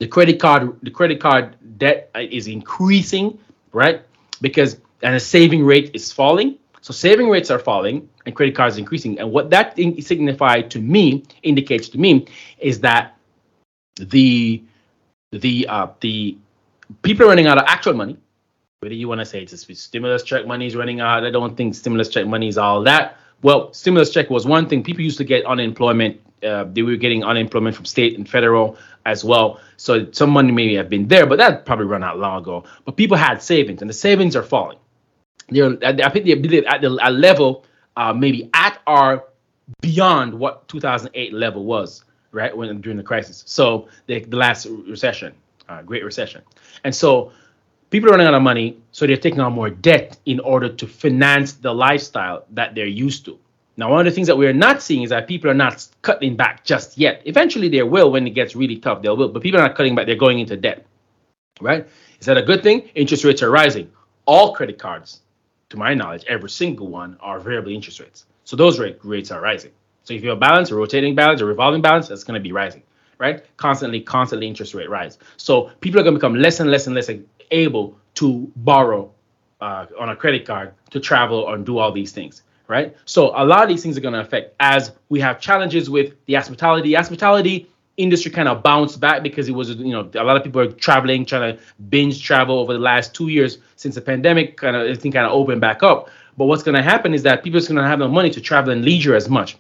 The 0.02 0.08
credit 0.08 0.40
card, 0.40 0.80
the 0.82 0.90
credit 0.90 1.20
card 1.20 1.56
debt 1.78 2.10
uh, 2.16 2.22
is 2.22 2.48
increasing, 2.48 3.38
right? 3.72 4.02
Because 4.42 4.78
and 5.04 5.14
the 5.14 5.20
saving 5.20 5.64
rate 5.64 5.92
is 5.94 6.12
falling. 6.12 6.58
So 6.82 6.92
saving 6.92 7.30
rates 7.30 7.52
are 7.52 7.60
falling 7.60 8.10
and 8.26 8.36
credit 8.36 8.56
cards 8.56 8.80
increasing. 8.80 9.20
And 9.20 9.32
what 9.32 9.52
that 9.52 9.78
signified 9.78 10.72
to 10.72 10.80
me 10.80 11.24
indicates 11.44 11.88
to 11.90 12.00
me 12.00 12.26
is 12.58 12.80
that 12.80 13.16
the 14.00 14.64
the 15.34 15.68
uh, 15.70 15.90
the 16.00 16.36
people 17.04 17.28
are 17.28 17.30
running 17.30 17.46
out 17.46 17.60
of 17.60 17.66
actual 17.68 17.94
money. 17.94 18.18
Whether 18.80 18.96
you 18.96 19.08
want 19.08 19.22
to 19.22 19.26
say 19.26 19.44
it's 19.44 19.80
stimulus 19.80 20.24
check 20.24 20.48
money 20.48 20.66
is 20.66 20.76
running 20.76 21.00
out, 21.00 21.24
I 21.24 21.30
don't 21.30 21.56
think 21.56 21.76
stimulus 21.76 22.10
check 22.10 22.26
money 22.26 22.48
is 22.48 22.58
all 22.58 22.82
that. 22.86 23.20
Well, 23.44 23.74
stimulus 23.74 24.12
check 24.12 24.30
was 24.30 24.46
one 24.46 24.68
thing. 24.68 24.84
People 24.84 25.04
used 25.04 25.18
to 25.18 25.24
get 25.24 25.46
unemployment. 25.46 26.22
Uh, 26.44 26.66
they 26.66 26.82
were 26.82 26.96
getting 26.96 27.24
unemployment 27.24 27.76
from 27.76 27.86
state 27.86 28.18
and 28.18 28.28
federal 28.28 28.78
as 29.06 29.24
well. 29.24 29.60
So 29.78 30.12
some 30.12 30.30
money 30.30 30.52
may 30.52 30.74
have 30.76 30.90
been 30.90 31.08
there, 31.08 31.26
but 31.26 31.38
that 31.38 31.66
probably 31.66 31.86
run 31.86 32.04
out 32.04 32.20
long 32.20 32.42
ago. 32.42 32.64
But 32.86 32.98
people 32.98 33.18
had 33.18 33.42
savings, 33.42 33.82
and 33.82 33.90
the 33.90 33.94
savings 33.94 34.36
are 34.36 34.44
falling. 34.44 34.78
They're, 35.50 35.78
I 35.84 36.10
think 36.10 36.26
they're 36.26 36.68
at 36.68 36.82
the 36.82 36.98
a 37.02 37.12
level 37.12 37.66
uh, 37.96 38.14
maybe 38.14 38.50
at 38.54 38.80
or 38.88 39.26
beyond 39.82 40.34
what 40.34 40.68
2008 40.68 41.34
level 41.34 41.66
was, 41.66 42.04
right? 42.32 42.56
When 42.56 42.82
during 42.82 42.98
the 42.98 43.04
crisis. 43.04 43.44
So 43.48 43.88
the, 44.08 44.20
the 44.20 44.38
last 44.38 44.66
recession, 44.66 45.34
uh, 45.70 45.82
Great 45.82 46.04
Recession, 46.04 46.42
and 46.84 46.96
so 46.96 47.32
people 47.92 48.10
are 48.10 48.14
running 48.14 48.28
out 48.28 48.34
of 48.34 48.42
money, 48.42 48.80
so 48.92 49.06
they're 49.06 49.16
taking 49.16 49.40
on 49.40 49.54
more 49.54 49.70
debt 49.70 50.18
in 50.26 50.40
order 50.40 50.68
to 50.68 50.88
finance 50.88 51.54
the 51.54 51.72
lifestyle 51.72 52.46
that 52.52 52.74
they're 52.74 52.88
used 52.88 53.26
to. 53.26 53.38
Now, 53.78 53.92
one 53.92 54.00
of 54.00 54.06
the 54.06 54.12
things 54.12 54.28
that 54.28 54.38
we're 54.38 54.54
not 54.54 54.82
seeing 54.82 55.04
is 55.04 55.12
that 55.12 55.28
people 55.28 55.50
are 55.50 55.54
not 55.54 55.88
cutting 56.02 56.36
back 56.36 56.64
just 56.66 56.98
yet. 56.98 57.22
Eventually, 57.26 57.70
they 57.70 57.84
will 57.84 58.12
when 58.12 58.26
it 58.28 58.32
gets 58.32 58.56
really 58.56 58.78
tough. 58.78 59.02
They 59.02 59.10
will, 59.10 59.30
but 59.30 59.42
people 59.44 59.60
are 59.60 59.68
not 59.68 59.76
cutting 59.76 59.96
back. 59.96 60.08
They're 60.08 60.16
going 60.16 60.40
into 60.40 60.58
debt, 60.58 60.86
right? 61.62 61.88
Is 62.20 62.26
that 62.26 62.38
a 62.38 62.42
good 62.42 62.64
thing? 62.64 62.90
Interest 62.96 63.24
rates 63.24 63.42
are 63.42 63.52
rising. 63.52 63.92
All 64.26 64.54
credit 64.54 64.78
cards 64.78 65.22
to 65.70 65.78
my 65.78 65.94
knowledge, 65.94 66.26
every 66.28 66.50
single 66.50 66.88
one 66.88 67.18
are 67.22 67.40
variable 67.40 67.72
interest 67.72 68.00
rates. 68.00 68.26
So 68.44 68.56
those 68.56 68.80
rate, 68.80 69.00
rates 69.04 69.32
are 69.32 69.42
rising. 69.42 69.72
So 70.04 70.14
if 70.14 70.22
you 70.22 70.30
have 70.30 70.38
a 70.38 70.40
balance, 70.40 70.72
a 70.72 70.76
rotating 70.76 71.16
balance, 71.16 71.42
a 71.42 71.46
revolving 71.46 71.82
balance, 71.82 72.08
that's 72.08 72.24
going 72.24 72.40
to 72.40 72.44
be 72.44 72.52
rising, 72.52 72.84
right? 73.18 73.46
Constantly, 73.58 74.02
constantly 74.02 74.48
interest 74.48 74.74
rate 74.74 74.90
rise. 74.90 75.18
So 75.38 75.72
people 75.80 76.00
are 76.00 76.04
going 76.04 76.16
to 76.16 76.20
become 76.20 76.36
less 76.36 76.60
and 76.60 76.70
less 76.70 76.88
and 76.88 76.96
less 76.96 77.10
able 77.52 77.98
to 78.16 78.52
borrow 78.58 79.12
uh, 79.62 79.86
on 80.00 80.10
a 80.10 80.16
credit 80.16 80.46
card 80.46 80.74
to 80.90 81.00
travel 81.00 81.54
and 81.54 81.66
do 81.66 81.78
all 81.78 81.92
these 81.92 82.12
things, 82.12 82.44
right? 82.68 82.96
So 83.06 83.32
a 83.36 83.46
lot 83.46 83.64
of 83.64 83.70
these 83.70 83.84
things 83.84 83.98
are 83.98 84.02
going 84.02 84.14
to 84.14 84.22
affect 84.22 84.56
as 84.60 84.92
we 85.10 85.20
have 85.22 85.40
challenges 85.40 85.90
with 85.90 86.14
the 86.26 86.34
hospitality. 86.34 86.94
Hospitality 86.94 87.68
industry 87.98 88.32
kind 88.32 88.48
of 88.48 88.64
bounced 88.64 89.00
back 89.00 89.22
because 89.22 89.48
it 89.48 89.52
was 89.52 89.70
you 89.72 89.92
know 89.92 90.10
a 90.16 90.24
lot 90.24 90.38
of 90.38 90.44
people 90.44 90.62
are 90.62 90.72
traveling 90.72 91.26
trying 91.26 91.56
to 91.56 91.64
binge 91.90 92.24
travel 92.24 92.60
over 92.60 92.74
the 92.74 92.80
last 92.80 93.14
two 93.14 93.28
years 93.28 93.58
since 93.76 93.96
the 93.96 94.02
pandemic 94.02 94.58
kind 94.58 94.76
of 94.76 94.84
everything 94.84 95.12
kind 95.12 95.26
of 95.26 95.34
opened 95.34 95.60
back 95.60 95.84
up 95.84 96.10
but 96.38 96.46
what's 96.46 96.64
going 96.64 96.76
to 96.76 96.82
happen 96.82 97.14
is 97.14 97.22
that 97.22 97.44
people 97.44 97.60
are 97.60 97.64
going 97.64 97.76
to 97.76 97.84
have 97.84 98.00
no 98.00 98.08
money 98.08 98.30
to 98.30 98.40
travel 98.40 98.72
and 98.72 98.86
leisure 98.86 99.14
as 99.14 99.30
much 99.30 99.58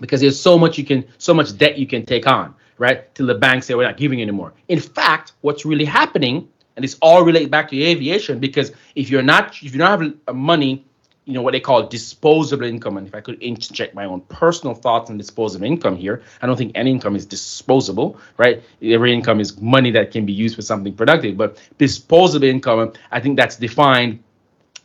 because 0.00 0.20
there's 0.20 0.40
so 0.40 0.58
much 0.58 0.78
you 0.78 0.84
can 0.84 1.04
so 1.18 1.34
much 1.34 1.56
debt 1.58 1.78
you 1.78 1.86
can 1.86 2.06
take 2.06 2.26
on 2.26 2.54
right 2.78 3.14
till 3.14 3.26
the 3.26 3.34
banks 3.34 3.66
say 3.66 3.74
we're 3.74 3.84
not 3.84 3.98
giving 3.98 4.22
anymore 4.22 4.52
in 4.68 4.80
fact 4.80 5.32
what's 5.42 5.66
really 5.66 5.84
happening 5.84 6.48
and 6.78 6.84
this 6.84 6.96
all 7.02 7.24
relates 7.24 7.48
back 7.48 7.68
to 7.68 7.82
aviation 7.82 8.38
because 8.38 8.70
if 8.94 9.10
you're 9.10 9.20
not 9.20 9.48
if 9.64 9.72
you 9.74 9.78
don't 9.80 10.16
have 10.28 10.36
money 10.36 10.84
you 11.24 11.32
know 11.32 11.42
what 11.42 11.50
they 11.50 11.58
call 11.58 11.88
disposable 11.88 12.62
income 12.62 12.96
and 12.96 13.04
if 13.08 13.16
i 13.16 13.20
could 13.20 13.42
interject 13.42 13.96
my 13.96 14.04
own 14.04 14.20
personal 14.28 14.76
thoughts 14.76 15.10
on 15.10 15.18
disposable 15.18 15.66
income 15.66 15.96
here 15.96 16.22
i 16.40 16.46
don't 16.46 16.56
think 16.56 16.70
any 16.76 16.92
income 16.92 17.16
is 17.16 17.26
disposable 17.26 18.16
right? 18.36 18.62
Every 18.80 19.12
income 19.12 19.40
is 19.40 19.60
money 19.60 19.90
that 19.90 20.12
can 20.12 20.24
be 20.24 20.32
used 20.32 20.54
for 20.54 20.62
something 20.62 20.94
productive 20.94 21.36
but 21.36 21.58
disposable 21.78 22.46
income 22.46 22.92
i 23.10 23.18
think 23.18 23.36
that's 23.36 23.56
defined 23.56 24.22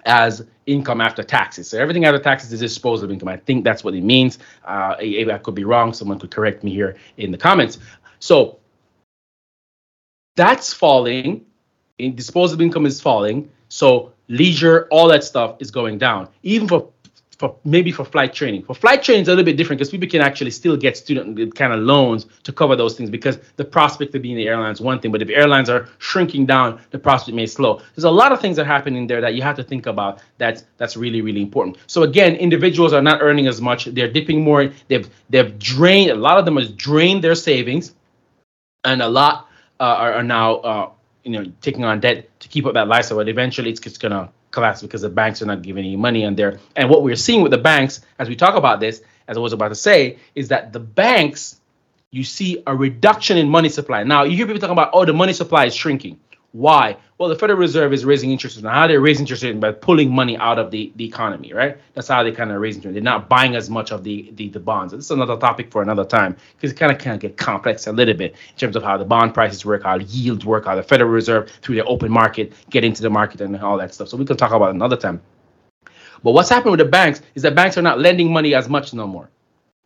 as 0.06 0.44
income 0.66 1.00
after 1.00 1.24
taxes. 1.24 1.70
So 1.70 1.80
everything 1.80 2.04
after 2.06 2.20
taxes 2.20 2.52
is 2.52 2.60
disposable 2.60 3.14
income. 3.14 3.30
I 3.30 3.38
think 3.38 3.64
that's 3.64 3.84
what 3.86 3.94
it 3.94 4.04
means. 4.04 4.40
Uh, 4.66 4.96
i 5.00 5.40
could 5.44 5.56
be 5.56 5.64
wrong. 5.64 5.94
Someone 5.94 6.20
could 6.20 6.32
correct 6.32 6.64
me 6.64 6.72
here 6.72 6.98
in 7.18 7.32
the 7.32 7.38
comments. 7.38 7.80
So 8.20 8.60
that's 10.36 10.74
falling 10.74 11.46
in 12.04 12.16
disposable 12.16 12.63
income 12.63 12.86
is 12.86 13.02
falling 13.02 13.50
so 13.74 14.13
leisure, 14.28 14.88
all 14.92 15.08
that 15.08 15.24
stuff 15.24 15.56
is 15.60 15.72
going 15.72 15.98
down. 15.98 16.30
Even 16.44 16.68
for 16.68 16.89
for 17.39 17.58
maybe 17.63 17.92
for 17.92 18.06
flight 18.06 18.32
training. 18.32 18.62
For 18.62 18.76
flight 18.76 19.02
training 19.02 19.24
is 19.24 19.28
a 19.28 19.32
little 19.32 19.44
bit 19.44 19.58
different 19.58 19.80
because 19.80 19.89
people 19.89 20.08
can 20.08 20.22
actually 20.22 20.52
still 20.52 20.78
get 20.78 20.96
student 20.96 21.56
kind 21.56 21.74
of 21.74 21.80
loans 21.80 22.28
to 22.44 22.54
cover 22.54 22.76
those 22.76 22.96
things 22.96 23.10
because 23.10 23.39
the 23.56 23.66
prospect 23.66 24.13
of 24.13 24.22
being 24.22 24.38
in 24.38 24.46
the 24.46 24.48
airlines 24.48 24.80
one 24.80 25.00
thing, 25.00 25.12
but 25.12 25.24
if 25.24 25.30
airlines 25.30 25.72
are 25.72 25.89
shrinking 25.98 26.46
down, 26.46 26.80
the 26.92 27.00
prospect 27.00 27.36
may 27.36 27.48
slow. 27.48 27.82
There's 27.96 28.04
a 28.04 28.12
lot 28.12 28.32
of 28.32 28.39
things 28.39 28.58
that 28.58 28.62
are 28.62 28.74
happening 28.78 29.08
there 29.08 29.22
that 29.22 29.34
you 29.34 29.42
have 29.42 29.56
to 29.56 29.63
think 29.63 29.88
about. 29.88 30.22
That's 30.38 30.66
that's 30.78 30.96
really 30.96 31.22
really 31.22 31.42
important. 31.42 31.80
So 31.88 32.04
again, 32.04 32.36
individuals 32.36 32.94
are 32.94 33.02
not 33.02 33.24
earning 33.24 33.48
as 33.48 33.60
much. 33.60 33.86
They're 33.86 34.12
dipping 34.12 34.44
more. 34.44 34.72
They've 34.88 35.10
they've 35.32 35.58
drained. 35.58 36.12
A 36.12 36.16
lot 36.16 36.38
of 36.38 36.46
them 36.46 36.58
have 36.58 36.78
drained 36.78 37.24
their 37.24 37.36
savings, 37.36 37.95
and 38.84 39.01
a 39.01 39.10
lot 39.10 39.49
uh, 39.80 39.84
are, 39.84 40.14
are 40.14 40.24
now. 40.24 40.56
Uh, 40.58 40.89
you 41.24 41.32
know 41.32 41.51
taking 41.61 41.84
on 41.84 41.99
debt 41.99 42.39
to 42.41 42.47
keep 42.47 42.65
up 42.65 42.74
that 42.74 42.88
lifestyle, 42.88 43.17
but 43.17 43.30
eventually 43.30 43.69
it's 43.69 43.80
just 43.80 43.99
gonna 43.99 44.30
collapse 44.51 44.82
because 44.82 45.01
the 45.01 45.09
banks 45.09 45.41
are 45.41 45.45
not 45.45 45.61
giving 45.61 45.84
any 45.86 45.97
money 45.97 46.26
on 46.26 46.36
there. 46.36 46.59
And 46.76 46.89
what 46.89 47.03
we're 47.03 47.15
seeing 47.15 47.41
with 47.41 47.51
the 47.51 47.57
banks, 47.57 48.01
as 48.19 48.30
we 48.30 48.36
talk 48.36 48.55
about 48.55 48.80
this, 48.80 49.01
as 49.28 49.38
I 49.38 49.39
was 49.39 49.53
about 49.53 49.69
to 49.69 49.76
say, 49.76 50.17
is 50.36 50.49
that 50.49 50.74
the 50.74 50.80
banks, 50.80 51.59
you 52.11 52.24
see 52.24 52.61
a 52.67 52.76
reduction 52.76 53.38
in 53.38 53.49
money 53.49 53.69
supply. 53.69 54.03
Now 54.03 54.24
you 54.24 54.38
hear 54.38 54.45
people 54.45 54.59
talking 54.59 54.74
about, 54.74 54.91
oh, 54.93 55.05
the 55.05 55.13
money 55.13 55.34
supply 55.34 55.65
is 55.65 55.76
shrinking. 55.76 56.19
Why? 56.54 56.97
Well, 57.18 57.30
the 57.30 57.36
Federal 57.36 57.58
Reserve 57.58 57.93
is 57.93 58.06
raising 58.06 58.32
interest 58.32 58.56
rates. 58.58 58.64
Now, 58.64 58.74
how 58.74 58.88
they're 58.88 59.01
raising 59.01 59.24
interest 59.24 59.41
rates 59.41 59.58
by 59.58 59.72
pulling 59.72 60.14
money 60.14 60.38
out 60.38 60.60
of 60.60 60.70
the, 60.70 60.93
the 60.97 61.04
economy, 61.04 61.51
right? 61.51 61.80
That's 61.95 62.08
how 62.08 62.22
they 62.22 62.32
kind 62.32 62.51
of 62.51 62.62
raise 62.62 62.76
interest. 62.76 62.93
They're 62.93 63.01
not 63.01 63.28
buying 63.28 63.56
as 63.56 63.72
much 63.72 63.91
of 63.91 64.04
the 64.04 64.32
the, 64.36 64.49
the 64.49 64.60
bonds. 64.60 64.93
This 64.93 65.06
is 65.06 65.12
another 65.12 65.36
topic 65.36 65.72
for 65.72 65.82
another 65.82 66.06
time 66.06 66.38
because 66.56 66.72
it 66.72 66.76
kind 66.76 66.91
of 66.91 67.08
of 67.08 67.20
get 67.20 67.38
complex 67.38 67.88
a 67.88 67.91
little 67.91 68.14
bit 68.14 68.34
in 68.34 68.58
terms 68.58 68.76
of 68.76 68.84
how 68.84 68.97
the 68.97 69.06
bond 69.06 69.34
prices 69.34 69.66
work, 69.66 69.82
how 69.82 69.97
yields 69.97 70.45
work, 70.45 70.66
how 70.66 70.76
the 70.76 70.84
Federal 70.84 71.10
Reserve 71.10 71.49
through 71.64 71.76
the 71.76 71.86
open 71.86 72.12
market 72.12 72.54
get 72.70 72.84
into 72.84 73.01
the 73.01 73.10
market 73.10 73.41
and 73.41 73.58
all 73.60 73.78
that 73.80 73.91
stuff. 73.91 74.10
So 74.10 74.18
we 74.18 74.26
can 74.26 74.38
talk 74.38 74.51
about 74.51 74.76
another 74.76 74.97
time. 74.97 75.22
But 76.24 76.34
what's 76.34 76.49
happening 76.49 76.72
with 76.72 76.80
the 76.80 76.86
banks 76.86 77.22
is 77.34 77.41
that 77.41 77.56
banks 77.56 77.80
are 77.80 77.82
not 77.82 77.99
lending 77.99 78.32
money 78.32 78.54
as 78.54 78.70
much 78.70 78.93
no 78.93 79.08
more. 79.08 79.30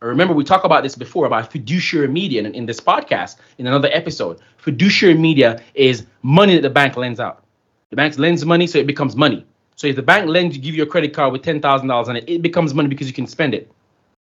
Remember, 0.00 0.32
we 0.32 0.44
talked 0.44 0.64
about 0.64 0.84
this 0.84 0.94
before 0.94 1.26
about 1.26 1.50
fiduciary 1.50 2.06
media 2.08 2.40
in, 2.40 2.54
in 2.54 2.66
this 2.66 2.80
podcast 2.80 3.36
in 3.58 3.66
another 3.66 3.88
episode. 3.92 4.40
Fiduciary 4.58 5.14
media 5.14 5.60
is 5.74 6.06
money 6.22 6.54
that 6.54 6.62
the 6.62 6.70
bank 6.70 6.96
lends 6.96 7.18
out. 7.18 7.42
The 7.90 7.96
bank 7.96 8.16
lends 8.16 8.44
money, 8.44 8.66
so 8.68 8.78
it 8.78 8.86
becomes 8.86 9.16
money. 9.16 9.44
So 9.74 9.88
if 9.88 9.96
the 9.96 10.02
bank 10.02 10.28
lends 10.28 10.56
you, 10.56 10.62
give 10.62 10.74
you 10.74 10.84
a 10.84 10.86
credit 10.86 11.12
card 11.12 11.32
with 11.32 11.42
ten 11.42 11.60
thousand 11.60 11.88
dollars 11.88 12.08
on 12.08 12.16
it, 12.16 12.24
it 12.28 12.42
becomes 12.42 12.74
money 12.74 12.88
because 12.88 13.08
you 13.08 13.12
can 13.12 13.26
spend 13.26 13.54
it, 13.54 13.70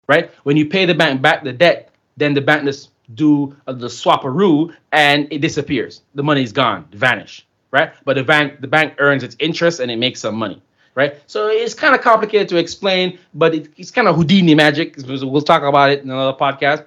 right? 0.07 0.32
When 0.43 0.55
you 0.55 0.65
pay 0.68 0.86
the 0.86 0.93
bank 0.93 1.22
back 1.22 1.43
the 1.43 1.53
debt, 1.53 1.91
then 2.15 2.34
the 2.34 2.41
bank 2.41 2.63
just 2.63 2.91
do 3.15 3.55
the 3.65 3.88
swapperoo 3.88 4.74
and 4.91 5.28
it 5.32 5.39
disappears. 5.39 6.01
The 6.15 6.24
money 6.24 6.43
is 6.43 6.53
gone, 6.53 6.88
vanish, 6.91 7.45
right? 7.72 7.93
But 8.05 8.15
the 8.15 8.24
bank 8.24 8.61
the 8.61 8.68
bank 8.68 8.95
earns 8.99 9.24
its 9.24 9.36
interest 9.39 9.80
and 9.82 9.91
it 9.91 9.97
makes 9.97 10.22
some 10.22 10.36
money, 10.36 10.61
right? 10.97 11.21
So 11.27 11.47
it's 11.47 11.75
kind 11.75 11.93
of 11.93 12.01
complicated 12.01 12.49
to 12.49 12.57
explain, 12.57 13.19
but 13.35 13.53
it, 13.53 13.71
it's 13.77 13.91
kind 13.91 14.07
of 14.07 14.15
Houdini 14.15 14.55
magic. 14.55 14.95
We'll 15.07 15.41
talk 15.43 15.61
about 15.61 15.91
it 15.91 16.01
in 16.01 16.09
another 16.09 16.35
podcast. 16.35 16.85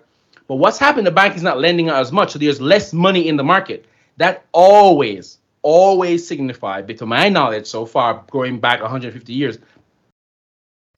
But 0.49 0.57
what's 0.57 0.79
happened? 0.79 1.07
The 1.07 1.13
bank 1.13 1.37
is 1.37 1.45
not 1.45 1.61
lending 1.61 1.89
out 1.89 2.01
as 2.01 2.11
much, 2.11 2.33
so 2.33 2.39
there's 2.41 2.61
less 2.61 2.93
money 2.93 3.29
in 3.29 3.37
the 3.37 3.45
market. 3.45 3.87
That 4.17 4.45
always, 4.51 5.39
always 5.63 6.27
signified, 6.27 6.89
to 6.99 7.07
my 7.07 7.29
knowledge 7.29 7.67
so 7.67 7.87
far, 7.87 8.25
going 8.33 8.59
back 8.59 8.81
150 8.81 9.33
years, 9.33 9.59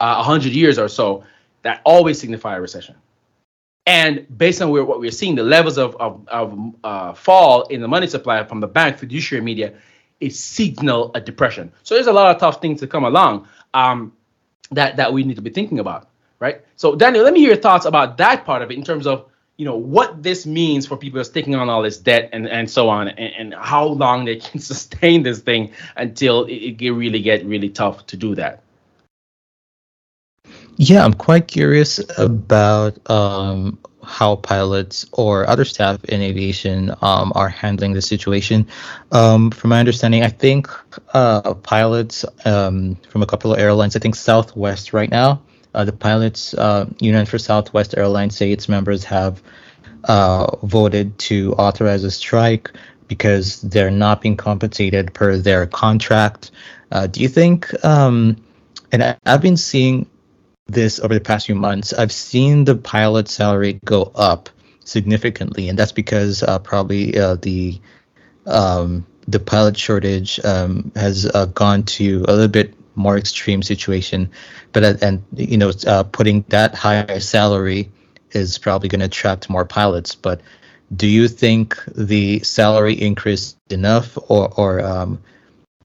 uh, 0.01 0.15
100 0.17 0.53
years 0.53 0.79
or 0.79 0.89
so, 0.89 1.23
that 1.65 1.83
always 1.85 2.19
signify 2.19 2.57
a 2.57 2.61
recession. 2.63 2.95
And 3.85 4.27
based 4.39 4.63
on 4.63 4.71
what 4.71 5.01
we're 5.01 5.11
seeing, 5.11 5.35
the 5.35 5.43
levels 5.43 5.77
of, 5.77 5.97
of, 5.97 6.27
of 6.29 6.75
uh, 6.83 7.13
fall 7.13 7.65
in 7.65 7.83
the 7.83 7.89
money 7.89 8.07
supply 8.07 8.43
from 8.45 8.61
the 8.61 8.69
bank, 8.69 8.97
fiduciary 8.97 9.45
media, 9.45 9.75
it 10.23 10.35
signal 10.35 11.11
a 11.15 11.21
depression. 11.21 11.73
So 11.83 11.95
there's 11.95 12.07
a 12.07 12.13
lot 12.13 12.35
of 12.35 12.41
tough 12.41 12.63
things 12.63 12.81
to 12.81 12.87
come 12.87 13.05
along 13.05 13.49
um, 13.75 14.13
that 14.71 14.97
that 14.97 15.13
we 15.13 15.25
need 15.25 15.37
to 15.37 15.43
be 15.43 15.51
thinking 15.51 15.79
about, 15.81 16.09
right? 16.39 16.63
So 16.77 16.95
Daniel, 16.95 17.25
let 17.25 17.35
me 17.35 17.41
hear 17.41 17.51
your 17.51 17.61
thoughts 17.61 17.85
about 17.85 18.17
that 18.19 18.45
part 18.45 18.63
of 18.63 18.71
it 18.71 18.79
in 18.79 18.85
terms 18.85 19.07
of 19.07 19.27
you 19.59 19.67
know 19.67 19.77
what 19.77 20.23
this 20.23 20.47
means 20.47 20.87
for 20.87 20.97
people 20.97 21.19
that's 21.19 21.29
taking 21.29 21.55
on 21.55 21.69
all 21.69 21.83
this 21.83 21.99
debt 21.99 22.31
and 22.33 22.49
and 22.49 22.71
so 22.71 22.89
on, 22.89 23.09
and, 23.09 23.35
and 23.35 23.55
how 23.55 23.85
long 23.85 24.25
they 24.25 24.37
can 24.37 24.61
sustain 24.73 25.23
this 25.25 25.41
thing 25.41 25.73
until 25.97 26.45
it, 26.45 26.81
it 26.81 26.91
really 26.93 27.21
get 27.21 27.45
really 27.45 27.69
tough 27.69 28.07
to 28.07 28.17
do 28.17 28.35
that. 28.37 28.63
Yeah, 30.77 31.05
I'm 31.05 31.15
quite 31.15 31.49
curious 31.49 32.01
about 32.19 32.99
um, 33.11 33.79
how 34.03 34.37
pilots 34.37 35.07
or 35.13 35.49
other 35.49 35.65
staff 35.65 36.05
in 36.05 36.21
aviation 36.23 36.91
um, 37.03 37.33
are 37.35 37.49
handling 37.49 37.93
the 37.93 38.03
situation. 38.03 38.67
Um, 39.11 39.51
from 39.51 39.71
my 39.71 39.81
understanding, 39.81 40.23
I 40.23 40.29
think 40.29 40.69
uh, 41.15 41.55
pilots 41.55 42.25
um, 42.45 42.97
from 43.09 43.23
a 43.23 43.27
couple 43.27 43.53
of 43.53 43.59
airlines, 43.59 43.97
I 43.97 44.01
think 44.01 44.15
Southwest 44.15 44.93
right 44.93 45.11
now, 45.11 45.43
uh, 45.75 45.85
the 45.85 45.93
pilots 45.93 46.55
uh, 46.55 46.87
union 47.01 47.27
for 47.27 47.39
Southwest 47.39 47.97
Airlines 47.97 48.37
say 48.37 48.53
its 48.53 48.69
members 48.69 49.05
have 49.05 49.43
uh, 50.05 50.57
voted 50.63 51.19
to 51.19 51.55
authorize 51.55 52.05
a 52.05 52.11
strike 52.11 52.71
because 53.09 53.61
they're 53.63 53.91
not 53.91 54.21
being 54.21 54.37
compensated 54.37 55.15
per 55.15 55.37
their 55.37 55.67
contract. 55.67 56.51
Uh, 56.91 57.07
do 57.07 57.21
you 57.21 57.29
think? 57.29 57.73
Um, 57.85 58.37
and 58.91 59.03
I, 59.03 59.17
I've 59.25 59.43
been 59.43 59.57
seeing 59.57 60.07
this 60.67 61.01
over 61.01 61.15
the 61.15 61.21
past 61.21 61.47
few 61.47 61.55
months, 61.55 61.93
I've 61.93 62.13
seen 62.13 62.65
the 62.65 62.75
pilot 62.75 63.29
salary 63.29 63.81
go 63.85 64.11
up 64.15 64.49
significantly, 64.85 65.69
and 65.69 65.79
that's 65.79 65.93
because 65.93 66.43
uh, 66.43 66.59
probably 66.59 67.19
uh, 67.19 67.37
the 67.37 67.81
um, 68.47 69.07
the 69.29 69.41
pilot 69.41 69.77
shortage 69.77 70.41
um, 70.45 70.93
has 70.97 71.27
uh, 71.27 71.47
gone 71.47 71.85
to 71.85 72.25
a 72.29 72.33
little 72.33 72.49
bit 72.49 72.75
more 72.95 73.17
extreme 73.17 73.63
situation. 73.63 74.31
But 74.73 74.85
uh, 74.85 74.95
and 75.03 75.25
you 75.35 75.57
know, 75.57 75.73
uh, 75.87 76.05
putting 76.05 76.45
that 76.49 76.75
higher 76.75 77.21
salary 77.21 77.91
is 78.33 78.59
probably 78.59 78.89
going 78.89 79.01
to 79.01 79.07
attract 79.07 79.51
more 79.51 79.65
pilots. 79.65 80.15
But 80.15 80.41
do 80.95 81.07
you 81.07 81.29
think 81.29 81.79
the 81.87 82.41
salary 82.41 82.95
increased 82.95 83.57
enough, 83.71 84.17
or 84.29 84.53
or 84.57 84.81
um, 84.81 85.23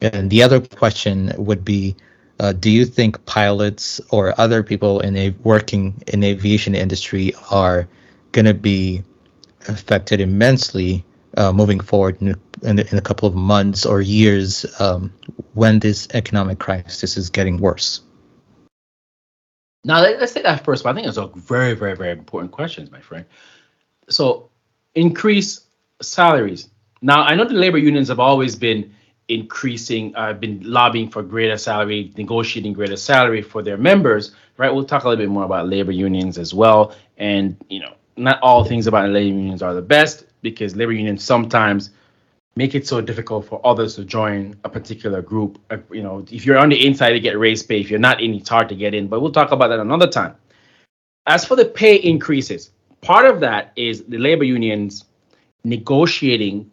and 0.02 0.30
the 0.30 0.44
other 0.44 0.62
question 0.62 1.34
would 1.38 1.66
be 1.66 1.96
uh, 2.40 2.54
do 2.54 2.70
you 2.70 2.86
think 2.86 3.24
pilots 3.26 4.00
or 4.12 4.40
other 4.40 4.64
people 4.64 5.00
in 5.00 5.16
a 5.16 5.30
working 5.44 6.02
in 6.08 6.24
aviation 6.24 6.76
industry 6.76 7.34
are 7.50 7.88
going 8.32 8.46
to 8.46 8.54
be 8.54 9.04
affected 9.68 10.22
immensely 10.22 11.04
uh, 11.36 11.52
moving 11.52 11.80
forward 11.80 12.22
in, 12.22 12.36
in, 12.64 12.80
in, 12.80 12.98
a 12.98 13.02
couple 13.02 13.28
of 13.28 13.36
months 13.36 13.86
or 13.86 14.02
years 14.02 14.66
um, 14.80 15.14
when 15.54 15.80
this 15.80 16.08
economic 16.14 16.60
crisis 16.60 17.18
is 17.18 17.30
getting 17.30 17.58
worse? 17.58 18.02
Now 19.84 20.02
let's 20.02 20.34
take 20.34 20.44
that 20.44 20.66
first. 20.66 20.84
But 20.84 20.92
I 20.92 20.94
think 20.94 21.08
it's 21.08 21.18
a 21.18 21.28
very, 21.28 21.74
very, 21.74 21.96
very 21.96 22.12
important 22.12 22.52
question, 22.52 22.90
my 22.92 23.00
friend. 23.00 23.26
So, 24.10 24.50
increase 24.96 25.62
salaries. 26.02 26.70
Now 27.02 27.24
I 27.24 27.36
know 27.36 27.46
the 27.46 27.54
labor 27.54 27.78
unions 27.78 28.10
have 28.10 28.20
always 28.20 28.56
been 28.56 28.94
increasing, 29.30 30.16
uh, 30.16 30.34
been 30.34 30.62
lobbying 30.64 31.10
for 31.10 31.22
greater 31.22 31.58
salary, 31.58 32.14
negotiating 32.18 32.74
greater 32.74 32.96
salary 32.96 33.42
for 33.42 33.62
their 33.62 33.78
members, 33.78 34.32
right? 34.58 34.74
We'll 34.74 34.86
talk 34.86 35.04
a 35.04 35.10
little 35.10 35.24
bit 35.24 35.30
more 35.30 35.44
about 35.44 35.68
labor 35.68 35.92
unions 35.92 36.38
as 36.38 36.54
well. 36.54 36.96
And, 37.18 37.58
you 37.70 37.80
know, 37.80 37.94
not 38.16 38.40
all 38.42 38.64
things 38.64 38.88
about 38.88 39.10
labor 39.10 39.36
unions 39.36 39.62
are 39.62 39.74
the 39.74 39.82
best 39.82 40.26
because 40.42 40.76
labor 40.76 40.94
unions 40.94 41.24
sometimes 41.24 41.92
make 42.56 42.74
it 42.74 42.88
so 42.88 43.02
difficult 43.02 43.46
for 43.46 43.62
others 43.66 43.96
to 43.96 44.04
join 44.04 44.56
a 44.64 44.70
particular 44.70 45.22
group. 45.22 45.60
Uh, 45.70 45.78
you 45.92 46.02
know, 46.02 46.26
if 46.32 46.46
you're 46.46 46.58
on 46.58 46.70
the 46.70 46.88
inside, 46.88 47.10
you 47.10 47.20
get 47.20 47.38
raise 47.38 47.62
pay. 47.62 47.80
If 47.80 47.90
you're 47.90 48.00
not 48.00 48.22
in, 48.22 48.34
it's 48.34 48.50
hard 48.50 48.70
to 48.70 48.76
get 48.76 48.94
in. 48.96 49.08
But 49.08 49.22
we'll 49.22 49.32
talk 49.32 49.52
about 49.52 49.68
that 49.68 49.80
another 49.80 50.08
time. 50.08 50.36
As 51.28 51.46
for 51.46 51.56
the 51.56 51.66
pay 51.66 51.98
increases, 51.98 52.72
part 53.02 53.26
of 53.26 53.42
that 53.42 53.74
is 53.76 54.04
the 54.06 54.18
labor 54.18 54.46
unions 54.46 55.06
negotiating 55.64 56.72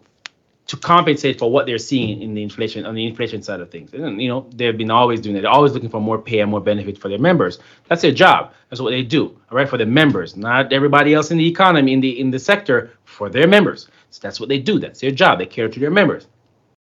to 0.67 0.77
compensate 0.79 1.39
for 1.39 1.51
what 1.51 1.67
they're 1.67 1.79
seeing 1.79 2.23
in 2.23 2.33
the 2.35 2.43
inflation 2.43 2.87
on 2.87 2.95
the 2.95 3.07
inflation 3.07 3.43
side 3.43 3.61
of 3.61 3.71
things. 3.71 3.93
And, 3.93 4.21
you 4.21 4.29
know, 4.29 4.49
they've 4.55 4.77
been 4.77 4.91
always 4.91 5.21
doing 5.21 5.35
that. 5.35 5.43
They're 5.43 5.51
always 5.51 5.73
looking 5.73 5.91
for 5.91 6.01
more 6.01 6.19
pay 6.19 6.41
and 6.41 6.51
more 6.51 6.61
benefit 6.61 6.97
for 6.97 7.09
their 7.09 7.19
members. 7.19 7.59
That's 7.89 8.01
their 8.01 8.13
job. 8.13 8.53
That's 8.71 8.81
what 8.81 8.91
they 8.91 9.03
do. 9.03 9.39
All 9.51 9.59
right, 9.59 9.69
for 9.69 9.77
the 9.77 9.85
members, 9.85 10.37
not 10.37 10.73
everybody 10.73 11.13
else 11.13 11.31
in 11.31 11.39
the 11.39 11.47
economy 11.47 11.93
in 11.93 12.01
the 12.01 12.19
in 12.19 12.31
the 12.31 12.39
sector 12.39 12.93
for 13.05 13.29
their 13.29 13.47
members. 13.47 13.89
So 14.11 14.21
that's 14.23 14.41
what 14.41 14.49
they 14.49 14.59
do. 14.59 14.79
That's 14.79 15.01
their 15.01 15.11
job. 15.11 15.39
They 15.39 15.47
care 15.47 15.69
to 15.69 15.81
their 15.81 15.91
members. 15.91 16.29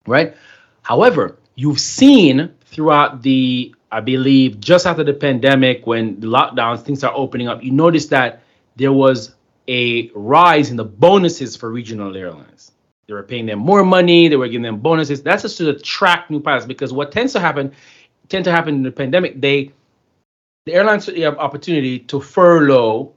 Right? 0.06 0.36
However, 0.84 1.38
you've 1.56 1.82
seen 1.82 2.54
throughout 2.66 3.22
the 3.22 3.76
I 3.92 4.00
believe 4.00 4.62
just 4.62 4.86
after 4.86 5.04
the 5.04 5.14
pandemic 5.14 5.86
when 5.86 6.20
the 6.22 6.28
lockdowns 6.28 6.84
things 6.84 7.04
are 7.04 7.14
opening 7.14 7.50
up, 7.50 7.64
you 7.64 7.72
notice 7.72 8.06
that 8.08 8.44
there 8.78 8.94
was 8.94 9.36
a 9.68 10.10
rise 10.16 10.70
in 10.70 10.78
the 10.78 10.86
bonuses 10.86 11.58
for 11.58 11.70
regional 11.70 12.16
airlines 12.16 12.72
they 13.08 13.14
were 13.14 13.24
paying 13.24 13.46
them 13.46 13.60
more 13.60 13.84
money. 13.84 14.28
They 14.28 14.36
were 14.36 14.48
giving 14.48 14.64
them 14.64 14.80
bonuses. 14.80 15.24
That's 15.24 15.42
just 15.42 15.58
to 15.60 15.70
attract 15.70 16.30
new 16.30 16.42
pilots 16.42 16.66
because 16.66 16.92
what 16.92 17.12
tends 17.12 17.34
to 17.34 17.40
happen, 17.40 17.72
tend 18.28 18.44
to 18.46 18.52
happen 18.52 18.76
in 18.76 18.84
the 18.84 18.92
pandemic, 18.92 19.40
they 19.40 19.72
the 20.66 20.74
airlines 20.74 21.06
have 21.06 21.38
opportunity 21.38 22.00
to 22.00 22.20
furlough 22.20 23.14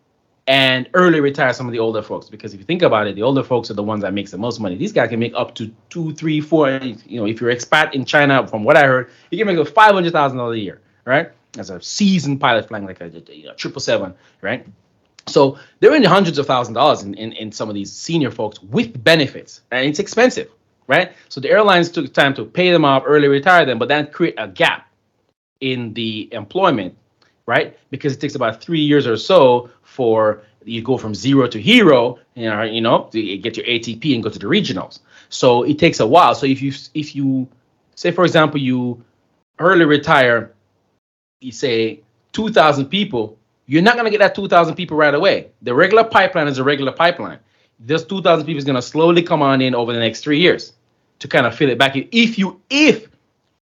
and 0.47 0.89
early 0.95 1.21
retire 1.21 1.53
some 1.53 1.67
of 1.67 1.73
the 1.73 1.81
older 1.81 2.01
folks 2.01 2.29
because 2.29 2.55
if 2.55 2.61
you 2.61 2.65
think 2.65 2.83
about 2.83 3.09
it, 3.09 3.17
the 3.17 3.23
older 3.23 3.43
folks 3.43 3.71
are 3.73 3.75
the 3.75 3.83
ones 3.83 4.03
that 4.03 4.15
makes 4.15 4.31
the 4.31 4.39
most 4.39 4.61
money. 4.61 4.77
These 4.77 4.93
guys 4.93 5.11
can 5.11 5.19
make 5.19 5.35
up 5.35 5.57
to 5.57 5.73
two, 5.89 6.15
three, 6.15 6.41
four. 6.41 6.71
You 6.71 7.21
know, 7.21 7.27
if 7.27 7.41
you're 7.41 7.53
expat 7.53 7.93
in 7.93 8.05
China, 8.05 8.47
from 8.47 8.63
what 8.63 8.77
I 8.77 8.87
heard, 8.87 9.11
you 9.31 9.39
can 9.39 9.49
make 9.49 9.59
up 9.59 9.67
five 9.67 9.93
hundred 9.93 10.13
thousand 10.13 10.39
dollars 10.39 10.59
a 10.59 10.61
year, 10.61 10.81
right? 11.05 11.33
As 11.59 11.71
a 11.71 11.83
seasoned 11.83 12.41
pilot 12.41 12.69
flying 12.69 12.87
like 12.87 13.01
a 13.01 13.11
triple 13.57 13.81
seven, 13.81 14.15
right? 14.41 14.65
So 15.31 15.59
they're 15.81 15.95
in 15.95 16.03
the 16.03 16.09
hundreds 16.09 16.39
of 16.39 16.47
thousand 16.47 16.75
dollars 16.75 17.03
in, 17.03 17.15
in, 17.15 17.33
in 17.33 17.53
some 17.53 17.69
of 17.69 17.75
these 17.75 17.93
senior 17.93 18.31
folks 18.31 18.63
with 18.63 19.03
benefits, 19.03 19.63
and 19.71 19.87
it's 19.87 19.99
expensive, 19.99 20.51
right? 20.87 21.13
So 21.29 21.41
the 21.41 21.51
airlines 21.51 21.91
took 21.91 22.13
time 22.13 22.35
to 22.35 22.45
pay 22.45 22.71
them 22.71 22.85
off, 22.85 23.05
early 23.07 23.29
retire 23.29 23.65
them, 23.65 23.79
but 23.79 23.89
then 23.89 24.09
create 24.09 24.35
a 24.39 24.49
gap 24.49 24.89
in 25.61 25.95
the 25.95 26.29
employment, 26.33 26.97
right? 27.47 27.79
Because 27.91 28.15
it 28.15 28.21
takes 28.21 28.35
about 28.35 28.63
three 28.63 28.81
years 28.81 29.07
or 29.07 29.17
so 29.17 29.71
for 29.83 30.43
you 30.65 30.83
go 30.83 30.99
from 30.99 31.15
zero 31.15 31.47
to 31.49 31.61
hero, 31.61 32.19
you 32.35 32.49
know, 32.49 32.63
you 32.63 32.81
know, 32.81 33.09
to 33.13 33.39
get 33.39 33.57
your 33.57 33.67
ATP 33.67 34.15
and 34.15 34.23
go 34.23 34.29
to 34.29 34.39
the 34.39 34.47
regionals. 34.47 35.01
So 35.29 35.63
it 35.63 35.79
takes 35.79 36.01
a 36.01 36.07
while. 36.07 36.35
So 36.35 36.47
if 36.47 36.61
you 36.61 36.73
if 36.95 37.15
you 37.15 37.49
say 37.95 38.11
for 38.11 38.25
example 38.25 38.61
you 38.61 39.03
early 39.59 39.85
retire, 39.85 40.53
you 41.41 41.53
say 41.53 42.01
two 42.33 42.51
thousand 42.51 42.87
people 42.87 43.39
you're 43.71 43.83
not 43.83 43.95
going 43.95 44.05
to 44.05 44.11
get 44.11 44.19
that 44.19 44.35
2,000 44.35 44.75
people 44.75 44.97
right 44.97 45.15
away. 45.15 45.47
The 45.63 45.73
regular 45.73 46.03
pipeline 46.03 46.49
is 46.49 46.59
a 46.59 46.65
regular 46.65 46.91
pipeline. 46.91 47.39
This 47.79 48.03
2,000 48.03 48.45
people 48.45 48.59
is 48.59 48.65
going 48.65 48.75
to 48.75 48.83
slowly 48.83 49.23
come 49.23 49.43
on 49.43 49.63
in 49.63 49.77
over 49.77 49.93
the 49.93 50.01
next 50.01 50.25
three 50.25 50.41
years 50.41 50.73
to 51.21 51.29
kind 51.29 51.47
of 51.47 51.55
fill 51.55 51.71
it 51.71 51.79
back. 51.79 51.95
in 51.95 52.09
If 52.11 52.37
you 52.37 52.61
if 52.69 53.07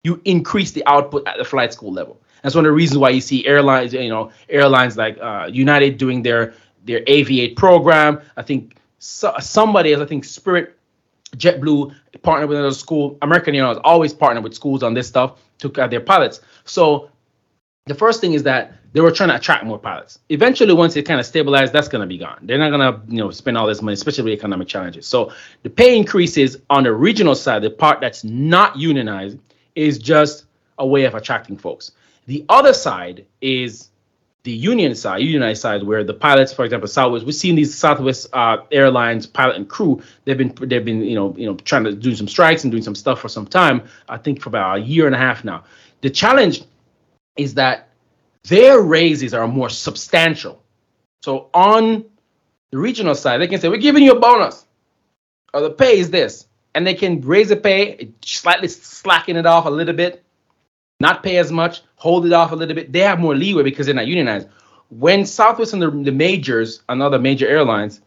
you 0.05 0.21
increase 0.23 0.71
the 0.71 0.81
output 0.85 1.27
at 1.27 1.37
the 1.37 1.43
flight 1.43 1.73
school 1.73 1.91
level, 1.91 2.21
that's 2.41 2.55
one 2.55 2.63
of 2.63 2.69
the 2.69 2.73
reasons 2.73 2.99
why 2.99 3.09
you 3.09 3.19
see 3.19 3.45
airlines, 3.45 3.91
you 3.91 4.07
know, 4.07 4.31
airlines 4.47 4.95
like 4.95 5.17
uh, 5.19 5.49
United 5.51 5.97
doing 5.97 6.23
their 6.23 6.53
their 6.85 7.01
Aviate 7.01 7.57
program. 7.57 8.21
I 8.37 8.43
think 8.43 8.77
so, 8.99 9.35
somebody 9.41 9.91
else, 9.91 10.01
I 10.01 10.05
think 10.05 10.23
Spirit, 10.23 10.79
JetBlue 11.35 11.93
partnered 12.21 12.47
with 12.47 12.59
another 12.59 12.73
school. 12.73 13.17
American 13.21 13.55
Airlines 13.55 13.79
always 13.83 14.13
partner 14.13 14.39
with 14.39 14.53
schools 14.53 14.83
on 14.83 14.93
this 14.93 15.05
stuff 15.05 15.41
to 15.59 15.69
uh, 15.73 15.87
their 15.87 15.99
pilots. 15.99 16.39
So 16.63 17.11
the 17.87 17.95
first 17.95 18.21
thing 18.21 18.31
is 18.31 18.43
that 18.43 18.76
they 18.93 19.01
were 19.01 19.11
trying 19.11 19.29
to 19.29 19.35
attract 19.35 19.65
more 19.65 19.77
pilots. 19.77 20.19
Eventually, 20.29 20.73
once 20.73 20.95
it 20.95 21.03
kind 21.03 21.19
of 21.19 21.25
stabilized, 21.25 21.73
that's 21.73 21.87
going 21.87 22.01
to 22.01 22.07
be 22.07 22.17
gone. 22.17 22.39
They're 22.43 22.57
not 22.57 22.69
going 22.69 22.93
to, 22.93 23.01
you 23.13 23.19
know, 23.19 23.31
spend 23.31 23.57
all 23.57 23.67
this 23.67 23.81
money, 23.81 23.93
especially 23.93 24.23
with 24.23 24.33
economic 24.33 24.67
challenges. 24.67 25.05
So 25.05 25.33
the 25.63 25.69
pay 25.69 25.97
increases 25.97 26.57
on 26.69 26.83
the 26.83 26.93
regional 26.93 27.35
side, 27.35 27.61
the 27.61 27.69
part 27.69 28.01
that's 28.01 28.23
not 28.23 28.77
unionized, 28.77 29.37
is 29.75 29.97
just 29.97 30.45
a 30.77 30.87
way 30.87 31.05
of 31.05 31.15
attracting 31.15 31.57
folks. 31.57 31.91
The 32.25 32.45
other 32.49 32.73
side 32.73 33.25
is 33.41 33.89
the 34.43 34.51
union 34.51 34.95
side, 34.95 35.21
unionized 35.21 35.61
side, 35.61 35.83
where 35.83 36.03
the 36.03 36.13
pilots, 36.13 36.53
for 36.53 36.63
example, 36.63 36.87
Southwest, 36.87 37.25
we've 37.25 37.35
seen 37.35 37.55
these 37.55 37.75
Southwest 37.75 38.27
uh, 38.31 38.57
Airlines 38.71 39.27
pilot 39.27 39.57
and 39.57 39.67
crew. 39.67 40.01
They've 40.23 40.37
been 40.37 40.53
they've 40.61 40.85
been 40.85 41.01
you 41.01 41.15
know 41.15 41.35
you 41.37 41.45
know 41.45 41.55
trying 41.55 41.83
to 41.83 41.93
do 41.93 42.15
some 42.15 42.27
strikes 42.27 42.63
and 42.63 42.71
doing 42.71 42.83
some 42.83 42.95
stuff 42.95 43.19
for 43.19 43.27
some 43.27 43.45
time. 43.45 43.83
I 44.07 44.17
think 44.17 44.41
for 44.41 44.49
about 44.49 44.77
a 44.77 44.81
year 44.81 45.05
and 45.05 45.13
a 45.13 45.17
half 45.17 45.43
now. 45.43 45.65
The 46.01 46.09
challenge 46.09 46.63
is 47.35 47.55
that 47.55 47.89
their 48.47 48.81
raises 48.81 49.33
are 49.33 49.47
more 49.47 49.69
substantial. 49.69 50.63
So 51.21 51.49
on 51.53 52.05
the 52.71 52.77
regional 52.77 53.15
side, 53.15 53.39
they 53.39 53.47
can 53.47 53.59
say, 53.59 53.69
we're 53.69 53.77
giving 53.77 54.03
you 54.03 54.13
a 54.13 54.19
bonus, 54.19 54.65
or 55.53 55.61
the 55.61 55.69
pay 55.69 55.99
is 55.99 56.09
this. 56.09 56.47
And 56.75 56.85
they 56.85 56.93
can 56.93 57.21
raise 57.21 57.49
the 57.49 57.55
pay, 57.55 58.11
slightly 58.23 58.67
slacken 58.67 59.35
it 59.35 59.47
off 59.47 59.65
a 59.65 59.69
little 59.69 59.95
bit, 59.95 60.23
not 60.99 61.23
pay 61.23 61.37
as 61.37 61.51
much, 61.51 61.81
hold 61.95 62.25
it 62.25 62.33
off 62.33 62.51
a 62.51 62.55
little 62.55 62.75
bit. 62.75 62.91
They 62.91 62.99
have 62.99 63.19
more 63.19 63.35
leeway 63.35 63.63
because 63.63 63.87
they're 63.87 63.95
not 63.95 64.05
unionized. 64.05 64.47
When 64.89 65.25
Southwest 65.25 65.73
and 65.73 65.81
the, 65.81 65.89
the 65.89 66.11
majors 66.11 66.83
and 66.87 67.01
other 67.01 67.17
major 67.17 67.47
airlines, 67.47 68.01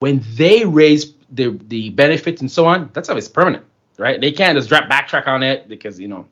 when 0.00 0.24
they 0.34 0.64
raise 0.64 1.14
the, 1.30 1.58
the 1.68 1.90
benefits 1.90 2.40
and 2.40 2.50
so 2.50 2.66
on, 2.66 2.90
that's 2.92 3.08
always 3.08 3.28
permanent, 3.28 3.64
right? 3.98 4.20
They 4.20 4.32
can't 4.32 4.56
just 4.56 4.68
drop 4.68 4.90
backtrack 4.90 5.28
on 5.28 5.42
it 5.42 5.68
because, 5.68 6.00
you 6.00 6.08
know, 6.08 6.26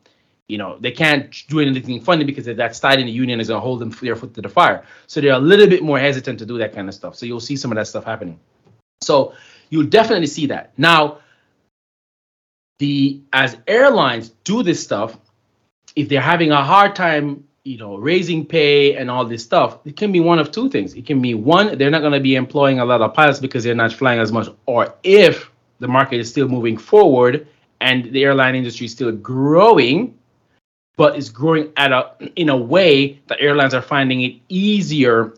you 0.48 0.58
know, 0.58 0.78
they 0.78 0.92
can't 0.92 1.44
do 1.48 1.60
anything 1.60 2.00
funny 2.00 2.24
because 2.24 2.46
if 2.46 2.56
that's 2.56 2.78
tied 2.78 3.00
in 3.00 3.06
the 3.06 3.12
union 3.12 3.40
is 3.40 3.48
going 3.48 3.56
to 3.56 3.60
hold 3.60 3.80
them 3.80 3.90
their 3.90 4.14
foot 4.14 4.32
to 4.34 4.42
the 4.42 4.48
fire. 4.48 4.84
So 5.06 5.20
they're 5.20 5.32
a 5.32 5.38
little 5.38 5.66
bit 5.66 5.82
more 5.82 5.98
hesitant 5.98 6.38
to 6.38 6.46
do 6.46 6.56
that 6.58 6.72
kind 6.72 6.88
of 6.88 6.94
stuff. 6.94 7.16
So 7.16 7.26
you'll 7.26 7.40
see 7.40 7.56
some 7.56 7.72
of 7.72 7.76
that 7.76 7.88
stuff 7.88 8.04
happening. 8.04 8.38
So 9.00 9.34
you'll 9.70 9.86
definitely 9.86 10.28
see 10.28 10.46
that. 10.46 10.72
Now, 10.78 11.18
the 12.78 13.20
as 13.32 13.56
airlines 13.66 14.30
do 14.44 14.62
this 14.62 14.82
stuff, 14.82 15.16
if 15.96 16.08
they're 16.08 16.20
having 16.20 16.52
a 16.52 16.62
hard 16.62 16.94
time, 16.94 17.44
you 17.64 17.78
know, 17.78 17.96
raising 17.96 18.46
pay 18.46 18.94
and 18.94 19.10
all 19.10 19.24
this 19.24 19.42
stuff, 19.42 19.78
it 19.84 19.96
can 19.96 20.12
be 20.12 20.20
one 20.20 20.38
of 20.38 20.52
two 20.52 20.70
things. 20.70 20.94
It 20.94 21.06
can 21.06 21.20
be 21.20 21.34
one, 21.34 21.76
they're 21.78 21.90
not 21.90 22.00
going 22.00 22.12
to 22.12 22.20
be 22.20 22.36
employing 22.36 22.78
a 22.78 22.84
lot 22.84 23.00
of 23.00 23.12
pilots 23.14 23.40
because 23.40 23.64
they're 23.64 23.74
not 23.74 23.92
flying 23.92 24.20
as 24.20 24.30
much, 24.30 24.48
or 24.66 24.94
if 25.02 25.50
the 25.80 25.88
market 25.88 26.20
is 26.20 26.30
still 26.30 26.46
moving 26.48 26.76
forward 26.76 27.48
and 27.80 28.04
the 28.12 28.24
airline 28.24 28.54
industry 28.54 28.86
is 28.86 28.92
still 28.92 29.10
growing, 29.10 30.16
but 30.96 31.16
it's 31.16 31.28
growing 31.28 31.72
at 31.76 31.92
a 31.92 32.10
in 32.36 32.48
a 32.48 32.56
way 32.56 33.20
that 33.26 33.40
airlines 33.40 33.74
are 33.74 33.82
finding 33.82 34.22
it 34.22 34.36
easier 34.48 35.34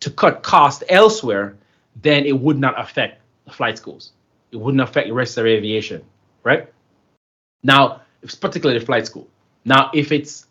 to 0.00 0.10
cut 0.10 0.42
cost 0.42 0.82
elsewhere, 0.88 1.54
then 2.02 2.24
it 2.24 2.38
would 2.38 2.58
not 2.58 2.78
affect 2.80 3.20
the 3.44 3.52
flight 3.52 3.76
schools. 3.76 4.12
It 4.50 4.56
wouldn't 4.56 4.82
affect 4.82 5.08
the 5.08 5.14
rest 5.14 5.38
of 5.38 5.46
aviation, 5.46 6.02
right? 6.42 6.68
Now, 7.62 8.02
it's 8.22 8.34
particularly 8.34 8.80
the 8.80 8.86
flight 8.86 9.06
school. 9.06 9.28
Now, 9.64 9.90
if 9.94 10.12
it's 10.12 10.46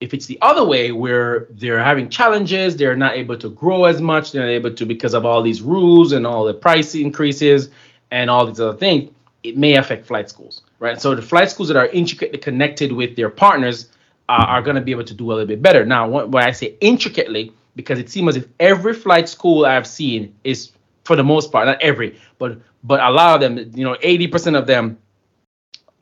if 0.00 0.14
it's 0.14 0.26
the 0.26 0.38
other 0.42 0.64
way 0.64 0.92
where 0.92 1.46
they're 1.50 1.82
having 1.82 2.08
challenges, 2.08 2.76
they're 2.76 2.96
not 2.96 3.16
able 3.16 3.38
to 3.38 3.50
grow 3.50 3.84
as 3.84 4.00
much, 4.00 4.32
they're 4.32 4.42
not 4.42 4.50
able 4.50 4.74
to 4.74 4.86
because 4.86 5.14
of 5.14 5.24
all 5.24 5.42
these 5.42 5.62
rules 5.62 6.12
and 6.12 6.26
all 6.26 6.44
the 6.44 6.54
price 6.54 6.94
increases 6.94 7.70
and 8.10 8.28
all 8.28 8.46
these 8.46 8.60
other 8.60 8.76
things, 8.76 9.10
it 9.42 9.56
may 9.56 9.76
affect 9.76 10.06
flight 10.06 10.28
schools 10.28 10.62
right? 10.84 11.00
So 11.00 11.14
the 11.14 11.22
flight 11.22 11.50
schools 11.50 11.68
that 11.68 11.76
are 11.76 11.86
intricately 11.88 12.38
connected 12.38 12.92
with 12.92 13.16
their 13.16 13.30
partners 13.30 13.88
uh, 14.28 14.44
are 14.46 14.62
going 14.62 14.76
to 14.76 14.82
be 14.82 14.92
able 14.92 15.04
to 15.04 15.14
do 15.14 15.26
a 15.26 15.32
little 15.32 15.46
bit 15.46 15.62
better. 15.62 15.84
Now, 15.84 16.08
when 16.08 16.42
I 16.42 16.52
say 16.52 16.76
intricately, 16.80 17.52
because 17.74 17.98
it 17.98 18.10
seems 18.10 18.28
as 18.28 18.36
if 18.36 18.48
every 18.60 18.94
flight 18.94 19.28
school 19.28 19.66
I've 19.66 19.86
seen 19.86 20.34
is, 20.44 20.72
for 21.04 21.16
the 21.16 21.24
most 21.24 21.50
part, 21.50 21.66
not 21.66 21.80
every, 21.82 22.20
but 22.38 22.58
but 22.84 23.00
a 23.00 23.10
lot 23.10 23.34
of 23.34 23.40
them, 23.40 23.72
you 23.74 23.82
know, 23.82 23.94
80% 23.94 24.58
of 24.58 24.66
them 24.66 24.98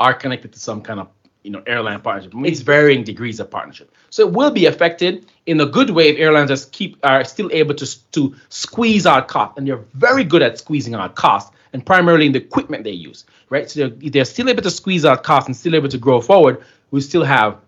are 0.00 0.12
connected 0.12 0.52
to 0.52 0.58
some 0.58 0.82
kind 0.82 0.98
of 0.98 1.08
you 1.44 1.50
know 1.50 1.62
airline 1.66 2.00
partnership. 2.00 2.32
It's 2.44 2.60
varying 2.60 3.04
degrees 3.04 3.40
of 3.40 3.50
partnership. 3.50 3.94
So 4.10 4.26
it 4.26 4.32
will 4.32 4.50
be 4.50 4.66
affected 4.66 5.26
in 5.46 5.60
a 5.60 5.66
good 5.66 5.90
way 5.90 6.08
if 6.08 6.18
airlines 6.18 6.50
just 6.50 6.72
keep 6.72 6.98
are 7.04 7.24
still 7.24 7.50
able 7.52 7.74
to 7.76 8.10
to 8.12 8.34
squeeze 8.48 9.06
out 9.06 9.28
cost, 9.28 9.58
and 9.58 9.66
they're 9.66 9.84
very 9.94 10.24
good 10.24 10.42
at 10.42 10.58
squeezing 10.58 10.94
out 10.94 11.14
cost, 11.14 11.52
and 11.72 11.84
primarily 11.84 12.26
in 12.26 12.32
the 12.32 12.38
equipment 12.38 12.84
they 12.84 12.90
use 12.90 13.24
right? 13.52 13.70
So 13.70 13.80
they're, 13.80 14.10
they're 14.10 14.24
still 14.24 14.48
able 14.48 14.62
to 14.62 14.70
squeeze 14.70 15.04
out 15.04 15.22
costs 15.22 15.46
and 15.46 15.56
still 15.56 15.76
able 15.76 15.90
to 15.90 15.98
grow 15.98 16.20
forward. 16.20 16.64
We 16.90 17.02
still 17.02 17.22
have 17.22 17.58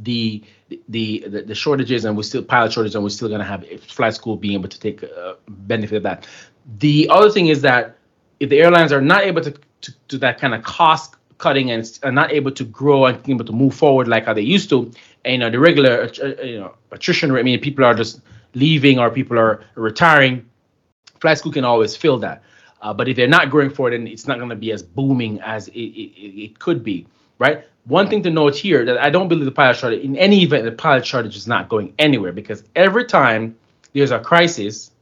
the 0.00 0.42
the 0.88 1.24
the, 1.28 1.42
the 1.42 1.54
shortages 1.54 2.04
and 2.04 2.16
we 2.16 2.24
still 2.24 2.42
pilot 2.42 2.72
shortages 2.72 2.96
and 2.96 3.04
we're 3.04 3.10
still 3.10 3.28
going 3.28 3.40
to 3.40 3.46
have 3.46 3.64
flight 3.80 4.14
school 4.14 4.36
being 4.36 4.54
able 4.54 4.68
to 4.68 4.80
take 4.80 5.04
uh, 5.04 5.34
benefit 5.48 5.96
of 5.96 6.02
that. 6.02 6.26
The 6.78 7.08
other 7.10 7.30
thing 7.30 7.46
is 7.46 7.62
that 7.62 7.96
if 8.40 8.50
the 8.50 8.58
airlines 8.60 8.92
are 8.92 9.00
not 9.00 9.22
able 9.22 9.42
to 9.42 9.54
to 9.80 9.94
do 10.08 10.18
that 10.18 10.40
kind 10.40 10.54
of 10.54 10.64
cost 10.64 11.14
cutting 11.38 11.70
and 11.70 11.98
are 12.02 12.10
not 12.10 12.32
able 12.32 12.50
to 12.50 12.64
grow 12.64 13.06
and 13.06 13.16
able 13.30 13.44
to 13.44 13.52
move 13.52 13.72
forward 13.72 14.08
like 14.08 14.24
how 14.26 14.34
they 14.34 14.42
used 14.56 14.68
to, 14.70 14.90
and 15.24 15.32
you 15.34 15.38
know 15.38 15.50
the 15.50 15.60
regular 15.60 16.10
uh, 16.22 16.42
you 16.42 16.58
know 16.58 16.74
attrition 16.90 17.30
rate, 17.32 17.40
I 17.40 17.44
mean 17.44 17.60
people 17.60 17.84
are 17.84 17.94
just 17.94 18.20
leaving 18.54 18.98
or 18.98 19.10
people 19.10 19.38
are 19.38 19.62
retiring, 19.76 20.44
flight 21.20 21.38
school 21.38 21.52
can 21.52 21.64
always 21.64 21.94
fill 21.94 22.18
that. 22.18 22.42
Uh, 22.80 22.92
but 22.94 23.08
if 23.08 23.16
they're 23.16 23.26
not 23.26 23.50
growing 23.50 23.70
for 23.70 23.88
it, 23.88 23.90
then 23.92 24.06
it's 24.06 24.26
not 24.26 24.38
going 24.38 24.50
to 24.50 24.56
be 24.56 24.72
as 24.72 24.82
booming 24.82 25.40
as 25.40 25.68
it, 25.68 25.80
it, 25.80 26.42
it, 26.42 26.58
could 26.58 26.84
be, 26.84 27.06
right? 27.38 27.64
One 27.84 28.08
thing 28.08 28.22
to 28.22 28.30
note 28.30 28.54
here 28.54 28.84
that 28.84 28.98
I 28.98 29.10
don't 29.10 29.28
believe 29.28 29.46
the 29.46 29.50
pilot 29.50 29.76
shortage, 29.76 30.04
in 30.04 30.16
any 30.16 30.42
event, 30.42 30.64
the 30.64 30.72
pilot 30.72 31.04
shortage 31.04 31.36
is 31.36 31.46
not 31.46 31.68
going 31.68 31.92
anywhere 31.98 32.32
because 32.32 32.62
every 32.76 33.04
time 33.04 33.56
there's 33.94 34.10
a 34.10 34.20
crisis 34.20 34.92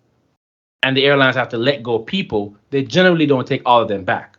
and 0.83 0.97
the 0.97 1.05
airlines 1.05 1.37
have 1.37 1.49
to 1.51 1.59
let 1.59 1.83
go 1.83 1.99
people, 1.99 2.57
they 2.71 2.83
generally 2.83 3.27
don't 3.27 3.47
take 3.47 3.63
all 3.67 3.83
of 3.83 3.89
them 3.89 4.05
back. 4.05 4.39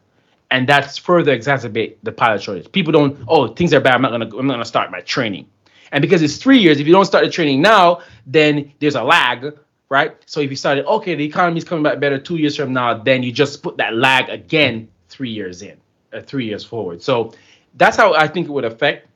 And 0.50 0.68
that's 0.68 0.98
further 0.98 1.38
exacerbate 1.38 1.98
the 2.04 2.12
pilot 2.12 2.42
shortage. 2.42 2.72
People 2.72 2.94
don't, 2.94 3.20
oh, 3.28 3.50
things 3.50 3.74
are 3.74 3.82
bad. 3.82 3.96
I'm 3.96 4.02
not 4.02 4.12
gonna, 4.12 4.38
I'm 4.38 4.48
not 4.48 4.54
gonna 4.54 4.66
start 4.66 4.92
my 4.92 5.02
training. 5.02 5.48
And 5.92 6.02
because 6.02 6.22
it's 6.22 6.38
three 6.38 6.58
years, 6.58 6.80
if 6.80 6.88
you 6.88 6.94
don't 6.94 7.06
start 7.06 7.26
the 7.26 7.32
training 7.32 7.62
now, 7.62 8.02
then 8.26 8.74
there's 8.80 8.96
a 8.96 9.04
lag 9.04 9.58
right? 9.90 10.16
So 10.26 10.40
if 10.40 10.50
you 10.50 10.56
started, 10.56 10.86
okay, 10.86 11.16
the 11.16 11.26
economy 11.26 11.58
is 11.58 11.64
coming 11.64 11.84
back 11.84 12.00
better 12.00 12.20
two 12.20 12.38
years 12.38 12.56
from 12.56 12.74
now, 12.74 12.94
then 12.96 13.24
you 13.24 13.32
just 13.32 13.64
put 13.64 13.78
that 13.78 13.96
lag 13.96 14.30
again 14.30 14.90
three 15.10 15.30
years 15.30 15.62
in, 15.62 15.78
uh, 16.14 16.22
three 16.22 16.46
years 16.46 16.64
forward. 16.64 17.02
So 17.02 17.34
that's 17.76 17.98
how 17.98 18.14
I 18.14 18.28
think 18.28 18.48
it 18.48 18.52
would 18.52 18.66
affect 18.66 19.08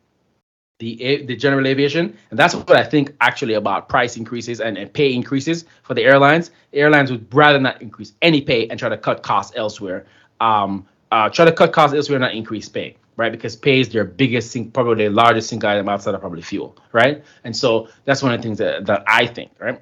the 0.80 1.24
the 1.26 1.36
general 1.36 1.68
aviation, 1.68 2.18
and 2.32 2.40
that's 2.40 2.56
what 2.56 2.72
I 2.72 2.84
think 2.84 3.16
actually 3.22 3.54
about 3.54 3.88
price 3.88 4.18
increases 4.18 4.60
and, 4.62 4.78
and 4.78 4.92
pay 4.92 5.14
increases 5.14 5.66
for 5.84 5.94
the 5.94 6.04
airlines. 6.04 6.50
The 6.72 6.80
airlines 6.80 7.12
would 7.12 7.32
rather 7.34 7.60
not 7.60 7.82
increase 7.82 8.14
any 8.22 8.42
pay 8.42 8.68
and 8.68 8.80
try 8.80 8.90
to 8.90 8.98
cut 8.98 9.22
costs 9.22 9.54
elsewhere. 9.56 10.06
Um, 10.40 10.88
uh, 11.12 11.30
try 11.30 11.46
to 11.46 11.52
cut 11.52 11.72
costs 11.72 11.96
elsewhere, 11.96 12.18
not 12.18 12.34
increase 12.34 12.68
pay, 12.68 12.96
right? 13.16 13.32
Because 13.32 13.56
pay 13.56 13.80
is 13.80 13.90
their 13.90 14.06
biggest, 14.06 14.52
sink, 14.52 14.74
probably 14.74 14.96
their 14.96 15.12
largest 15.12 15.50
single 15.50 15.70
item 15.70 15.88
outside 15.88 16.16
of 16.16 16.22
probably 16.22 16.42
fuel, 16.42 16.76
right? 16.94 17.24
And 17.44 17.56
so 17.56 17.90
that's 18.06 18.24
one 18.24 18.34
of 18.34 18.40
the 18.40 18.44
things 18.44 18.58
that, 18.58 18.86
that 18.86 19.04
I 19.08 19.28
think, 19.28 19.52
right? 19.60 19.80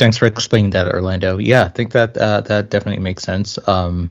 Thanks 0.00 0.16
for 0.16 0.24
explaining 0.24 0.70
that, 0.70 0.88
Orlando. 0.88 1.36
Yeah, 1.36 1.64
I 1.64 1.68
think 1.68 1.92
that 1.92 2.16
uh, 2.16 2.40
that 2.40 2.70
definitely 2.70 3.02
makes 3.02 3.22
sense. 3.22 3.58
Um, 3.68 4.10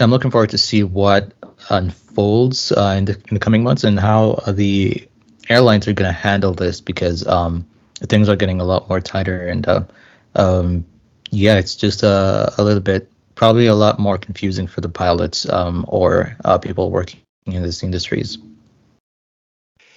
I'm 0.00 0.10
looking 0.10 0.32
forward 0.32 0.50
to 0.50 0.58
see 0.58 0.82
what 0.82 1.34
unfolds 1.70 2.72
uh, 2.72 2.96
in, 2.98 3.04
the, 3.04 3.12
in 3.12 3.34
the 3.34 3.38
coming 3.38 3.62
months 3.62 3.84
and 3.84 4.00
how 4.00 4.40
the 4.48 5.06
airlines 5.48 5.86
are 5.86 5.92
going 5.92 6.12
to 6.12 6.18
handle 6.18 6.52
this 6.52 6.80
because 6.80 7.24
um, 7.28 7.64
things 8.08 8.28
are 8.28 8.34
getting 8.34 8.60
a 8.60 8.64
lot 8.64 8.88
more 8.88 9.00
tighter 9.00 9.46
and 9.46 9.68
uh, 9.68 9.84
um, 10.34 10.84
yeah, 11.30 11.58
it's 11.58 11.76
just 11.76 12.02
a, 12.02 12.52
a 12.58 12.64
little 12.64 12.82
bit 12.82 13.08
probably 13.36 13.66
a 13.66 13.76
lot 13.76 14.00
more 14.00 14.18
confusing 14.18 14.66
for 14.66 14.80
the 14.80 14.88
pilots 14.88 15.48
um, 15.48 15.84
or 15.86 16.36
uh, 16.44 16.58
people 16.58 16.90
working 16.90 17.20
in 17.46 17.62
these 17.62 17.84
industries. 17.84 18.36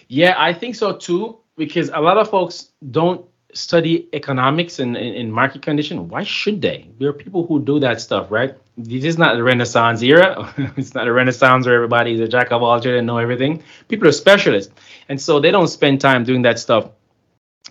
Yeah, 0.09 0.35
I 0.37 0.53
think 0.53 0.75
so 0.75 0.95
too 0.95 1.39
because 1.57 1.89
a 1.89 2.01
lot 2.01 2.19
of 2.19 2.29
folks 2.29 2.69
don't 2.91 3.25
study 3.55 4.07
economics 4.13 4.79
and, 4.79 4.97
and, 4.97 5.33
market 5.33 5.61
condition, 5.61 6.09
why 6.09 6.23
should 6.23 6.61
they? 6.61 6.89
There 6.99 7.09
are 7.09 7.13
people 7.13 7.47
who 7.47 7.63
do 7.63 7.79
that 7.79 8.01
stuff, 8.01 8.29
right? 8.29 8.53
This 8.77 9.05
is 9.05 9.17
not 9.17 9.35
the 9.35 9.43
Renaissance 9.43 10.03
era. 10.03 10.53
it's 10.77 10.93
not 10.93 11.07
a 11.07 11.13
Renaissance 11.13 11.65
where 11.65 11.75
everybody's 11.75 12.19
a 12.19 12.27
jack 12.27 12.51
of 12.51 12.61
all 12.61 12.79
trades 12.79 12.97
and 12.97 13.07
know 13.07 13.17
everything. 13.17 13.63
People 13.87 14.07
are 14.09 14.11
specialists, 14.11 14.73
and 15.07 15.19
so 15.19 15.39
they 15.39 15.51
don't 15.51 15.69
spend 15.69 16.01
time 16.01 16.25
doing 16.25 16.41
that 16.41 16.59
stuff, 16.59 16.89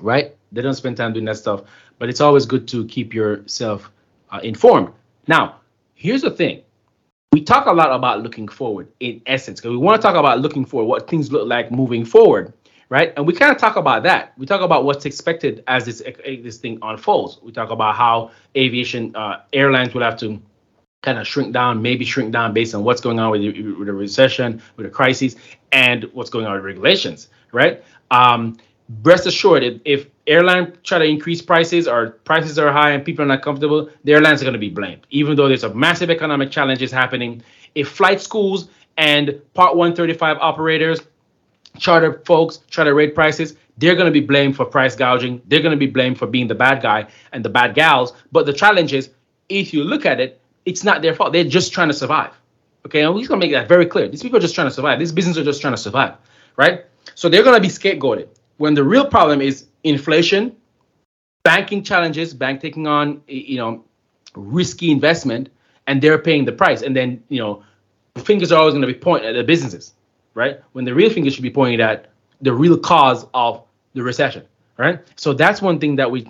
right? 0.01 0.35
They 0.53 0.63
don't 0.63 0.75
spend 0.75 0.97
time 0.97 1.13
doing 1.13 1.27
that 1.27 1.37
stuff. 1.37 1.63
But 1.99 2.09
it's 2.09 2.21
always 2.21 2.47
good 2.47 2.67
to 2.69 2.87
keep 2.87 3.15
yourself 3.15 3.91
uh, 4.31 4.41
informed. 4.43 4.89
Now, 5.29 5.61
here's 5.95 6.23
the 6.23 6.31
thing: 6.31 6.63
we 7.33 7.43
talk 7.43 7.67
a 7.67 7.73
lot 7.73 7.93
about 7.93 8.23
looking 8.23 8.49
forward, 8.49 8.89
in 9.01 9.21
essence, 9.27 9.61
because 9.61 9.73
we 9.73 9.77
want 9.77 10.01
to 10.01 10.07
talk 10.07 10.17
about 10.17 10.41
looking 10.41 10.65
forward, 10.65 10.87
what 10.87 11.09
things 11.09 11.31
look 11.31 11.47
like 11.47 11.71
moving 11.71 12.07
forward 12.07 12.55
right? 12.89 13.13
And 13.17 13.27
we 13.27 13.33
kind 13.33 13.53
of 13.53 13.59
talk 13.59 13.77
about 13.77 14.03
that. 14.05 14.33
We 14.39 14.47
talk 14.47 14.61
about 14.61 14.85
what's 14.85 15.05
expected 15.05 15.65
as 15.67 15.85
this 15.85 16.03
this 16.25 16.59
thing 16.59 16.79
unfolds. 16.83 17.41
We 17.43 17.53
talk 17.53 17.71
about 17.71 17.97
how 17.97 18.31
aviation 18.57 19.15
uh, 19.17 19.43
airlines 19.53 19.95
will 19.95 20.03
have 20.03 20.17
to 20.19 20.41
kind 21.03 21.19
of 21.19 21.27
shrink 21.27 21.53
down, 21.53 21.83
maybe 21.83 22.05
shrink 22.05 22.33
down 22.33 22.55
based 22.55 22.75
on 22.75 22.83
what's 22.83 23.01
going 23.01 23.19
on 23.19 23.31
with 23.31 23.43
the, 23.43 23.73
with 23.73 23.87
the 23.87 23.93
recession, 23.93 24.61
with 24.77 24.87
the 24.87 24.91
crises, 24.91 25.37
and 25.73 26.05
what's 26.15 26.31
going 26.31 26.47
on 26.47 26.55
with 26.55 26.65
regulations, 26.65 27.29
right? 27.53 27.85
Um, 28.11 28.57
rest 29.03 29.27
assured, 29.27 29.63
if, 29.63 29.81
if 29.85 30.07
airline 30.27 30.73
try 30.83 30.99
to 30.99 31.05
increase 31.05 31.43
prices 31.43 31.87
or 31.87 32.11
prices 32.25 32.59
are 32.59 32.73
high 32.73 32.93
and 32.93 33.05
people 33.05 33.23
are 33.23 33.29
not 33.29 33.43
comfortable, 33.43 33.91
the 34.05 34.15
airlines 34.15 34.41
are 34.41 34.47
going 34.47 34.55
to 34.55 34.59
be 34.59 34.71
blamed, 34.71 35.07
even 35.11 35.37
though 35.37 35.47
there's 35.47 35.65
a 35.65 35.75
massive 35.75 36.11
economic 36.11 36.51
challenges 36.51 36.91
happening. 36.91 37.43
If 37.75 37.89
flight 37.89 38.21
schools 38.21 38.69
and 38.97 39.41
Part 39.55 39.77
135 39.77 40.39
operators, 40.39 41.01
charter 41.79 42.23
folks 42.25 42.59
to 42.71 42.95
rate 42.95 43.15
prices, 43.15 43.57
they're 43.79 43.95
going 43.95 44.07
to 44.07 44.13
be 44.13 44.25
blamed 44.25 44.57
for 44.57 44.65
price 44.65 44.95
gouging. 44.95 45.43
They're 45.47 45.63
going 45.63 45.73
to 45.73 45.77
be 45.77 45.87
blamed 45.87 46.19
for 46.19 46.27
being 46.27 46.47
the 46.47 46.55
bad 46.55 46.83
guy 46.83 47.09
and 47.33 47.45
the 47.45 47.49
bad 47.49 47.75
gals. 47.75 48.13
But 48.31 48.47
the 48.47 48.53
challenge 48.53 48.93
is, 48.93 49.11
if 49.49 49.75
you 49.75 49.85
look 49.85 50.07
at 50.07 50.21
it, 50.21 50.41
it's 50.65 50.85
not 50.85 51.03
their 51.03 51.15
fault. 51.15 51.33
They're 51.33 51.45
just 51.45 51.73
trying 51.73 51.89
to 51.89 51.95
survive. 51.95 52.33
Okay, 52.87 53.03
and 53.03 53.15
we're 53.15 53.21
just 53.21 53.29
going 53.31 53.41
to 53.41 53.47
make 53.47 53.55
that 53.55 53.69
very 53.69 53.87
clear. 53.87 54.09
These 54.09 54.23
people 54.23 54.39
are 54.39 54.43
just 54.43 54.55
trying 54.55 54.69
to 54.69 54.75
survive. 54.75 54.99
These 54.99 55.13
businesses 55.13 55.41
are 55.41 55.45
just 55.45 55.61
trying 55.61 55.73
to 55.73 55.81
survive, 55.81 56.15
right? 56.57 56.85
So 57.15 57.29
they're 57.29 57.43
going 57.43 57.57
to 57.57 57.61
be 57.61 57.69
scapegoated 57.69 58.29
when 58.59 58.75
the 58.75 58.85
real 58.85 59.07
problem 59.07 59.41
is 59.41 59.67
inflation, 59.85 60.55
banking 61.45 61.83
challenges, 61.83 62.35
bank 62.35 62.61
taking 62.61 62.87
on 62.87 63.23
you 63.27 63.57
know 63.57 63.85
risky 64.35 64.91
investment, 64.91 65.49
and 65.87 66.03
they're 66.03 66.19
paying 66.19 66.45
the 66.45 66.53
price. 66.53 66.83
And 66.83 66.95
then 66.95 67.23
you 67.29 67.41
know 67.41 67.63
fingers 68.19 68.53
are 68.53 68.61
always 68.61 68.75
going 68.75 68.83
to 68.83 68.93
be 68.93 68.95
pointed 68.99 69.31
at 69.31 69.39
the 69.39 69.45
businesses, 69.45 69.95
right? 70.35 70.61
When 70.73 70.85
the 70.85 70.95
real 70.95 71.11
finger 71.11 71.31
should 71.31 71.43
be 71.43 71.51
pointed 71.51 71.81
at 71.81 72.11
the 72.41 72.53
real 72.53 72.77
cause 72.77 73.27
of 73.33 73.63
the 73.95 74.03
recession, 74.03 74.45
right? 74.77 75.01
So 75.17 75.33
that's 75.33 75.63
one 75.63 75.79
thing 75.79 75.97
that 75.97 76.11
we, 76.11 76.29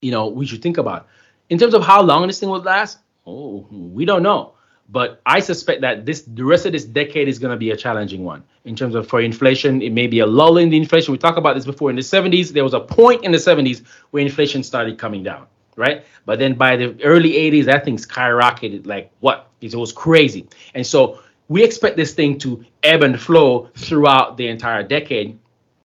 you 0.00 0.10
know, 0.10 0.28
we 0.28 0.46
should 0.46 0.62
think 0.62 0.78
about. 0.78 1.06
In 1.50 1.58
terms 1.58 1.74
of 1.74 1.84
how 1.84 2.02
long 2.02 2.26
this 2.26 2.40
thing 2.40 2.48
will 2.48 2.62
last, 2.62 2.98
oh, 3.26 3.66
we 3.70 4.04
don't 4.04 4.22
know. 4.22 4.54
But 4.88 5.22
I 5.24 5.40
suspect 5.40 5.80
that 5.80 6.04
this 6.04 6.22
the 6.22 6.44
rest 6.44 6.66
of 6.66 6.72
this 6.72 6.84
decade 6.84 7.26
is 7.26 7.38
going 7.38 7.50
to 7.50 7.56
be 7.56 7.70
a 7.70 7.76
challenging 7.76 8.24
one 8.24 8.44
in 8.64 8.76
terms 8.76 8.94
of 8.94 9.08
for 9.08 9.22
inflation. 9.22 9.80
It 9.80 9.92
may 9.92 10.06
be 10.06 10.18
a 10.18 10.26
lull 10.26 10.58
in 10.58 10.68
the 10.68 10.76
inflation. 10.76 11.12
We 11.12 11.18
talked 11.18 11.38
about 11.38 11.54
this 11.54 11.64
before. 11.64 11.88
In 11.88 11.96
the 11.96 12.02
70s, 12.02 12.50
there 12.50 12.62
was 12.62 12.74
a 12.74 12.80
point 12.80 13.24
in 13.24 13.32
the 13.32 13.38
70s 13.38 13.82
where 14.10 14.22
inflation 14.22 14.62
started 14.62 14.98
coming 14.98 15.22
down, 15.22 15.46
right? 15.76 16.04
But 16.26 16.38
then 16.40 16.54
by 16.54 16.76
the 16.76 17.02
early 17.04 17.32
80s, 17.32 17.64
that 17.66 17.86
thing 17.86 17.96
skyrocketed 17.96 18.86
like 18.86 19.10
what? 19.20 19.48
It 19.62 19.74
was 19.74 19.92
crazy. 19.92 20.48
And 20.74 20.86
so 20.86 21.20
we 21.52 21.62
expect 21.62 21.96
this 21.96 22.14
thing 22.14 22.38
to 22.38 22.64
ebb 22.82 23.02
and 23.02 23.20
flow 23.20 23.68
throughout 23.76 24.36
the 24.38 24.48
entire 24.48 24.82
decade. 24.82 25.38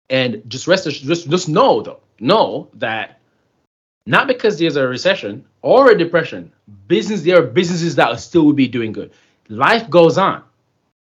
And 0.10 0.44
just 0.48 0.68
rest 0.68 0.88
just 0.88 1.30
just 1.30 1.50
know 1.50 1.82
though, 1.82 2.00
know 2.20 2.70
that 2.76 3.20
not 4.06 4.28
because 4.28 4.58
there's 4.58 4.78
a 4.78 4.88
recession 4.88 5.46
or 5.62 5.92
a 5.92 5.98
depression, 5.98 6.54
business 6.88 7.24
there 7.24 7.40
are 7.40 7.46
businesses 7.46 7.96
that 7.96 8.18
still 8.20 8.46
will 8.46 8.54
be 8.54 8.68
doing 8.68 8.94
good. 8.94 9.12
Life 9.50 9.90
goes 9.90 10.18
on, 10.18 10.44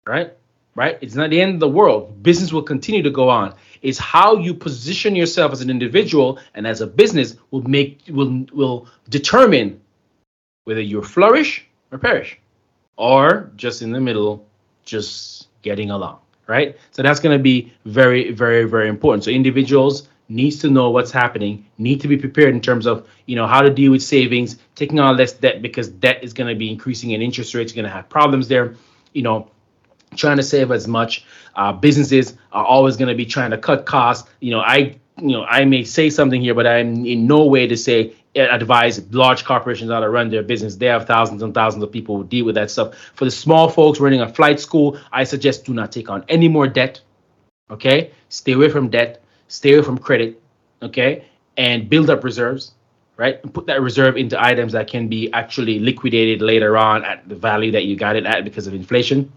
right? 0.06 0.32
Right? 0.76 0.98
It's 1.02 1.16
not 1.16 1.30
the 1.30 1.42
end 1.42 1.56
of 1.56 1.60
the 1.62 1.70
world. 1.70 2.22
Business 2.22 2.54
will 2.54 2.64
continue 2.64 3.02
to 3.02 3.10
go 3.10 3.30
on. 3.30 3.56
It's 3.82 3.98
how 3.98 4.38
you 4.38 4.54
position 4.54 5.16
yourself 5.16 5.54
as 5.54 5.62
an 5.62 5.70
individual 5.70 6.40
and 6.54 6.68
as 6.68 6.82
a 6.82 6.88
business 6.88 7.36
will 7.52 7.68
make 7.68 8.02
will 8.08 8.46
will 8.54 8.88
determine 9.10 9.82
whether 10.66 10.82
you 10.82 11.02
flourish 11.02 11.66
or 11.92 11.98
perish, 11.98 12.40
or 12.98 13.52
just 13.56 13.82
in 13.82 13.92
the 13.92 14.00
middle, 14.00 14.46
just 14.84 15.48
getting 15.62 15.92
along, 15.92 16.20
right? 16.48 16.78
So 16.92 17.02
that's 17.02 17.20
going 17.20 17.38
to 17.38 17.42
be 17.42 17.74
very, 17.86 18.32
very, 18.32 18.66
very 18.66 18.88
important. 18.88 19.24
So 19.24 19.32
individuals 19.32 20.08
needs 20.30 20.60
to 20.60 20.70
know 20.70 20.90
what's 20.90 21.12
happening, 21.12 21.66
need 21.78 22.02
to 22.02 22.08
be 22.08 22.18
prepared 22.18 22.54
in 22.54 22.62
terms 22.62 22.86
of 22.86 23.08
you 23.26 23.36
know 23.36 23.48
how 23.48 23.62
to 23.62 23.70
deal 23.70 23.92
with 23.92 24.04
savings, 24.04 24.58
taking 24.76 25.00
on 25.00 25.18
less 25.18 25.34
debt 25.34 25.62
because 25.62 25.90
debt 25.90 26.24
is 26.24 26.34
going 26.34 26.50
to 26.50 26.58
be 26.58 26.70
increasing 26.72 27.14
and 27.14 27.22
interest 27.22 27.54
rates 27.54 27.72
are 27.72 27.76
going 27.76 27.86
to 27.86 27.92
have 27.92 28.10
problems 28.10 28.48
there. 28.48 28.76
You 29.14 29.22
know, 29.22 29.50
trying 30.16 30.38
to 30.38 30.44
save 30.44 30.72
as 30.72 30.88
much. 30.88 31.26
Uh, 31.56 31.72
businesses 31.72 32.38
are 32.52 32.66
always 32.66 32.98
going 32.98 33.10
to 33.10 33.16
be 33.16 33.26
trying 33.26 33.52
to 33.52 33.58
cut 33.58 33.86
costs. 33.86 34.30
You 34.40 34.52
know, 34.52 34.60
I 34.60 34.98
you 35.18 35.32
know 35.32 35.44
I 35.46 35.66
may 35.66 35.84
say 35.84 36.10
something 36.10 36.42
here, 36.42 36.54
but 36.54 36.68
I'm 36.68 37.06
in 37.06 37.28
no 37.28 37.46
way 37.46 37.68
to 37.68 37.78
say 37.78 38.16
Uh, 38.36 38.48
advise 38.52 39.02
large 39.14 39.46
corporations 39.46 39.90
how 39.90 40.00
to 40.00 40.10
run 40.10 40.30
their 40.30 40.44
business. 40.44 40.76
They 40.76 40.88
have 40.88 41.08
thousands 41.08 41.42
and 41.42 41.54
thousands 41.54 41.84
of 41.84 41.92
people 41.92 42.18
who 42.18 42.24
deal 42.26 42.46
with 42.46 42.56
that 42.56 42.70
stuff. 42.70 42.96
For 43.14 43.26
the 43.26 43.32
small 43.32 43.70
folks 43.70 44.00
running 44.00 44.22
a 44.22 44.28
flight 44.28 44.60
school, 44.60 45.00
I 45.12 45.24
suggest 45.24 45.66
do 45.66 45.74
not 45.74 45.92
take 45.92 46.10
on 46.10 46.26
any 46.28 46.50
more 46.50 46.68
debt. 46.68 47.02
Okay, 47.72 48.12
stay 48.30 48.52
away 48.52 48.70
from 48.70 48.90
debt 48.90 49.22
stay 49.48 49.74
away 49.74 49.84
from 49.84 49.98
credit, 49.98 50.42
okay, 50.82 51.26
and 51.58 51.90
build 51.90 52.10
up 52.10 52.24
reserves, 52.24 52.74
right? 53.18 53.40
And 53.44 53.54
put 53.54 53.66
that 53.68 53.82
reserve 53.82 54.18
into 54.18 54.42
items 54.42 54.74
that 54.74 54.88
can 54.88 55.08
be 55.08 55.32
actually 55.32 55.80
liquidated 55.80 56.42
later 56.42 56.78
on 56.78 57.06
at 57.06 57.28
the 57.28 57.36
value 57.36 57.72
that 57.72 57.86
you 57.86 57.96
got 57.96 58.16
it 58.16 58.26
at 58.26 58.44
because 58.44 58.68
of 58.68 58.74
inflation. 58.74 59.32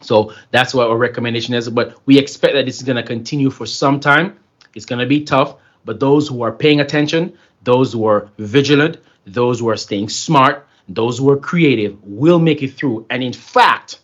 So 0.00 0.34
that's 0.50 0.74
what 0.74 0.88
our 0.88 0.96
recommendation 0.96 1.54
is. 1.54 1.68
But 1.70 1.98
we 2.04 2.18
expect 2.18 2.54
that 2.54 2.66
this 2.66 2.76
is 2.76 2.82
going 2.82 2.96
to 2.96 3.02
continue 3.02 3.50
for 3.50 3.64
some 3.64 4.00
time. 4.00 4.38
It's 4.74 4.84
going 4.84 4.98
to 4.98 5.06
be 5.06 5.24
tough, 5.24 5.56
but 5.84 6.00
those 6.00 6.28
who 6.28 6.42
are 6.42 6.52
paying 6.52 6.80
attention, 6.80 7.38
those 7.64 7.92
who 7.92 8.06
are 8.06 8.30
vigilant, 8.38 8.98
those 9.26 9.60
who 9.60 9.68
are 9.68 9.76
staying 9.76 10.08
smart, 10.08 10.66
those 10.88 11.18
who 11.18 11.30
are 11.30 11.36
creative 11.36 11.96
will 12.02 12.38
make 12.38 12.62
it 12.62 12.74
through. 12.74 13.06
And 13.10 13.22
in 13.22 13.32
fact, 13.32 14.00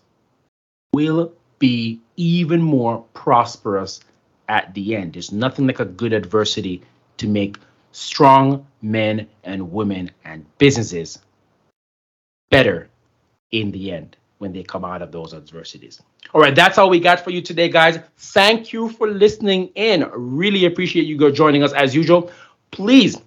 will 0.93 1.33
be 1.59 2.01
even 2.17 2.61
more 2.63 3.05
prosperous 3.15 4.01
at 4.49 4.75
the 4.75 4.97
end. 4.97 5.13
There's 5.13 5.33
nothing 5.33 5.67
like 5.67 5.81
a 5.81 5.85
good 5.85 6.13
adversity 6.13 6.83
to 7.19 7.29
make 7.29 7.59
strong 7.93 8.67
men 8.83 9.29
and 9.45 9.71
women 9.73 10.11
and 10.25 10.47
businesses 10.59 11.19
better 12.51 12.89
in 13.53 13.71
the 13.71 13.93
end 13.93 14.17
when 14.39 14.53
they 14.53 14.63
come 14.63 14.85
out 14.85 15.03
of 15.03 15.13
those 15.13 15.35
adversities. 15.35 16.01
All 16.33 16.41
right, 16.41 16.55
that's 16.55 16.79
all 16.79 16.89
we 16.89 16.99
got 16.99 17.21
for 17.21 17.31
you 17.31 17.43
today, 17.43 17.69
guys. 17.69 17.99
Thank 18.17 18.73
you 18.73 18.89
for 18.89 19.09
listening 19.09 19.71
in. 19.75 20.09
Really 20.15 20.65
appreciate 20.65 21.05
you 21.07 21.31
joining 21.31 21.63
us 21.63 21.73
as 21.73 21.95
usual. 21.95 22.31
Please 22.71 23.19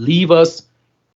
leave 0.00 0.30
us 0.30 0.62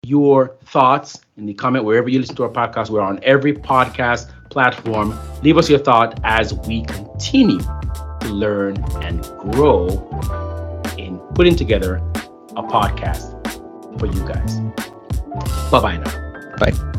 your 0.03 0.57
thoughts 0.67 1.21
in 1.39 1.47
the 1.47 1.55
comment 1.55 1.85
wherever 1.85 2.09
you 2.09 2.19
listen 2.19 2.37
to 2.37 2.43
our 2.45 2.51
podcast. 2.51 2.91
We're 2.91 3.01
on 3.01 3.19
every 3.23 3.55
podcast 3.55 4.31
platform. 4.51 5.19
Leave 5.43 5.57
us 5.57 5.71
your 5.71 5.79
thought 5.79 6.21
as 6.23 6.53
we 6.67 6.85
continue 6.85 7.59
to 7.59 8.29
learn, 8.29 8.77
and 9.03 9.23
grow 9.53 9.89
in 10.99 11.19
putting 11.35 11.57
together 11.57 11.97
a 12.57 12.63
podcast 12.63 13.33
for 13.99 14.07
you 14.07 14.21
guys. 14.27 14.61
Bye 15.71 15.81
bye 15.81 15.97
now. 15.97 16.57
Bye. 16.59 16.94